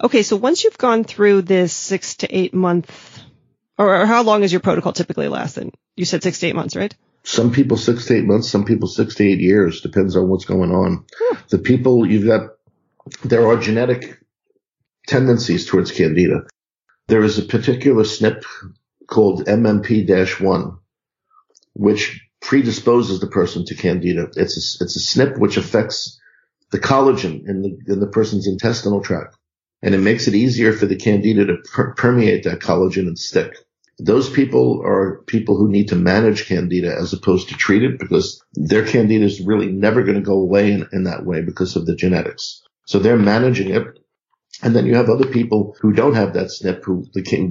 Okay, 0.01 0.23
so 0.23 0.35
once 0.35 0.63
you've 0.63 0.77
gone 0.77 1.03
through 1.03 1.43
this 1.43 1.73
six 1.73 2.15
to 2.17 2.35
eight 2.35 2.53
month, 2.53 3.19
or, 3.77 4.01
or 4.01 4.05
how 4.05 4.23
long 4.23 4.41
does 4.41 4.51
your 4.51 4.61
protocol 4.61 4.93
typically 4.93 5.27
last? 5.27 5.57
And 5.57 5.73
you 5.95 6.05
said 6.05 6.23
six 6.23 6.39
to 6.39 6.47
eight 6.47 6.55
months, 6.55 6.75
right? 6.75 6.95
Some 7.23 7.51
people 7.51 7.77
six 7.77 8.05
to 8.05 8.17
eight 8.17 8.25
months, 8.25 8.49
some 8.49 8.65
people 8.65 8.87
six 8.87 9.15
to 9.15 9.23
eight 9.23 9.39
years, 9.39 9.81
depends 9.81 10.15
on 10.15 10.27
what's 10.27 10.45
going 10.45 10.71
on. 10.71 11.05
Hmm. 11.17 11.35
The 11.49 11.59
people 11.59 12.05
you've 12.05 12.27
got, 12.27 12.49
there 13.23 13.47
are 13.47 13.57
genetic 13.57 14.19
tendencies 15.07 15.65
towards 15.65 15.91
candida. 15.91 16.47
There 17.07 17.23
is 17.23 17.37
a 17.37 17.43
particular 17.43 18.03
SNP 18.03 18.43
called 19.07 19.45
MMP-1, 19.45 20.79
which 21.73 22.27
predisposes 22.41 23.19
the 23.19 23.27
person 23.27 23.65
to 23.65 23.75
candida. 23.75 24.27
It's 24.35 24.57
a, 24.57 24.83
it's 24.83 24.95
a 24.95 25.19
SNP 25.19 25.39
which 25.39 25.57
affects 25.57 26.19
the 26.71 26.79
collagen 26.79 27.47
in 27.47 27.61
the, 27.61 27.93
in 27.93 27.99
the 27.99 28.07
person's 28.07 28.47
intestinal 28.47 29.01
tract. 29.01 29.37
And 29.83 29.93
it 29.93 29.99
makes 29.99 30.27
it 30.27 30.33
easier 30.33 30.73
for 30.73 30.87
the 30.87 30.95
candida 30.95 31.45
to 31.45 31.57
per- 31.57 31.93
permeate 31.93 32.45
that 32.45 32.59
collagen 32.59 33.07
and 33.07 33.19
stick. 33.19 33.55
Those 33.99 34.27
people 34.27 34.81
are 34.83 35.21
people 35.27 35.57
who 35.57 35.69
need 35.69 35.89
to 35.89 35.95
manage 35.95 36.47
candida 36.47 36.95
as 36.95 37.13
opposed 37.13 37.49
to 37.49 37.55
treat 37.55 37.83
it 37.83 37.99
because 37.99 38.43
their 38.55 38.83
candida 38.83 39.23
is 39.23 39.41
really 39.41 39.71
never 39.71 40.01
going 40.01 40.15
to 40.15 40.21
go 40.21 40.39
away 40.39 40.71
in, 40.71 40.87
in 40.91 41.03
that 41.03 41.25
way 41.25 41.41
because 41.41 41.75
of 41.75 41.85
the 41.85 41.95
genetics. 41.95 42.63
So 42.87 42.97
they're 42.97 43.17
managing 43.17 43.69
it 43.69 43.99
and 44.61 44.75
then 44.75 44.85
you 44.85 44.95
have 44.95 45.09
other 45.09 45.25
people 45.27 45.75
who 45.81 45.93
don't 45.93 46.15
have 46.15 46.33
that 46.33 46.47
SNP 46.47 46.83
who, 46.83 47.05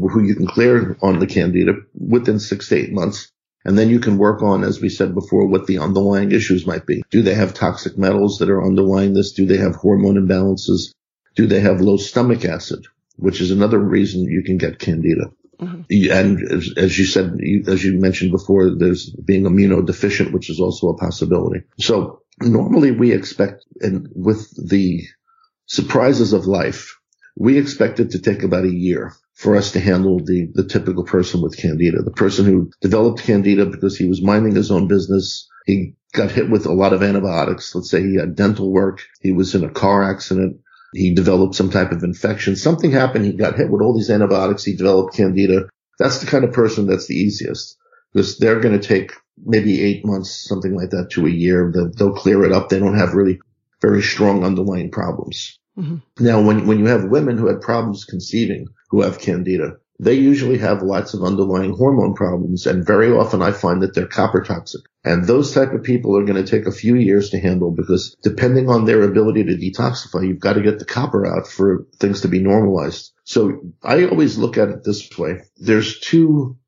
who 0.09 0.23
you 0.23 0.35
can 0.35 0.47
clear 0.47 0.97
on 1.03 1.18
the 1.18 1.27
candida 1.27 1.75
within 1.95 2.38
six 2.38 2.68
to 2.68 2.77
eight 2.77 2.92
months. 2.92 3.31
And 3.64 3.79
then 3.79 3.90
you 3.90 4.01
can 4.01 4.18
work 4.18 4.42
on, 4.42 4.64
as 4.64 4.81
we 4.81 4.88
said 4.88 5.14
before, 5.14 5.47
what 5.47 5.66
the 5.66 5.79
underlying 5.79 6.33
issues 6.33 6.66
might 6.66 6.87
be. 6.87 7.03
Do 7.11 7.23
they 7.23 7.35
have 7.35 7.55
toxic 7.55 7.97
metals 7.97 8.38
that 8.38 8.51
are 8.51 8.64
underlying 8.64 9.14
this? 9.14 9.33
Do 9.33 9.47
they 9.47 9.59
have 9.59 9.77
hormone 9.77 10.16
imbalances? 10.16 10.92
Do 11.35 11.47
they 11.47 11.61
have 11.61 11.81
low 11.81 11.97
stomach 11.97 12.45
acid, 12.45 12.87
which 13.16 13.40
is 13.40 13.51
another 13.51 13.79
reason 13.79 14.23
you 14.23 14.42
can 14.45 14.59
get 14.59 14.79
candida? 14.79 15.33
Mm-hmm. 15.61 16.11
And 16.11 16.53
as, 16.53 16.75
as, 16.77 16.99
you 16.99 17.05
said, 17.05 17.38
as 17.68 17.85
you 17.85 17.99
mentioned 17.99 18.33
before, 18.33 18.71
there's 18.77 19.11
being 19.11 19.45
immunodeficient, 19.45 20.33
which 20.33 20.51
is 20.51 20.61
also 20.61 20.88
a 20.88 20.97
possibility. 20.97 21.64
So 21.79 22.23
normally 22.40 22.90
we 22.90 23.12
expect, 23.12 23.64
and 23.81 24.09
with 24.14 24.51
the 24.57 25.03
surprises 25.66 26.33
of 26.33 26.47
life, 26.47 26.99
we 27.37 27.59
expect 27.59 28.01
it 28.01 28.11
to 28.11 28.18
take 28.18 28.42
about 28.42 28.64
a 28.64 28.75
year 28.75 29.14
for 29.35 29.57
us 29.57 29.73
to 29.73 29.81
handle 29.81 30.18
the, 30.18 30.51
the 30.53 30.64
typical 30.64 31.05
person 31.05 31.40
with 31.40 31.57
candida. 31.57 32.03
The 32.03 32.11
person 32.11 32.45
who 32.45 32.71
developed 32.81 33.23
candida 33.23 33.66
because 33.66 33.97
he 33.97 34.09
was 34.09 34.23
minding 34.23 34.55
his 34.55 34.71
own 34.71 34.88
business. 34.88 35.49
He 35.64 35.95
got 36.12 36.31
hit 36.31 36.51
with 36.51 36.66
a 36.66 36.73
lot 36.73 36.92
of 36.92 37.03
antibiotics. 37.03 37.75
Let's 37.75 37.90
say 37.90 38.03
he 38.03 38.16
had 38.16 38.37
dental 38.37 38.71
work. 38.71 39.03
He 39.21 39.33
was 39.33 39.55
in 39.55 39.64
a 39.64 39.71
car 39.71 40.03
accident. 40.03 40.61
He 40.93 41.15
developed 41.15 41.55
some 41.55 41.71
type 41.71 41.93
of 41.93 42.03
infection. 42.03 42.57
Something 42.57 42.91
happened. 42.91 43.25
He 43.25 43.33
got 43.33 43.57
hit 43.57 43.71
with 43.71 43.83
all 43.83 43.95
these 43.97 44.11
antibiotics. 44.11 44.65
He 44.65 44.77
developed 44.77 45.17
candida. 45.17 45.69
That's 45.99 46.21
the 46.21 46.27
kind 46.27 46.45
of 46.45 46.53
person 46.53 46.87
that's 46.87 47.07
the 47.07 47.15
easiest 47.15 47.77
because 48.13 48.39
they're 48.39 48.61
going 48.61 48.79
to 48.79 48.87
take 48.87 49.13
maybe 49.43 49.83
eight 49.83 50.05
months, 50.05 50.47
something 50.47 50.75
like 50.75 50.91
that 50.91 51.11
to 51.13 51.27
a 51.27 51.31
year. 51.31 51.71
They'll, 51.75 51.91
they'll 51.93 52.17
clear 52.17 52.45
it 52.45 52.53
up. 52.53 52.69
They 52.69 52.79
don't 52.79 52.99
have 52.99 53.15
really 53.15 53.41
very 53.81 54.03
strong 54.03 54.45
underlying 54.45 54.91
problems. 54.91 55.59
Mm-hmm. 55.79 56.25
Now, 56.25 56.43
when, 56.43 56.67
when 56.67 56.79
you 56.79 56.87
have 56.87 57.05
women 57.05 57.39
who 57.39 57.47
had 57.47 57.63
problems 57.63 58.05
conceiving 58.05 58.69
who 58.91 59.03
have 59.03 59.19
candida, 59.19 59.77
they 60.03 60.15
usually 60.15 60.59
have 60.59 60.83
lots 60.83 61.15
of 61.15 61.23
underlying 61.23 61.77
hormone 61.77 62.15
problems. 62.15 62.67
And 62.67 62.85
very 62.85 63.12
often 63.12 63.41
I 63.41 63.53
find 63.53 63.83
that 63.83 63.95
they're 63.95 64.09
copper 64.09 64.43
toxic. 64.43 64.81
And 65.05 65.25
those 65.25 65.55
type 65.55 65.73
of 65.73 65.85
people 65.85 66.19
are 66.19 66.25
going 66.25 66.45
to 66.45 66.51
take 66.51 66.67
a 66.67 66.73
few 66.73 66.97
years 66.97 67.31
to 67.31 67.38
handle 67.38 67.71
because 67.71 68.17
depending 68.21 68.69
on 68.69 68.85
their 68.85 69.03
ability 69.03 69.45
to 69.45 69.57
detoxify, 69.57 70.27
you've 70.27 70.41
got 70.41 70.55
to 70.55 70.61
get 70.61 70.81
the 70.81 70.85
copper 70.85 71.25
out 71.25 71.47
for 71.47 71.87
things 72.01 72.23
to 72.23 72.29
be 72.29 72.41
normalized. 72.41 73.12
So 73.23 73.61
I 73.81 74.07
always 74.07 74.37
look 74.37 74.59
at 74.59 74.71
it 74.71 74.83
this 74.83 75.09
way. 75.17 75.43
There's 75.57 76.01
two 76.01 76.59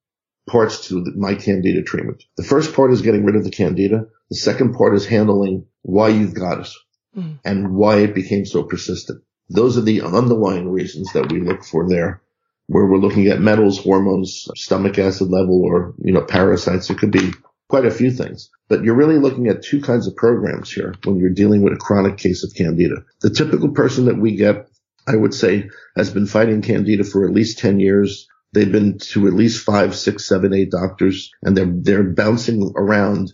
parts 0.47 0.87
to 0.89 1.05
my 1.17 1.35
candida 1.35 1.83
treatment. 1.83 2.23
The 2.37 2.45
first 2.45 2.73
part 2.73 2.93
is 2.93 3.03
getting 3.03 3.25
rid 3.25 3.35
of 3.35 3.43
the 3.43 3.51
candida. 3.51 4.07
The 4.31 4.37
second 4.37 4.75
part 4.75 4.95
is 4.95 5.07
handling 5.07 5.67
why 5.83 6.11
you've 6.11 6.35
got 6.35 6.61
it 6.61 6.69
mm. 7.17 7.41
and 7.45 7.75
why 7.75 7.99
it 7.99 8.15
became 8.15 8.47
so 8.47 8.63
persistent. 8.63 9.25
Those 9.51 9.77
are 9.77 9.83
the 9.83 10.03
underlying 10.03 10.71
reasons 10.71 11.13
that 11.15 11.33
we 11.33 11.41
look 11.41 11.65
for 11.65 11.89
there, 11.89 12.23
where 12.67 12.87
we're 12.87 12.99
looking 12.99 13.29
at 13.29 13.41
metals, 13.41 13.79
hormones, 13.79 14.49
stomach 14.55 14.99
acid 14.99 15.31
level, 15.31 15.63
or, 15.63 15.95
you 15.99 16.13
know, 16.13 16.23
parasites. 16.23 16.89
It 16.91 16.99
could 16.99 17.11
be 17.11 17.33
quite 17.69 17.85
a 17.85 17.91
few 17.91 18.11
things, 18.11 18.51
but 18.69 18.85
you're 18.85 18.95
really 18.95 19.19
looking 19.19 19.49
at 19.49 19.63
two 19.63 19.81
kinds 19.81 20.07
of 20.07 20.17
programs 20.17 20.71
here 20.71 20.95
when 21.05 21.17
you're 21.17 21.31
dealing 21.31 21.63
with 21.63 21.75
a 21.75 21.79
chronic 21.79 22.17
case 22.17 22.45
of 22.45 22.55
candida. 22.55 23.05
The 23.21 23.31
typical 23.31 23.71
person 23.71 24.07
that 24.07 24.19
we 24.19 24.37
get, 24.37 24.69
I 25.07 25.17
would 25.17 25.35
say, 25.35 25.69
has 25.97 26.11
been 26.11 26.27
fighting 26.27 26.63
candida 26.63 27.05
for 27.05 27.27
at 27.27 27.35
least 27.35 27.59
10 27.59 27.81
years. 27.81 28.29
They've 28.53 28.71
been 28.71 28.99
to 28.99 29.27
at 29.27 29.35
least 29.35 29.65
five, 29.65 29.95
six, 29.95 30.27
seven, 30.27 30.55
eight 30.55 30.71
doctors 30.71 31.31
and 31.43 31.57
they're, 31.57 31.67
they're 31.67 32.05
bouncing 32.05 32.73
around 32.77 33.33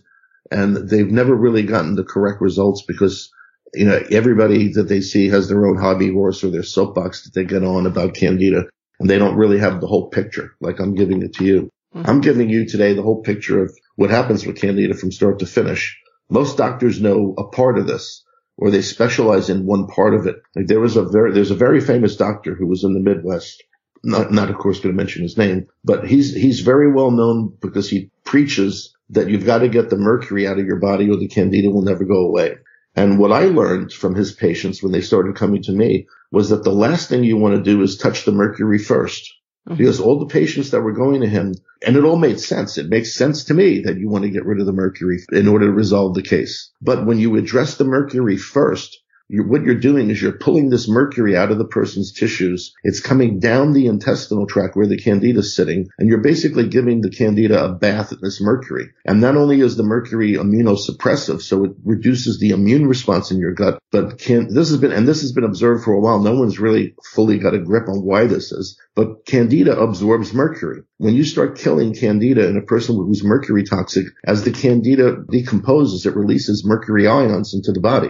and 0.49 0.75
they've 0.75 1.09
never 1.09 1.35
really 1.35 1.63
gotten 1.63 1.95
the 1.95 2.03
correct 2.03 2.41
results 2.41 2.83
because 2.87 3.31
you 3.73 3.85
know, 3.85 4.01
everybody 4.11 4.73
that 4.73 4.89
they 4.89 4.99
see 4.99 5.29
has 5.29 5.47
their 5.47 5.65
own 5.65 5.77
hobby 5.77 6.11
horse 6.11 6.43
or 6.43 6.49
their 6.49 6.63
soapbox 6.63 7.23
that 7.23 7.33
they 7.33 7.45
get 7.45 7.63
on 7.63 7.85
about 7.85 8.15
candida 8.15 8.65
and 9.01 9.09
they 9.09 9.17
don't 9.17 9.35
really 9.35 9.57
have 9.57 9.81
the 9.81 9.87
whole 9.87 10.09
picture 10.09 10.55
like 10.61 10.79
I'm 10.79 10.93
giving 10.93 11.23
it 11.23 11.33
to 11.33 11.43
you. 11.43 11.71
Mm-hmm. 11.95 12.07
I'm 12.07 12.21
giving 12.21 12.49
you 12.49 12.67
today 12.67 12.93
the 12.93 13.01
whole 13.01 13.23
picture 13.23 13.63
of 13.63 13.75
what 13.95 14.11
happens 14.11 14.45
with 14.45 14.61
candida 14.61 14.93
from 14.93 15.11
start 15.11 15.39
to 15.39 15.47
finish. 15.47 15.99
Most 16.29 16.55
doctors 16.55 17.01
know 17.01 17.33
a 17.35 17.47
part 17.47 17.79
of 17.79 17.87
this 17.87 18.23
or 18.57 18.69
they 18.69 18.83
specialize 18.83 19.49
in 19.49 19.65
one 19.65 19.87
part 19.87 20.13
of 20.13 20.27
it. 20.27 20.35
Like 20.55 20.67
there 20.67 20.79
was 20.79 20.97
a 20.97 21.03
very, 21.03 21.31
there's 21.33 21.49
a 21.49 21.55
very 21.55 21.81
famous 21.81 22.15
doctor 22.15 22.53
who 22.53 22.67
was 22.67 22.83
in 22.83 22.93
the 22.93 22.99
Midwest. 22.99 23.63
Not, 24.03 24.31
not 24.31 24.51
of 24.51 24.57
course 24.57 24.79
going 24.79 24.95
to 24.95 24.97
mention 24.97 25.23
his 25.23 25.37
name, 25.37 25.65
but 25.83 26.07
he's, 26.07 26.33
he's 26.33 26.59
very 26.59 26.91
well 26.91 27.09
known 27.09 27.57
because 27.59 27.89
he 27.89 28.11
preaches 28.23 28.95
that 29.09 29.29
you've 29.29 29.45
got 29.45 29.59
to 29.59 29.67
get 29.67 29.89
the 29.89 29.97
mercury 29.97 30.47
out 30.47 30.59
of 30.59 30.65
your 30.67 30.79
body 30.79 31.09
or 31.09 31.17
the 31.17 31.27
candida 31.27 31.71
will 31.71 31.81
never 31.81 32.05
go 32.05 32.27
away. 32.27 32.55
And 32.95 33.17
what 33.17 33.31
I 33.31 33.45
learned 33.45 33.93
from 33.93 34.13
his 34.13 34.31
patients 34.31 34.83
when 34.83 34.91
they 34.91 35.01
started 35.01 35.35
coming 35.35 35.63
to 35.63 35.71
me 35.71 36.07
was 36.31 36.49
that 36.49 36.63
the 36.63 36.71
last 36.71 37.09
thing 37.09 37.23
you 37.23 37.37
want 37.37 37.55
to 37.55 37.61
do 37.61 37.81
is 37.81 37.97
touch 37.97 38.23
the 38.25 38.31
mercury 38.31 38.79
1st 38.79 39.21
mm-hmm. 39.69 39.75
Because 39.75 39.99
all 39.99 40.19
the 40.19 40.33
patients 40.33 40.71
that 40.71 40.81
were 40.81 40.93
going 40.93 41.21
to 41.21 41.27
him, 41.27 41.53
and 41.85 41.95
it 41.95 42.03
all 42.03 42.17
made 42.17 42.39
sense. 42.39 42.77
It 42.77 42.89
makes 42.89 43.13
sense 43.13 43.45
to 43.45 43.53
me 43.53 43.81
that 43.81 43.97
you 43.97 44.09
want 44.09 44.23
to 44.23 44.29
get 44.29 44.45
rid 44.45 44.59
of 44.59 44.65
the 44.65 44.73
mercury 44.73 45.19
in 45.31 45.47
order 45.47 45.65
to 45.65 45.71
resolve 45.71 46.13
the 46.15 46.23
case. 46.23 46.71
But 46.81 47.05
when 47.05 47.19
you 47.19 47.35
address 47.35 47.75
the 47.75 47.83
mercury 47.83 48.37
first, 48.37 48.97
you're, 49.31 49.47
what 49.47 49.63
you're 49.63 49.75
doing 49.75 50.09
is 50.09 50.21
you're 50.21 50.33
pulling 50.33 50.69
this 50.69 50.89
mercury 50.89 51.37
out 51.37 51.51
of 51.51 51.57
the 51.57 51.65
person's 51.65 52.11
tissues. 52.11 52.73
It's 52.83 52.99
coming 52.99 53.39
down 53.39 53.71
the 53.71 53.87
intestinal 53.87 54.45
tract 54.45 54.75
where 54.75 54.87
the 54.87 54.97
candida 54.97 55.39
is 55.39 55.55
sitting, 55.55 55.87
and 55.97 56.09
you're 56.09 56.21
basically 56.21 56.67
giving 56.67 56.99
the 56.99 57.09
candida 57.09 57.63
a 57.63 57.73
bath 57.73 58.11
in 58.11 58.19
this 58.21 58.41
mercury. 58.41 58.89
And 59.05 59.21
not 59.21 59.37
only 59.37 59.61
is 59.61 59.77
the 59.77 59.83
mercury 59.83 60.33
immunosuppressive, 60.33 61.41
so 61.41 61.63
it 61.63 61.71
reduces 61.85 62.39
the 62.39 62.49
immune 62.49 62.87
response 62.87 63.31
in 63.31 63.39
your 63.39 63.53
gut, 63.53 63.79
but 63.91 64.19
can, 64.19 64.53
this 64.53 64.69
has 64.69 64.77
been, 64.77 64.91
and 64.91 65.07
this 65.07 65.21
has 65.21 65.31
been 65.31 65.45
observed 65.45 65.85
for 65.85 65.93
a 65.93 65.99
while. 65.99 66.19
No 66.19 66.35
one's 66.35 66.59
really 66.59 66.95
fully 67.13 67.39
got 67.39 67.53
a 67.53 67.59
grip 67.59 67.87
on 67.87 68.03
why 68.03 68.25
this 68.25 68.51
is, 68.51 68.77
but 68.95 69.25
candida 69.25 69.79
absorbs 69.79 70.33
mercury. 70.33 70.81
When 70.97 71.15
you 71.15 71.23
start 71.23 71.57
killing 71.57 71.95
candida 71.95 72.47
in 72.47 72.57
a 72.57 72.61
person 72.61 72.95
who's 72.95 73.23
mercury 73.23 73.63
toxic, 73.63 74.05
as 74.25 74.43
the 74.43 74.51
candida 74.51 75.23
decomposes, 75.29 76.05
it 76.05 76.15
releases 76.15 76.65
mercury 76.65 77.07
ions 77.07 77.53
into 77.53 77.71
the 77.71 77.79
body. 77.79 78.09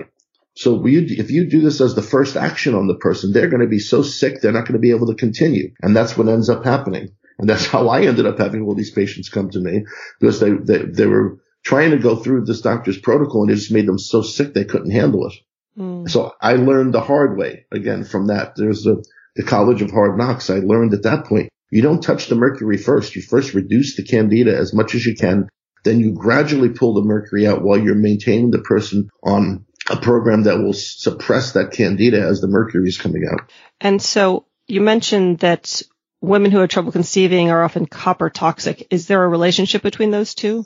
So 0.56 0.86
you, 0.86 1.06
if 1.08 1.32
you 1.32 1.50
do 1.50 1.62
this 1.62 1.80
as 1.80 1.96
the 1.96 2.02
first 2.02 2.36
action 2.36 2.76
on 2.76 2.88
the 2.88 2.96
person, 2.96 3.32
they're 3.32 3.50
going 3.50 3.62
to 3.62 3.68
be 3.68 3.80
so 3.80 4.02
sick 4.02 4.42
they're 4.42 4.52
not 4.52 4.66
going 4.66 4.74
to 4.74 4.80
be 4.80 4.92
able 4.92 5.08
to 5.08 5.16
continue, 5.16 5.72
and 5.82 5.96
that's 5.96 6.18
what 6.18 6.28
ends 6.28 6.50
up 6.50 6.66
happening. 6.66 7.10
And 7.40 7.50
that's 7.50 7.66
how 7.74 7.88
I 7.90 8.02
ended 8.02 8.26
up 8.26 8.38
having 8.38 8.62
all 8.62 8.76
these 8.76 8.92
patients 8.92 9.30
come 9.30 9.50
to 9.52 9.60
me 9.60 9.86
because 10.20 10.40
they 10.40 10.52
they, 10.52 10.84
they 10.84 11.08
were 11.08 11.40
trying 11.64 11.92
to 11.92 11.98
go 11.98 12.16
through 12.16 12.46
this 12.46 12.62
doctor's 12.62 13.00
protocol 13.00 13.44
and 13.44 13.52
it 13.52 13.56
just 13.56 13.72
made 13.72 13.86
them 13.86 14.00
so 14.00 14.22
sick 14.22 14.54
they 14.54 14.66
couldn't 14.66 14.92
handle 14.92 15.28
it. 15.28 15.34
Mm. 15.78 16.10
So 16.10 16.34
I 16.42 16.54
learned 16.54 16.94
the 16.94 17.02
hard 17.02 17.38
way 17.38 17.66
again 17.72 18.04
from 18.04 18.28
that. 18.28 18.56
There's 18.56 18.84
the, 18.84 19.04
the 19.36 19.44
College 19.44 19.82
of 19.82 19.92
Hard 19.92 20.18
Knocks. 20.18 20.50
I 20.50 20.56
learned 20.56 20.94
at 20.94 21.04
that 21.04 21.26
point 21.26 21.50
you 21.70 21.82
don't 21.82 22.02
touch 22.02 22.28
the 22.28 22.36
mercury 22.36 22.78
first. 22.78 23.16
You 23.16 23.22
first 23.22 23.54
reduce 23.54 23.96
the 23.96 24.04
candida 24.04 24.56
as 24.58 24.74
much 24.74 24.96
as 24.96 25.06
you 25.06 25.16
can. 25.16 25.48
Then 25.84 26.00
you 26.00 26.14
gradually 26.14 26.70
pull 26.70 26.94
the 26.94 27.08
mercury 27.08 27.48
out 27.48 27.64
while 27.64 27.80
you're 27.80 27.96
maintaining 27.96 28.52
the 28.52 28.60
person 28.60 29.10
on 29.24 29.66
a 29.90 29.98
program 29.98 30.44
that 30.44 30.60
will 30.60 30.74
suppress 30.74 31.54
that 31.54 31.72
candida 31.72 32.22
as 32.22 32.42
the 32.42 32.48
mercury 32.48 32.88
is 32.88 32.98
coming 32.98 33.28
out. 33.32 33.52
And 33.80 34.02
so 34.02 34.46
you 34.68 34.82
mentioned 34.82 35.40
that 35.40 35.82
women 36.22 36.52
who 36.52 36.60
have 36.60 36.70
trouble 36.70 36.92
conceiving 36.92 37.50
are 37.50 37.64
often 37.64 37.88
copper 37.88 38.30
toxic. 38.30 38.88
Is 38.92 39.08
there 39.08 39.24
a 39.24 39.28
relationship 39.28 39.82
between 39.82 40.12
those 40.12 40.36
two? 40.36 40.66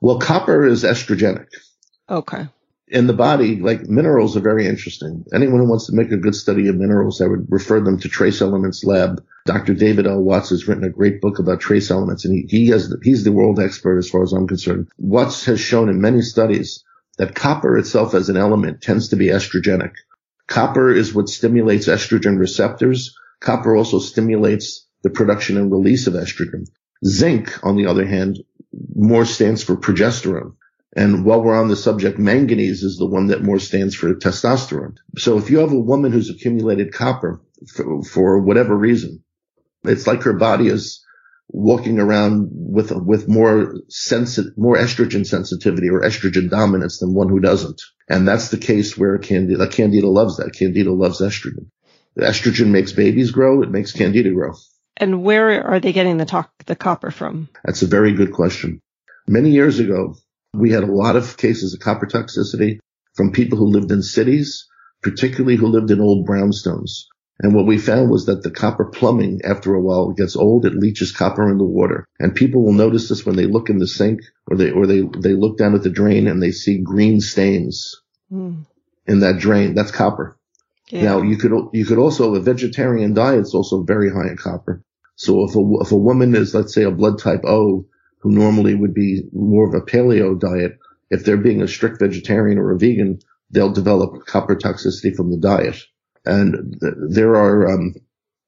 Well, 0.00 0.18
copper 0.18 0.66
is 0.66 0.84
estrogenic. 0.84 1.48
Okay. 2.08 2.48
In 2.88 3.08
the 3.08 3.12
body, 3.12 3.56
like 3.56 3.82
minerals 3.82 4.36
are 4.36 4.40
very 4.40 4.66
interesting. 4.66 5.24
Anyone 5.34 5.60
who 5.60 5.68
wants 5.68 5.86
to 5.86 5.96
make 5.96 6.12
a 6.12 6.16
good 6.16 6.36
study 6.36 6.68
of 6.68 6.76
minerals, 6.76 7.20
I 7.20 7.26
would 7.26 7.50
refer 7.50 7.80
them 7.80 7.98
to 7.98 8.08
Trace 8.08 8.40
Elements 8.40 8.84
Lab. 8.84 9.24
Dr. 9.44 9.74
David 9.74 10.06
L. 10.06 10.22
Watts 10.22 10.50
has 10.50 10.68
written 10.68 10.84
a 10.84 10.90
great 10.90 11.20
book 11.20 11.38
about 11.40 11.60
trace 11.60 11.90
elements, 11.90 12.24
and 12.24 12.34
he, 12.34 12.46
he 12.48 12.66
has 12.68 12.94
he's 13.02 13.24
the 13.24 13.32
world 13.32 13.58
expert 13.58 13.98
as 13.98 14.08
far 14.08 14.22
as 14.22 14.32
I'm 14.32 14.46
concerned. 14.46 14.88
Watts 14.98 15.44
has 15.46 15.60
shown 15.60 15.88
in 15.88 16.00
many 16.00 16.20
studies 16.20 16.84
that 17.18 17.34
copper 17.34 17.76
itself 17.78 18.14
as 18.14 18.28
an 18.28 18.36
element 18.36 18.82
tends 18.82 19.08
to 19.08 19.16
be 19.16 19.28
estrogenic. 19.28 19.92
Copper 20.46 20.90
is 20.90 21.14
what 21.14 21.28
stimulates 21.28 21.88
estrogen 21.88 22.38
receptors. 22.38 23.14
Copper 23.40 23.76
also 23.76 23.98
stimulates 23.98 24.86
the 25.02 25.10
production 25.10 25.56
and 25.56 25.72
release 25.72 26.06
of 26.06 26.14
estrogen. 26.14 26.66
Zinc, 27.04 27.64
on 27.64 27.76
the 27.76 27.86
other 27.86 28.06
hand, 28.06 28.38
more 28.94 29.24
stands 29.24 29.62
for 29.62 29.76
progesterone. 29.76 30.54
And 30.94 31.24
while 31.24 31.42
we're 31.42 31.58
on 31.60 31.68
the 31.68 31.76
subject, 31.76 32.18
manganese 32.18 32.82
is 32.82 32.96
the 32.96 33.06
one 33.06 33.26
that 33.26 33.42
more 33.42 33.58
stands 33.58 33.94
for 33.94 34.14
testosterone. 34.14 34.96
So 35.18 35.36
if 35.36 35.50
you 35.50 35.58
have 35.58 35.72
a 35.72 35.78
woman 35.78 36.12
who's 36.12 36.30
accumulated 36.30 36.92
copper 36.94 37.42
for, 37.74 38.02
for 38.02 38.40
whatever 38.40 38.74
reason, 38.74 39.22
it's 39.84 40.06
like 40.06 40.22
her 40.22 40.32
body 40.32 40.68
is 40.68 41.04
walking 41.48 41.98
around 41.98 42.48
with 42.50 42.90
with 42.92 43.28
more 43.28 43.74
sensitive, 43.88 44.52
more 44.56 44.76
estrogen 44.76 45.26
sensitivity 45.26 45.88
or 45.88 46.02
estrogen 46.02 46.50
dominance 46.50 46.98
than 46.98 47.14
one 47.14 47.28
who 47.28 47.40
doesn't. 47.40 47.80
And 48.08 48.26
that's 48.26 48.48
the 48.50 48.58
case 48.58 48.96
where 48.96 49.18
candida, 49.18 49.68
candida 49.68 50.08
loves 50.08 50.36
that. 50.36 50.54
Candida 50.54 50.92
loves 50.92 51.20
estrogen. 51.20 51.70
Estrogen 52.18 52.68
makes 52.68 52.92
babies 52.92 53.30
grow. 53.30 53.62
It 53.62 53.70
makes 53.70 53.92
candida 53.92 54.30
grow. 54.30 54.52
And 54.96 55.22
where 55.22 55.62
are 55.62 55.80
they 55.80 55.92
getting 55.92 56.16
the, 56.16 56.24
to- 56.26 56.48
the 56.64 56.76
copper 56.76 57.10
from? 57.10 57.48
That's 57.64 57.82
a 57.82 57.86
very 57.86 58.12
good 58.12 58.32
question. 58.32 58.80
Many 59.28 59.50
years 59.50 59.78
ago, 59.78 60.16
we 60.54 60.70
had 60.70 60.84
a 60.84 60.92
lot 60.92 61.16
of 61.16 61.36
cases 61.36 61.74
of 61.74 61.80
copper 61.80 62.06
toxicity 62.06 62.78
from 63.14 63.32
people 63.32 63.58
who 63.58 63.66
lived 63.66 63.90
in 63.90 64.02
cities, 64.02 64.66
particularly 65.02 65.56
who 65.56 65.66
lived 65.66 65.90
in 65.90 66.00
old 66.00 66.26
brownstones. 66.26 67.04
And 67.38 67.54
what 67.54 67.66
we 67.66 67.76
found 67.76 68.10
was 68.10 68.26
that 68.26 68.42
the 68.42 68.50
copper 68.50 68.86
plumbing, 68.86 69.42
after 69.44 69.74
a 69.74 69.80
while, 69.80 70.12
gets 70.12 70.36
old. 70.36 70.64
It 70.64 70.74
leaches 70.74 71.12
copper 71.12 71.50
in 71.50 71.58
the 71.58 71.64
water. 71.64 72.06
And 72.18 72.34
people 72.34 72.64
will 72.64 72.72
notice 72.72 73.08
this 73.08 73.26
when 73.26 73.36
they 73.36 73.44
look 73.44 73.68
in 73.68 73.78
the 73.78 73.86
sink 73.86 74.20
or 74.46 74.56
they, 74.56 74.70
or 74.70 74.86
they, 74.86 75.02
they 75.02 75.34
look 75.34 75.58
down 75.58 75.74
at 75.74 75.82
the 75.82 75.90
drain 75.90 76.28
and 76.28 76.42
they 76.42 76.50
see 76.50 76.78
green 76.78 77.20
stains 77.20 78.00
mm. 78.32 78.64
in 79.06 79.20
that 79.20 79.38
drain. 79.38 79.74
That's 79.74 79.90
copper. 79.90 80.38
Yeah. 80.88 81.02
Now 81.02 81.22
you 81.22 81.36
could, 81.36 81.52
you 81.74 81.84
could 81.84 81.98
also, 81.98 82.34
a 82.34 82.40
vegetarian 82.40 83.12
diet 83.12 83.40
is 83.40 83.54
also 83.54 83.82
very 83.82 84.10
high 84.10 84.28
in 84.28 84.38
copper. 84.38 84.82
So 85.16 85.44
if 85.44 85.54
a, 85.54 85.60
if 85.82 85.92
a 85.92 85.96
woman 85.96 86.34
is, 86.34 86.54
let's 86.54 86.74
say 86.74 86.84
a 86.84 86.90
blood 86.90 87.18
type 87.18 87.44
O, 87.44 87.86
who 88.20 88.30
normally 88.30 88.74
would 88.74 88.94
be 88.94 89.24
more 89.32 89.68
of 89.68 89.74
a 89.74 89.84
paleo 89.84 90.38
diet, 90.38 90.78
if 91.10 91.24
they're 91.24 91.36
being 91.36 91.60
a 91.60 91.68
strict 91.68 92.00
vegetarian 92.00 92.58
or 92.58 92.72
a 92.72 92.78
vegan, 92.78 93.18
they'll 93.50 93.72
develop 93.72 94.24
copper 94.26 94.56
toxicity 94.56 95.14
from 95.14 95.30
the 95.30 95.38
diet. 95.38 95.76
And 96.26 96.76
th- 96.80 96.94
there 97.10 97.36
are 97.36 97.72
um, 97.72 97.94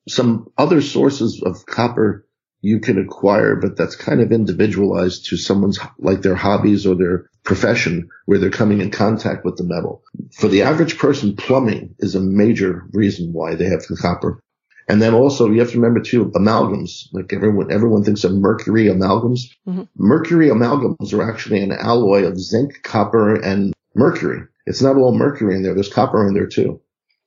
some 0.09 0.49
other 0.59 0.81
sources 0.81 1.43
of 1.45 1.65
copper 1.67 2.27
you 2.61 2.81
can 2.81 2.99
acquire, 2.99 3.55
but 3.57 3.77
that's 3.77 3.95
kind 3.95 4.21
of 4.21 4.33
individualized 4.33 5.27
to 5.27 5.37
someone's 5.37 5.79
like 5.99 6.23
their 6.23 6.35
hobbies 6.35 6.87
or 6.87 6.97
their 6.97 7.31
profession 7.45 8.09
where 8.27 8.39
they're 8.39 8.51
coming 8.51 8.81
in 8.81 8.91
contact 8.91 9.45
with 9.45 9.57
the 9.57 9.65
metal. 9.65 10.03
For 10.33 10.49
the 10.49 10.63
average 10.63 10.99
person, 10.99 11.37
plumbing 11.37 11.95
is 11.99 12.15
a 12.15 12.21
major 12.21 12.89
reason 12.93 13.33
why 13.33 13.55
they 13.55 13.67
have 13.67 13.83
the 13.83 13.97
copper. 13.97 14.43
And 14.89 15.03
then 15.03 15.15
also 15.15 15.51
you 15.51 15.61
have 15.61 15.71
to 15.71 15.77
remember 15.81 16.01
too, 16.01 16.33
amalgams. 16.35 17.09
Like 17.13 17.33
everyone, 17.33 17.71
everyone 17.71 18.05
thinks 18.05 18.25
of 18.25 18.33
mercury 18.33 18.87
amalgams. 18.87 19.43
Mm-hmm. 19.67 19.83
Mercury 19.97 20.49
amalgams 20.49 21.13
are 21.13 21.31
actually 21.31 21.63
an 21.63 21.73
alloy 21.73 22.25
of 22.25 22.41
zinc, 22.41 22.83
copper, 22.83 23.37
and 23.37 23.75
mercury. 23.95 24.47
It's 24.67 24.83
not 24.83 24.97
all 24.97 25.15
mercury 25.15 25.57
in 25.57 25.63
there. 25.63 25.75
There's 25.75 25.93
copper 25.93 26.27
in 26.27 26.35
there 26.35 26.47
too. 26.47 26.81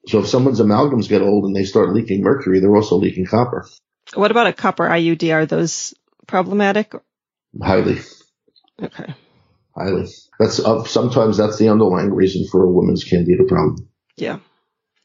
So 0.07 0.19
if 0.19 0.27
someone's 0.27 0.59
amalgams 0.59 1.09
get 1.09 1.21
old 1.21 1.45
and 1.45 1.55
they 1.55 1.63
start 1.63 1.93
leaking 1.93 2.21
mercury, 2.21 2.59
they're 2.59 2.75
also 2.75 2.97
leaking 2.97 3.25
copper. 3.25 3.67
What 4.13 4.31
about 4.31 4.47
a 4.47 4.53
copper 4.53 4.87
IUD? 4.87 5.33
Are 5.33 5.45
those 5.45 5.93
problematic? 6.27 6.93
Highly. 7.61 7.99
Okay. 8.81 9.13
Highly. 9.75 10.07
That's 10.39 10.59
uh, 10.59 10.83
sometimes 10.85 11.37
that's 11.37 11.57
the 11.57 11.69
underlying 11.69 12.13
reason 12.13 12.47
for 12.51 12.63
a 12.63 12.71
woman's 12.71 13.03
candida 13.03 13.43
problem. 13.47 13.89
Yeah. 14.17 14.39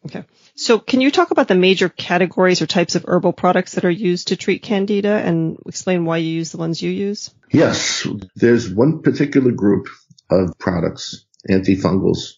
Okay. 0.07 0.25
So 0.55 0.79
can 0.79 1.01
you 1.01 1.11
talk 1.11 1.31
about 1.31 1.49
the 1.49 1.55
major 1.55 1.89
categories 1.89 2.63
or 2.63 2.67
types 2.67 2.95
of 2.95 3.05
herbal 3.07 3.33
products 3.33 3.73
that 3.73 3.85
are 3.85 3.91
used 3.91 4.29
to 4.29 4.37
treat 4.37 4.63
candida 4.63 5.11
and 5.11 5.59
explain 5.67 6.05
why 6.05 6.19
you 6.19 6.31
use 6.31 6.53
the 6.53 6.59
ones 6.59 6.81
you 6.81 6.91
use? 6.91 7.31
Yes. 7.53 8.07
There's 8.35 8.73
one 8.73 9.03
particular 9.03 9.51
group 9.51 9.89
of 10.31 10.59
products, 10.59 11.27
antifungals, 11.49 12.35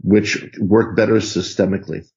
which 0.00 0.44
work 0.60 0.96
better 0.96 1.14
systemically. 1.14 2.08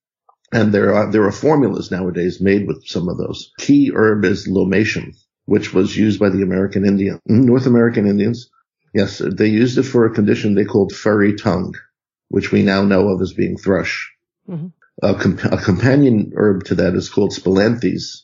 And 0.53 0.73
there 0.73 0.93
are, 0.93 1.11
there 1.11 1.25
are 1.25 1.31
formulas 1.31 1.91
nowadays 1.91 2.41
made 2.41 2.67
with 2.67 2.85
some 2.85 3.07
of 3.07 3.17
those. 3.17 3.51
Key 3.57 3.91
herb 3.95 4.25
is 4.25 4.47
lomatium, 4.47 5.15
which 5.45 5.73
was 5.73 5.95
used 5.95 6.19
by 6.19 6.29
the 6.29 6.41
American 6.41 6.85
Indian, 6.85 7.19
North 7.25 7.65
American 7.65 8.07
Indians. 8.07 8.49
Yes, 8.93 9.19
they 9.19 9.47
used 9.47 9.77
it 9.77 9.83
for 9.83 10.05
a 10.05 10.13
condition 10.13 10.53
they 10.53 10.65
called 10.65 10.93
furry 10.93 11.35
tongue, 11.35 11.75
which 12.27 12.51
we 12.51 12.63
now 12.63 12.83
know 12.83 13.09
of 13.09 13.21
as 13.21 13.31
being 13.31 13.57
thrush. 13.57 14.11
Mm-hmm. 14.49 14.67
A, 15.03 15.55
a, 15.55 15.57
companion 15.57 16.33
herb 16.35 16.65
to 16.65 16.75
that 16.75 16.95
is 16.95 17.09
called 17.09 17.31
spilanthes, 17.31 18.23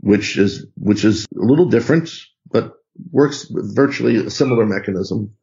which 0.00 0.36
is, 0.36 0.66
which 0.76 1.04
is 1.04 1.24
a 1.34 1.44
little 1.44 1.70
different, 1.70 2.10
but 2.50 2.74
works 3.10 3.46
virtually 3.50 4.16
a 4.16 4.30
similar 4.30 4.66
mechanism. 4.66 5.34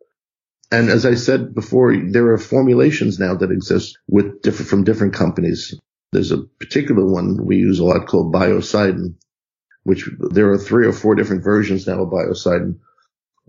And 0.73 0.89
as 0.89 1.05
I 1.05 1.13
said 1.13 1.53
before, 1.53 1.95
there 1.95 2.29
are 2.33 2.39
formulations 2.39 3.19
now 3.19 3.35
that 3.35 3.51
exist 3.51 3.99
with 4.07 4.41
different, 4.41 4.69
from 4.69 4.83
different 4.83 5.13
companies. 5.13 5.75
There's 6.11 6.31
a 6.31 6.41
particular 6.59 7.05
one 7.05 7.45
we 7.45 7.57
use 7.57 7.77
a 7.77 7.83
lot 7.83 8.07
called 8.07 8.33
biocidin, 8.33 9.13
which 9.83 10.09
there 10.17 10.49
are 10.49 10.57
three 10.57 10.87
or 10.87 10.91
four 10.91 11.13
different 11.13 11.43
versions 11.43 11.85
now 11.85 12.01
of 12.01 12.09
biocidin. 12.09 12.79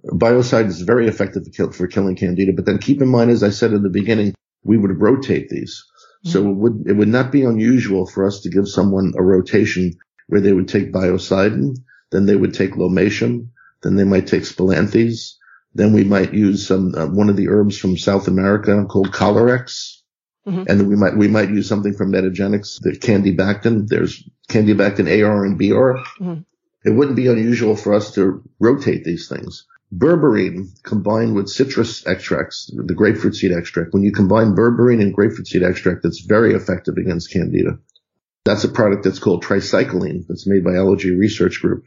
Biocidin 0.05 0.67
is 0.67 0.83
very 0.83 1.09
effective 1.09 1.45
for, 1.57 1.73
for 1.73 1.87
killing 1.87 2.15
candida, 2.15 2.53
but 2.53 2.67
then 2.67 2.77
keep 2.77 3.01
in 3.01 3.09
mind, 3.09 3.31
as 3.31 3.43
I 3.43 3.49
said 3.49 3.73
in 3.73 3.83
the 3.83 3.89
beginning, 3.89 4.35
we 4.63 4.77
would 4.77 5.01
rotate 5.01 5.49
these. 5.49 5.83
Mm-hmm. 6.27 6.29
So 6.29 6.51
it 6.51 6.57
would, 6.57 6.85
it 6.87 6.93
would 6.93 7.09
not 7.09 7.33
be 7.33 7.45
unusual 7.45 8.07
for 8.07 8.27
us 8.27 8.41
to 8.41 8.51
give 8.51 8.69
someone 8.69 9.15
a 9.17 9.23
rotation 9.23 9.95
where 10.27 10.43
they 10.43 10.53
would 10.53 10.69
take 10.69 10.93
biocidin, 10.93 11.79
then 12.11 12.27
they 12.27 12.37
would 12.37 12.53
take 12.53 12.73
lomatium, 12.73 13.49
then 13.83 13.97
they 13.97 14.05
might 14.05 14.27
take 14.27 14.43
spilanthes, 14.43 15.37
then 15.75 15.93
we 15.93 16.05
might 16.05 16.33
use 16.33 16.67
some 16.67 16.95
uh, 16.95 17.07
one 17.07 17.29
of 17.29 17.37
the 17.37 17.49
herbs 17.49 17.77
from 17.77 17.97
South 17.97 18.29
America 18.29 18.85
called 18.89 19.11
Kolorex. 19.11 20.01
Mm-hmm. 20.47 20.65
And 20.69 20.89
we 20.89 20.97
might 20.97 21.17
we 21.17 21.29
might 21.29 21.49
use 21.49 21.69
something 21.69 21.95
from 21.95 22.13
Metagenics, 22.13 22.81
the 22.81 22.93
Candibactin. 22.93 23.89
There's 23.89 24.23
Candibactin 24.49 25.09
AR 25.25 25.45
and 25.45 25.59
BR. 25.59 26.01
Mm-hmm. 26.23 26.41
It 26.85 26.91
wouldn't 26.91 27.17
be 27.17 27.29
unusual 27.29 27.77
for 27.77 27.95
us 27.95 28.13
to 28.15 28.43
rotate 28.61 29.05
these 29.05 29.29
things. 29.29 29.67
Berberine 29.97 30.67
combined 30.83 31.35
with 31.35 31.49
citrus 31.49 32.07
extracts, 32.07 32.71
the 32.75 32.95
grapefruit 32.95 33.37
seed 33.37 33.53
extract. 33.53 33.95
When 33.95 34.03
you 34.03 34.13
combine 34.13 34.55
berberine 34.55 35.01
and 35.01 35.15
grapefruit 35.15 35.47
seed 35.47 35.63
extract, 35.63 36.03
that's 36.03 36.21
very 36.21 36.55
effective 36.55 36.97
against 36.99 37.33
candida. 37.33 37.79
That's 38.45 38.65
a 38.65 38.69
product 38.69 39.05
that's 39.05 39.19
called 39.19 39.45
tricycline 39.45 40.27
that's 40.27 40.47
made 40.47 40.65
by 40.65 40.75
Allergy 40.75 41.15
Research 41.15 41.63
Group. 41.63 41.85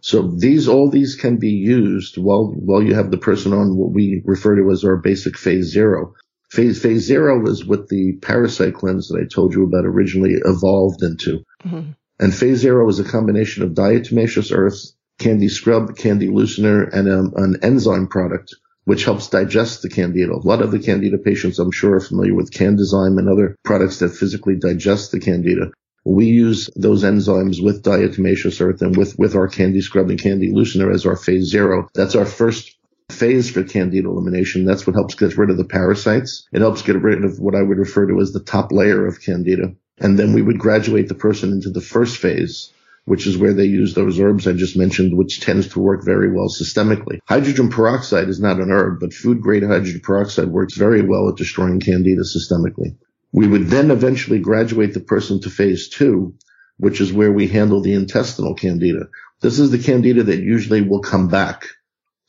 So 0.00 0.22
these, 0.22 0.68
all 0.68 0.90
these 0.90 1.14
can 1.14 1.38
be 1.38 1.50
used 1.50 2.16
while, 2.16 2.46
while 2.46 2.82
you 2.82 2.94
have 2.94 3.10
the 3.10 3.18
person 3.18 3.52
on 3.52 3.76
what 3.76 3.92
we 3.92 4.22
refer 4.24 4.56
to 4.56 4.70
as 4.70 4.84
our 4.84 4.96
basic 4.96 5.36
phase 5.36 5.66
zero. 5.66 6.14
Phase, 6.50 6.80
phase 6.80 7.04
zero 7.04 7.46
is 7.48 7.64
what 7.64 7.88
the 7.88 8.12
parasite 8.22 8.74
cleanse 8.74 9.08
that 9.08 9.20
I 9.20 9.26
told 9.26 9.54
you 9.54 9.64
about 9.64 9.84
originally 9.84 10.34
evolved 10.44 11.02
into. 11.02 11.44
Mm-hmm. 11.64 11.90
And 12.20 12.34
phase 12.34 12.58
zero 12.58 12.88
is 12.88 13.00
a 13.00 13.04
combination 13.04 13.64
of 13.64 13.70
diatomaceous 13.70 14.56
earth, 14.56 14.92
candy 15.18 15.48
scrub, 15.48 15.96
candy 15.96 16.28
loosener, 16.28 16.88
and 16.92 17.08
um, 17.08 17.32
an 17.36 17.58
enzyme 17.62 18.06
product 18.06 18.54
which 18.84 19.04
helps 19.04 19.28
digest 19.28 19.82
the 19.82 19.88
candida. 19.88 20.32
A 20.32 20.36
lot 20.36 20.62
of 20.62 20.70
the 20.70 20.78
candida 20.78 21.18
patients, 21.18 21.58
I'm 21.58 21.72
sure, 21.72 21.94
are 21.94 22.00
familiar 22.00 22.34
with 22.34 22.52
Candyzyme 22.52 23.18
and 23.18 23.28
other 23.28 23.56
products 23.64 23.98
that 23.98 24.14
physically 24.14 24.56
digest 24.56 25.10
the 25.10 25.20
candida. 25.20 25.70
We 26.04 26.26
use 26.26 26.68
those 26.76 27.02
enzymes 27.02 27.62
with 27.62 27.82
diatomaceous 27.82 28.60
earth 28.60 28.82
and 28.82 28.96
with, 28.96 29.18
with 29.18 29.34
our 29.34 29.48
candy 29.48 29.80
scrub 29.80 30.10
and 30.10 30.20
candy 30.20 30.52
loosener 30.52 30.92
as 30.92 31.06
our 31.06 31.16
phase 31.16 31.46
zero. 31.46 31.88
That's 31.94 32.14
our 32.14 32.26
first 32.26 32.76
phase 33.10 33.50
for 33.50 33.62
candida 33.62 34.08
elimination. 34.08 34.64
That's 34.64 34.86
what 34.86 34.96
helps 34.96 35.14
get 35.14 35.36
rid 35.38 35.50
of 35.50 35.56
the 35.56 35.64
parasites. 35.64 36.46
It 36.52 36.60
helps 36.60 36.82
get 36.82 37.00
rid 37.00 37.24
of 37.24 37.38
what 37.38 37.54
I 37.54 37.62
would 37.62 37.78
refer 37.78 38.06
to 38.06 38.20
as 38.20 38.32
the 38.32 38.40
top 38.40 38.72
layer 38.72 39.06
of 39.06 39.22
candida. 39.22 39.74
And 39.98 40.18
then 40.18 40.32
we 40.32 40.42
would 40.42 40.58
graduate 40.58 41.08
the 41.08 41.14
person 41.14 41.52
into 41.52 41.70
the 41.70 41.80
first 41.80 42.18
phase, 42.18 42.72
which 43.04 43.26
is 43.26 43.38
where 43.38 43.52
they 43.52 43.66
use 43.66 43.94
those 43.94 44.18
herbs 44.18 44.46
I 44.46 44.52
just 44.52 44.76
mentioned, 44.76 45.16
which 45.16 45.40
tends 45.40 45.68
to 45.68 45.80
work 45.80 46.04
very 46.04 46.32
well 46.32 46.48
systemically. 46.48 47.18
Hydrogen 47.26 47.68
peroxide 47.70 48.28
is 48.28 48.40
not 48.40 48.60
an 48.60 48.70
herb, 48.70 48.98
but 49.00 49.14
food 49.14 49.40
grade 49.40 49.62
hydrogen 49.62 50.00
peroxide 50.02 50.48
works 50.48 50.74
very 50.74 51.02
well 51.02 51.28
at 51.28 51.36
destroying 51.36 51.80
candida 51.80 52.22
systemically. 52.22 52.96
We 53.34 53.48
would 53.48 53.66
then 53.66 53.90
eventually 53.90 54.38
graduate 54.38 54.94
the 54.94 55.00
person 55.00 55.40
to 55.40 55.50
phase 55.50 55.88
two, 55.88 56.36
which 56.76 57.00
is 57.00 57.12
where 57.12 57.32
we 57.32 57.48
handle 57.48 57.80
the 57.80 57.94
intestinal 57.94 58.54
candida. 58.54 59.08
This 59.40 59.58
is 59.58 59.72
the 59.72 59.78
candida 59.78 60.22
that 60.22 60.38
usually 60.38 60.82
will 60.82 61.00
come 61.00 61.26
back 61.26 61.66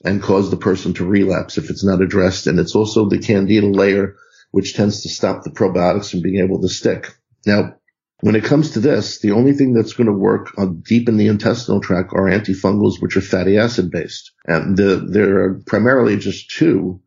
and 0.03 0.19
cause 0.19 0.49
the 0.49 0.57
person 0.57 0.95
to 0.95 1.05
relapse 1.05 1.59
if 1.59 1.69
it's 1.69 1.83
not 1.83 2.01
addressed. 2.01 2.47
And 2.47 2.59
it's 2.59 2.73
also 2.73 3.07
the 3.07 3.19
candida 3.19 3.67
layer, 3.67 4.15
which 4.49 4.73
tends 4.73 5.03
to 5.03 5.09
stop 5.09 5.43
the 5.43 5.51
probiotics 5.51 6.09
from 6.09 6.23
being 6.23 6.43
able 6.43 6.59
to 6.63 6.67
stick. 6.67 7.13
Now, 7.45 7.75
when 8.21 8.35
it 8.35 8.43
comes 8.43 8.71
to 8.71 8.79
this, 8.79 9.19
the 9.19 9.33
only 9.33 9.53
thing 9.53 9.73
that's 9.73 9.93
going 9.93 10.07
to 10.07 10.13
work 10.13 10.57
on 10.57 10.81
deep 10.81 11.07
in 11.07 11.17
the 11.17 11.27
intestinal 11.27 11.81
tract 11.81 12.13
are 12.13 12.27
antifungals, 12.27 12.99
which 12.99 13.15
are 13.15 13.21
fatty 13.21 13.59
acid 13.59 13.91
based. 13.91 14.31
And 14.45 14.75
the, 14.75 15.05
there 15.07 15.43
are 15.43 15.61
primarily 15.67 16.17
just 16.17 16.49
two 16.49 17.01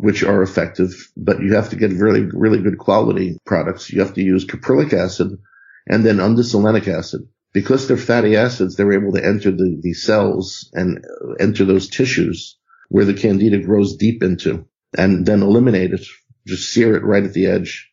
which 0.00 0.22
are 0.22 0.42
effective, 0.42 1.12
but 1.14 1.40
you 1.40 1.54
have 1.54 1.68
to 1.68 1.76
get 1.76 1.92
really, 1.92 2.22
really 2.22 2.62
good 2.62 2.78
quality 2.78 3.36
products. 3.44 3.92
You 3.92 4.00
have 4.00 4.14
to 4.14 4.22
use 4.22 4.46
caprylic 4.46 4.94
acid 4.94 5.38
and 5.86 6.04
then 6.04 6.16
undecylenic 6.16 6.88
acid. 6.88 7.28
Because 7.52 7.86
they're 7.86 7.98
fatty 7.98 8.34
acids, 8.34 8.76
they're 8.76 8.92
able 8.92 9.12
to 9.12 9.24
enter 9.24 9.50
the, 9.50 9.78
the 9.82 9.92
cells 9.92 10.70
and 10.72 11.04
enter 11.38 11.66
those 11.66 11.88
tissues 11.88 12.56
where 12.88 13.04
the 13.04 13.12
candida 13.12 13.58
grows 13.58 13.96
deep 13.96 14.22
into 14.22 14.64
and 14.96 15.26
then 15.26 15.42
eliminate 15.42 15.92
it. 15.92 16.06
Just 16.46 16.72
sear 16.72 16.96
it 16.96 17.04
right 17.04 17.24
at 17.24 17.34
the 17.34 17.46
edge. 17.46 17.90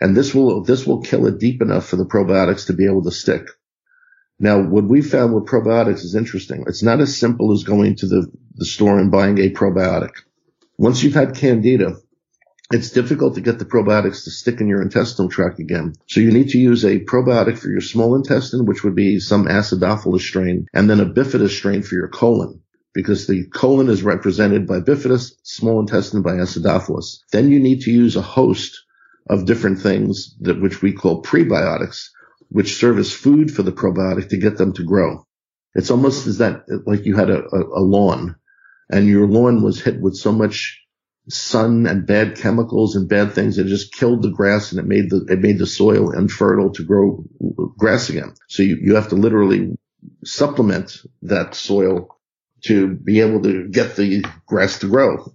And 0.00 0.16
this 0.16 0.34
will, 0.34 0.62
this 0.64 0.86
will 0.86 1.02
kill 1.02 1.26
it 1.26 1.38
deep 1.38 1.60
enough 1.60 1.86
for 1.86 1.96
the 1.96 2.06
probiotics 2.06 2.68
to 2.68 2.72
be 2.72 2.86
able 2.86 3.02
to 3.04 3.10
stick. 3.10 3.46
Now, 4.38 4.62
what 4.62 4.84
we 4.84 5.02
found 5.02 5.34
with 5.34 5.46
probiotics 5.46 6.02
is 6.02 6.14
interesting. 6.14 6.64
It's 6.66 6.82
not 6.82 7.00
as 7.00 7.18
simple 7.18 7.52
as 7.52 7.64
going 7.64 7.96
to 7.96 8.06
the, 8.06 8.32
the 8.54 8.64
store 8.64 8.98
and 8.98 9.10
buying 9.10 9.38
a 9.38 9.50
probiotic. 9.50 10.12
Once 10.78 11.02
you've 11.02 11.14
had 11.14 11.34
candida, 11.34 11.96
it's 12.70 12.90
difficult 12.90 13.34
to 13.36 13.40
get 13.40 13.58
the 13.58 13.64
probiotics 13.64 14.24
to 14.24 14.30
stick 14.30 14.60
in 14.60 14.68
your 14.68 14.82
intestinal 14.82 15.30
tract 15.30 15.58
again. 15.58 15.94
So 16.06 16.20
you 16.20 16.32
need 16.32 16.50
to 16.50 16.58
use 16.58 16.84
a 16.84 16.98
probiotic 16.98 17.58
for 17.58 17.70
your 17.70 17.80
small 17.80 18.14
intestine, 18.14 18.66
which 18.66 18.84
would 18.84 18.94
be 18.94 19.20
some 19.20 19.46
acidophilus 19.46 20.20
strain, 20.20 20.66
and 20.74 20.90
then 20.90 21.00
a 21.00 21.06
bifidus 21.06 21.56
strain 21.56 21.82
for 21.82 21.94
your 21.94 22.08
colon 22.08 22.60
because 22.92 23.26
the 23.26 23.46
colon 23.48 23.88
is 23.88 24.02
represented 24.02 24.66
by 24.66 24.80
bifidus, 24.80 25.32
small 25.42 25.80
intestine 25.80 26.22
by 26.22 26.32
acidophilus. 26.32 27.18
Then 27.30 27.50
you 27.50 27.60
need 27.60 27.82
to 27.82 27.90
use 27.90 28.16
a 28.16 28.22
host 28.22 28.84
of 29.28 29.44
different 29.44 29.80
things 29.80 30.34
that 30.40 30.60
which 30.60 30.82
we 30.82 30.92
call 30.92 31.22
prebiotics, 31.22 32.08
which 32.48 32.76
serve 32.76 32.98
as 32.98 33.12
food 33.12 33.50
for 33.50 33.62
the 33.62 33.72
probiotic 33.72 34.30
to 34.30 34.38
get 34.38 34.56
them 34.56 34.72
to 34.74 34.82
grow. 34.82 35.26
It's 35.74 35.90
almost 35.90 36.26
as 36.26 36.38
that 36.38 36.64
like 36.86 37.04
you 37.04 37.16
had 37.16 37.30
a, 37.30 37.42
a, 37.44 37.80
a 37.80 37.82
lawn 37.82 38.36
and 38.90 39.06
your 39.06 39.26
lawn 39.26 39.62
was 39.62 39.80
hit 39.80 40.00
with 40.00 40.16
so 40.16 40.32
much 40.32 40.82
sun 41.28 41.86
and 41.86 42.06
bad 42.06 42.36
chemicals 42.36 42.94
and 42.94 43.08
bad 43.08 43.32
things 43.32 43.56
that 43.56 43.66
just 43.66 43.92
killed 43.92 44.22
the 44.22 44.30
grass 44.30 44.70
and 44.70 44.78
it 44.78 44.86
made 44.86 45.10
the 45.10 45.26
it 45.28 45.40
made 45.40 45.58
the 45.58 45.66
soil 45.66 46.12
infertile 46.12 46.70
to 46.70 46.84
grow 46.84 47.24
grass 47.78 48.08
again. 48.08 48.34
So 48.48 48.62
you, 48.62 48.78
you 48.80 48.94
have 48.94 49.08
to 49.08 49.16
literally 49.16 49.76
supplement 50.24 50.98
that 51.22 51.54
soil 51.54 52.16
to 52.64 52.94
be 52.94 53.20
able 53.20 53.42
to 53.42 53.68
get 53.68 53.96
the 53.96 54.24
grass 54.46 54.78
to 54.80 54.88
grow. 54.88 55.32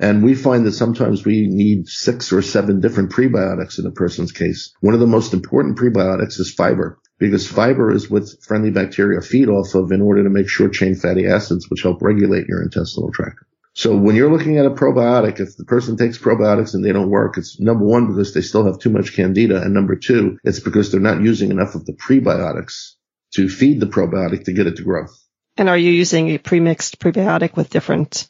And 0.00 0.24
we 0.24 0.34
find 0.34 0.66
that 0.66 0.72
sometimes 0.72 1.24
we 1.24 1.46
need 1.46 1.88
six 1.88 2.32
or 2.32 2.42
seven 2.42 2.80
different 2.80 3.12
prebiotics 3.12 3.78
in 3.78 3.86
a 3.86 3.92
person's 3.92 4.32
case. 4.32 4.74
One 4.80 4.94
of 4.94 5.00
the 5.00 5.06
most 5.06 5.32
important 5.32 5.78
prebiotics 5.78 6.40
is 6.40 6.52
fiber 6.52 6.98
because 7.18 7.46
fiber 7.46 7.92
is 7.92 8.10
what 8.10 8.24
friendly 8.42 8.70
bacteria 8.70 9.20
feed 9.20 9.48
off 9.48 9.74
of 9.74 9.92
in 9.92 10.02
order 10.02 10.24
to 10.24 10.30
make 10.30 10.48
short 10.48 10.72
chain 10.72 10.94
fatty 10.94 11.26
acids, 11.26 11.70
which 11.70 11.82
help 11.82 12.02
regulate 12.02 12.46
your 12.48 12.62
intestinal 12.62 13.12
tract. 13.12 13.38
So 13.76 13.96
when 13.96 14.14
you're 14.14 14.30
looking 14.30 14.58
at 14.58 14.66
a 14.66 14.70
probiotic, 14.70 15.40
if 15.40 15.56
the 15.56 15.64
person 15.64 15.96
takes 15.96 16.16
probiotics 16.16 16.74
and 16.74 16.84
they 16.84 16.92
don't 16.92 17.10
work, 17.10 17.36
it's 17.36 17.58
number 17.58 17.84
one 17.84 18.06
because 18.06 18.32
they 18.32 18.40
still 18.40 18.64
have 18.66 18.78
too 18.78 18.90
much 18.90 19.14
candida. 19.14 19.60
And 19.60 19.74
number 19.74 19.96
two, 19.96 20.38
it's 20.44 20.60
because 20.60 20.92
they're 20.92 21.00
not 21.00 21.22
using 21.22 21.50
enough 21.50 21.74
of 21.74 21.84
the 21.84 21.92
prebiotics 21.92 22.92
to 23.34 23.48
feed 23.48 23.80
the 23.80 23.86
probiotic 23.86 24.44
to 24.44 24.52
get 24.52 24.68
it 24.68 24.76
to 24.76 24.84
grow. 24.84 25.06
And 25.56 25.68
are 25.68 25.78
you 25.78 25.90
using 25.90 26.30
a 26.30 26.38
premixed 26.38 26.98
prebiotic 26.98 27.56
with 27.56 27.70
different 27.70 28.28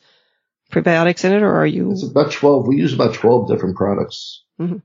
prebiotics 0.72 1.24
in 1.26 1.32
it 1.32 1.42
or 1.42 1.54
are 1.56 1.66
you? 1.66 1.92
It's 1.92 2.08
about 2.08 2.32
12. 2.32 2.66
We 2.66 2.76
use 2.76 2.94
about 2.94 3.12
12 3.12 3.48
different 3.48 3.76
products 3.76 4.44
mm-hmm. 4.58 4.78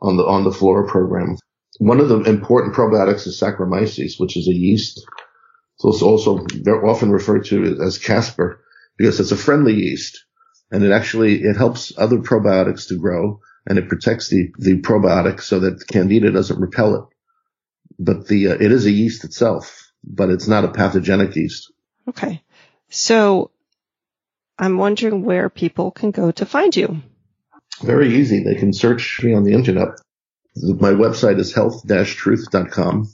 on 0.00 0.16
the, 0.16 0.24
on 0.24 0.44
the 0.44 0.52
Flora 0.52 0.88
program. 0.88 1.36
One 1.78 2.00
of 2.00 2.08
the 2.08 2.20
important 2.20 2.74
probiotics 2.74 3.26
is 3.26 3.40
Saccharomyces, 3.40 4.18
which 4.18 4.36
is 4.36 4.48
a 4.48 4.54
yeast. 4.54 5.04
So 5.78 5.90
it's 5.90 6.02
also 6.02 6.46
they're 6.62 6.86
often 6.86 7.10
referred 7.10 7.44
to 7.46 7.78
as 7.82 7.98
Casper 7.98 8.60
because 8.96 9.20
it's 9.20 9.32
a 9.32 9.36
friendly 9.36 9.74
yeast 9.74 10.24
and 10.70 10.82
it 10.82 10.92
actually, 10.92 11.42
it 11.42 11.56
helps 11.56 11.92
other 11.96 12.18
probiotics 12.18 12.88
to 12.88 12.98
grow 12.98 13.40
and 13.66 13.78
it 13.78 13.88
protects 13.88 14.28
the, 14.28 14.52
the 14.58 14.80
probiotic 14.80 15.40
so 15.40 15.60
that 15.60 15.86
candida 15.86 16.32
doesn't 16.32 16.60
repel 16.60 16.94
it. 16.94 17.04
But 17.98 18.26
the, 18.26 18.48
uh, 18.48 18.54
it 18.54 18.72
is 18.72 18.86
a 18.86 18.90
yeast 18.90 19.24
itself, 19.24 19.90
but 20.02 20.30
it's 20.30 20.48
not 20.48 20.64
a 20.64 20.72
pathogenic 20.72 21.34
yeast. 21.36 21.72
Okay. 22.08 22.42
So 22.88 23.50
I'm 24.58 24.78
wondering 24.78 25.24
where 25.24 25.48
people 25.50 25.90
can 25.90 26.10
go 26.10 26.30
to 26.32 26.46
find 26.46 26.74
you. 26.74 27.02
Very 27.82 28.16
easy. 28.16 28.42
They 28.42 28.54
can 28.54 28.72
search 28.72 29.20
me 29.22 29.34
on 29.34 29.44
the 29.44 29.52
internet. 29.52 29.88
My 30.56 30.92
website 30.92 31.38
is 31.38 31.54
health-truth.com 31.54 33.08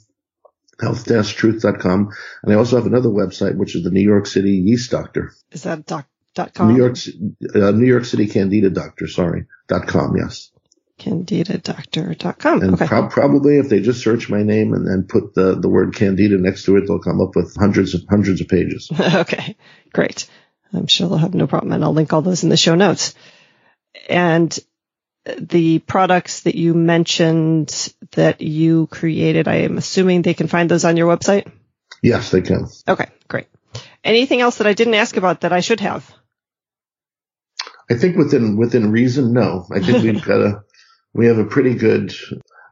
health-truth.com. 0.81 2.09
And 2.43 2.53
I 2.53 2.55
also 2.55 2.75
have 2.75 2.85
another 2.85 3.09
website, 3.09 3.55
which 3.55 3.75
is 3.75 3.83
the 3.83 3.91
New 3.91 4.01
York 4.01 4.25
City 4.25 4.51
Yeast 4.51 4.91
Doctor. 4.91 5.33
Is 5.51 5.63
that 5.63 5.85
doc, 5.85 6.07
dot 6.33 6.53
com? 6.53 6.73
New 6.73 6.77
York, 6.77 6.97
uh, 7.55 7.71
New 7.71 7.85
York 7.85 8.05
City 8.05 8.27
Candida 8.27 8.69
Doctor, 8.69 9.07
sorry, 9.07 9.45
dot 9.67 9.87
com, 9.87 10.15
yes. 10.17 10.51
CandidaDoctor.com. 10.99 12.61
And 12.61 12.73
okay. 12.75 12.87
pro- 12.87 13.09
probably 13.09 13.57
if 13.57 13.67
they 13.67 13.81
just 13.81 14.03
search 14.03 14.29
my 14.29 14.43
name 14.43 14.73
and 14.73 14.87
then 14.87 15.05
put 15.07 15.33
the, 15.33 15.59
the 15.59 15.69
word 15.69 15.95
Candida 15.95 16.37
next 16.37 16.65
to 16.65 16.77
it, 16.77 16.85
they'll 16.87 16.99
come 16.99 17.19
up 17.19 17.35
with 17.35 17.55
hundreds 17.59 17.93
of 17.93 18.01
hundreds 18.09 18.41
of 18.41 18.47
pages. 18.47 18.91
okay, 18.99 19.57
great. 19.91 20.27
I'm 20.71 20.87
sure 20.87 21.09
they'll 21.09 21.17
have 21.17 21.33
no 21.33 21.47
problem, 21.47 21.73
and 21.73 21.83
I'll 21.83 21.93
link 21.93 22.13
all 22.13 22.21
those 22.21 22.43
in 22.43 22.49
the 22.49 22.57
show 22.57 22.75
notes. 22.75 23.15
And 24.09 24.57
the 25.25 25.79
products 25.79 26.41
that 26.41 26.55
you 26.55 26.73
mentioned 26.73 27.93
that 28.11 28.41
you 28.41 28.87
created, 28.87 29.47
I 29.47 29.55
am 29.57 29.77
assuming 29.77 30.21
they 30.21 30.33
can 30.33 30.47
find 30.47 30.69
those 30.69 30.85
on 30.85 30.97
your 30.97 31.15
website? 31.15 31.49
Yes, 32.01 32.31
they 32.31 32.41
can. 32.41 32.67
Okay, 32.87 33.09
great. 33.27 33.47
Anything 34.03 34.41
else 34.41 34.57
that 34.57 34.67
I 34.67 34.73
didn't 34.73 34.95
ask 34.95 35.15
about 35.15 35.41
that 35.41 35.53
I 35.53 35.61
should 35.61 35.79
have? 35.79 36.09
I 37.89 37.95
think 37.95 38.17
within 38.17 38.57
within 38.57 38.91
reason, 38.91 39.33
no. 39.33 39.65
I 39.71 39.79
think 39.79 40.03
we've 40.03 40.25
got 40.25 40.41
a 40.41 40.63
we 41.13 41.27
have 41.27 41.37
a 41.37 41.45
pretty 41.45 41.75
good. 41.75 42.13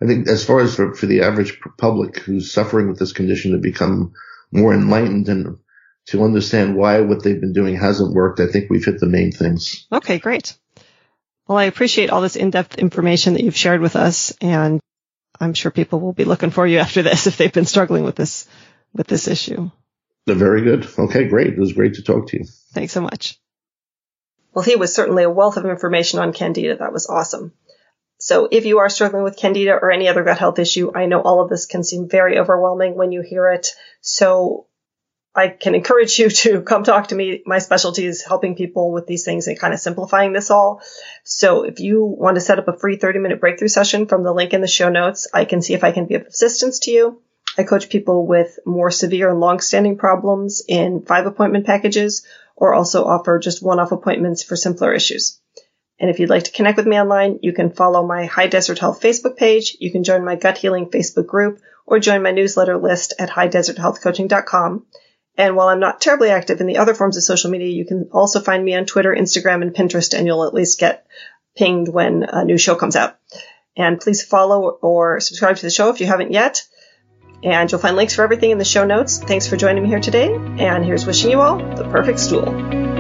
I 0.02 0.08
think 0.08 0.28
as 0.28 0.44
far 0.44 0.62
as 0.62 0.76
for, 0.76 0.96
for 0.96 1.06
the 1.06 1.22
average 1.22 1.60
public 1.78 2.18
who's 2.18 2.52
suffering 2.52 2.90
with 2.90 2.98
this 2.98 3.14
condition 3.14 3.52
to 3.52 3.60
become 3.60 4.14
more 4.52 4.74
enlightened 4.74 5.30
and 5.30 5.58
to 6.08 6.24
understand 6.24 6.76
why 6.76 7.00
what 7.02 7.24
they've 7.24 7.40
been 7.40 7.54
doing 7.54 7.76
hasn't 7.76 8.14
worked, 8.14 8.40
I 8.40 8.48
think 8.48 8.70
we've 8.70 8.84
hit 8.84 9.00
the 9.00 9.06
main 9.06 9.32
things. 9.32 9.88
Okay, 9.92 10.18
great. 10.18 10.58
Well, 11.48 11.58
I 11.58 11.66
appreciate 11.66 12.10
all 12.10 12.22
this 12.22 12.36
in-depth 12.36 12.78
information 12.78 13.34
that 13.34 13.44
you've 13.44 13.58
shared 13.58 13.82
with 13.82 13.96
us, 13.96 14.34
and 14.42 14.80
I'm 15.40 15.54
sure 15.54 15.72
people 15.72 16.00
will 16.00 16.14
be 16.14 16.24
looking 16.24 16.52
for 16.52 16.66
you 16.66 16.80
after 16.80 17.02
this 17.02 17.28
if 17.28 17.38
they've 17.38 17.52
been 17.52 17.66
struggling 17.66 18.04
with 18.04 18.16
this 18.16 18.48
with 18.94 19.08
this 19.08 19.28
issue. 19.28 19.72
Very 20.28 20.62
good. 20.62 20.88
Okay, 20.98 21.28
great. 21.28 21.48
It 21.48 21.60
was 21.60 21.74
great 21.74 21.96
to 21.96 22.04
talk 22.04 22.28
to 22.28 22.38
you. 22.38 22.46
Thanks 22.74 22.94
so 22.94 23.02
much. 23.02 23.40
Well, 24.54 24.64
he 24.64 24.76
was 24.76 24.94
certainly 24.94 25.24
a 25.24 25.30
wealth 25.30 25.58
of 25.58 25.66
information 25.66 26.20
on 26.20 26.34
Candida. 26.34 26.78
That 26.78 26.94
was 26.94 27.08
awesome. 27.08 27.54
So 28.18 28.48
if 28.52 28.66
you 28.66 28.80
are 28.80 28.90
struggling 28.90 29.24
with 29.24 29.38
Candida 29.38 29.72
or 29.72 29.92
any 29.92 30.08
other 30.08 30.24
gut 30.24 30.38
health 30.38 30.60
issue, 30.60 30.92
I 30.94 31.08
know 31.08 31.22
all 31.22 31.42
of 31.42 31.50
this 31.50 31.66
can 31.66 31.84
seem 31.84 32.08
very 32.08 32.38
overwhelming 32.38 32.96
when 32.96 33.12
you 33.12 33.22
hear 33.22 33.48
it. 33.48 33.70
So 34.02 34.68
I 35.34 35.48
can 35.48 35.76
encourage 35.76 36.20
you 36.20 36.30
to 36.30 36.62
come 36.62 36.84
talk 36.84 37.08
to 37.08 37.16
me. 37.16 37.42
My 37.46 37.60
specialty 37.60 38.06
is 38.06 38.22
helping 38.22 38.56
people 38.56 38.92
with 38.92 39.08
these 39.08 39.24
things 39.24 39.48
and 39.48 39.58
kind 39.58 39.74
of 39.74 39.80
simplifying 39.80 40.34
this 40.34 40.52
all. 40.52 40.82
So 41.24 41.64
if 41.64 41.80
you 41.80 42.04
want 42.04 42.36
to 42.36 42.42
set 42.42 42.60
up 42.60 42.68
a 42.68 42.78
free 42.78 42.98
30 42.98 43.20
minute 43.20 43.40
breakthrough 43.40 43.70
session 43.70 44.08
from 44.08 44.24
the 44.24 44.34
link 44.34 44.54
in 44.54 44.62
the 44.62 44.68
show 44.68 44.90
notes, 44.90 45.28
I 45.34 45.46
can 45.46 45.62
see 45.62 45.74
if 45.74 45.84
I 45.84 45.92
can 45.92 46.06
be 46.06 46.16
of 46.16 46.24
assistance 46.24 46.80
to 46.80 46.92
you. 46.92 47.22
I 47.58 47.64
coach 47.64 47.90
people 47.90 48.28
with 48.28 48.60
more 48.66 48.92
severe 48.92 49.30
and 49.30 49.40
long-standing 49.40 49.98
problems 49.98 50.64
in 50.68 51.04
five 51.06 51.26
appointment 51.26 51.66
packages 51.66 52.26
or 52.56 52.74
also 52.74 53.06
offer 53.06 53.40
just 53.40 53.64
one-off 53.64 53.92
appointments 53.92 54.44
for 54.44 54.56
simpler 54.56 54.94
issues. 54.94 55.40
And 56.00 56.10
if 56.10 56.20
you'd 56.20 56.30
like 56.30 56.44
to 56.44 56.52
connect 56.52 56.78
with 56.78 56.88
me 56.88 57.00
online, 57.00 57.40
you 57.42 57.54
can 57.54 57.72
follow 57.72 58.06
my 58.06 58.26
High 58.26 58.48
Desert 58.48 58.80
Health 58.80 59.02
Facebook 59.02 59.38
page. 59.38 59.78
You 59.80 59.92
can 59.92 60.04
join 60.04 60.26
my 60.26 60.36
gut 60.36 60.58
healing 60.58 60.88
Facebook 60.88 61.28
group 61.28 61.60
or 61.86 62.00
join 62.00 62.24
my 62.24 62.32
newsletter 62.32 62.78
list 62.78 63.14
at 63.20 63.30
highdeserthealthcoaching.com. 63.30 64.86
And 65.38 65.56
while 65.56 65.70
I'm 65.70 65.80
not 65.80 66.02
terribly 66.02 66.30
active 66.30 66.60
in 66.60 66.68
the 66.68 66.78
other 66.78 66.94
forms 66.94 67.18
of 67.18 67.24
social 67.24 67.50
media, 67.50 67.70
you 67.70 67.86
can 67.86 68.10
also 68.12 68.42
find 68.42 68.64
me 68.64 68.76
on 68.76 68.86
Twitter, 68.86 69.16
Instagram, 69.16 69.62
and 69.62 69.74
Pinterest, 69.74 70.14
and 70.14 70.28
you'll 70.28 70.46
at 70.46 70.54
least 70.54 70.80
get 70.80 71.06
pinged 71.56 71.88
when 71.88 72.24
a 72.24 72.44
new 72.44 72.58
show 72.58 72.76
comes 72.76 72.96
out. 72.96 73.18
And 73.78 74.00
please 74.00 74.24
follow 74.24 74.70
or 74.82 75.20
subscribe 75.20 75.56
to 75.56 75.62
the 75.62 75.70
show 75.70 75.90
if 75.90 76.02
you 76.02 76.08
haven't 76.08 76.32
yet. 76.32 76.68
And 77.44 77.72
you'll 77.72 77.82
find 77.82 77.96
links 77.96 78.16
for 78.16 78.24
everything 78.24 78.52
in 78.52 78.58
the 78.58 78.66
show 78.66 78.86
notes. 78.86 79.18
Thanks 79.20 79.48
for 79.48 79.58
joining 79.58 79.84
me 79.84 79.90
here 79.90 80.02
today, 80.02 80.34
and 80.34 80.86
here's 80.86 81.06
wishing 81.06 81.32
you 81.32 81.42
all 81.42 81.58
the 81.58 81.86
perfect 81.86 82.20
stool. 82.20 82.91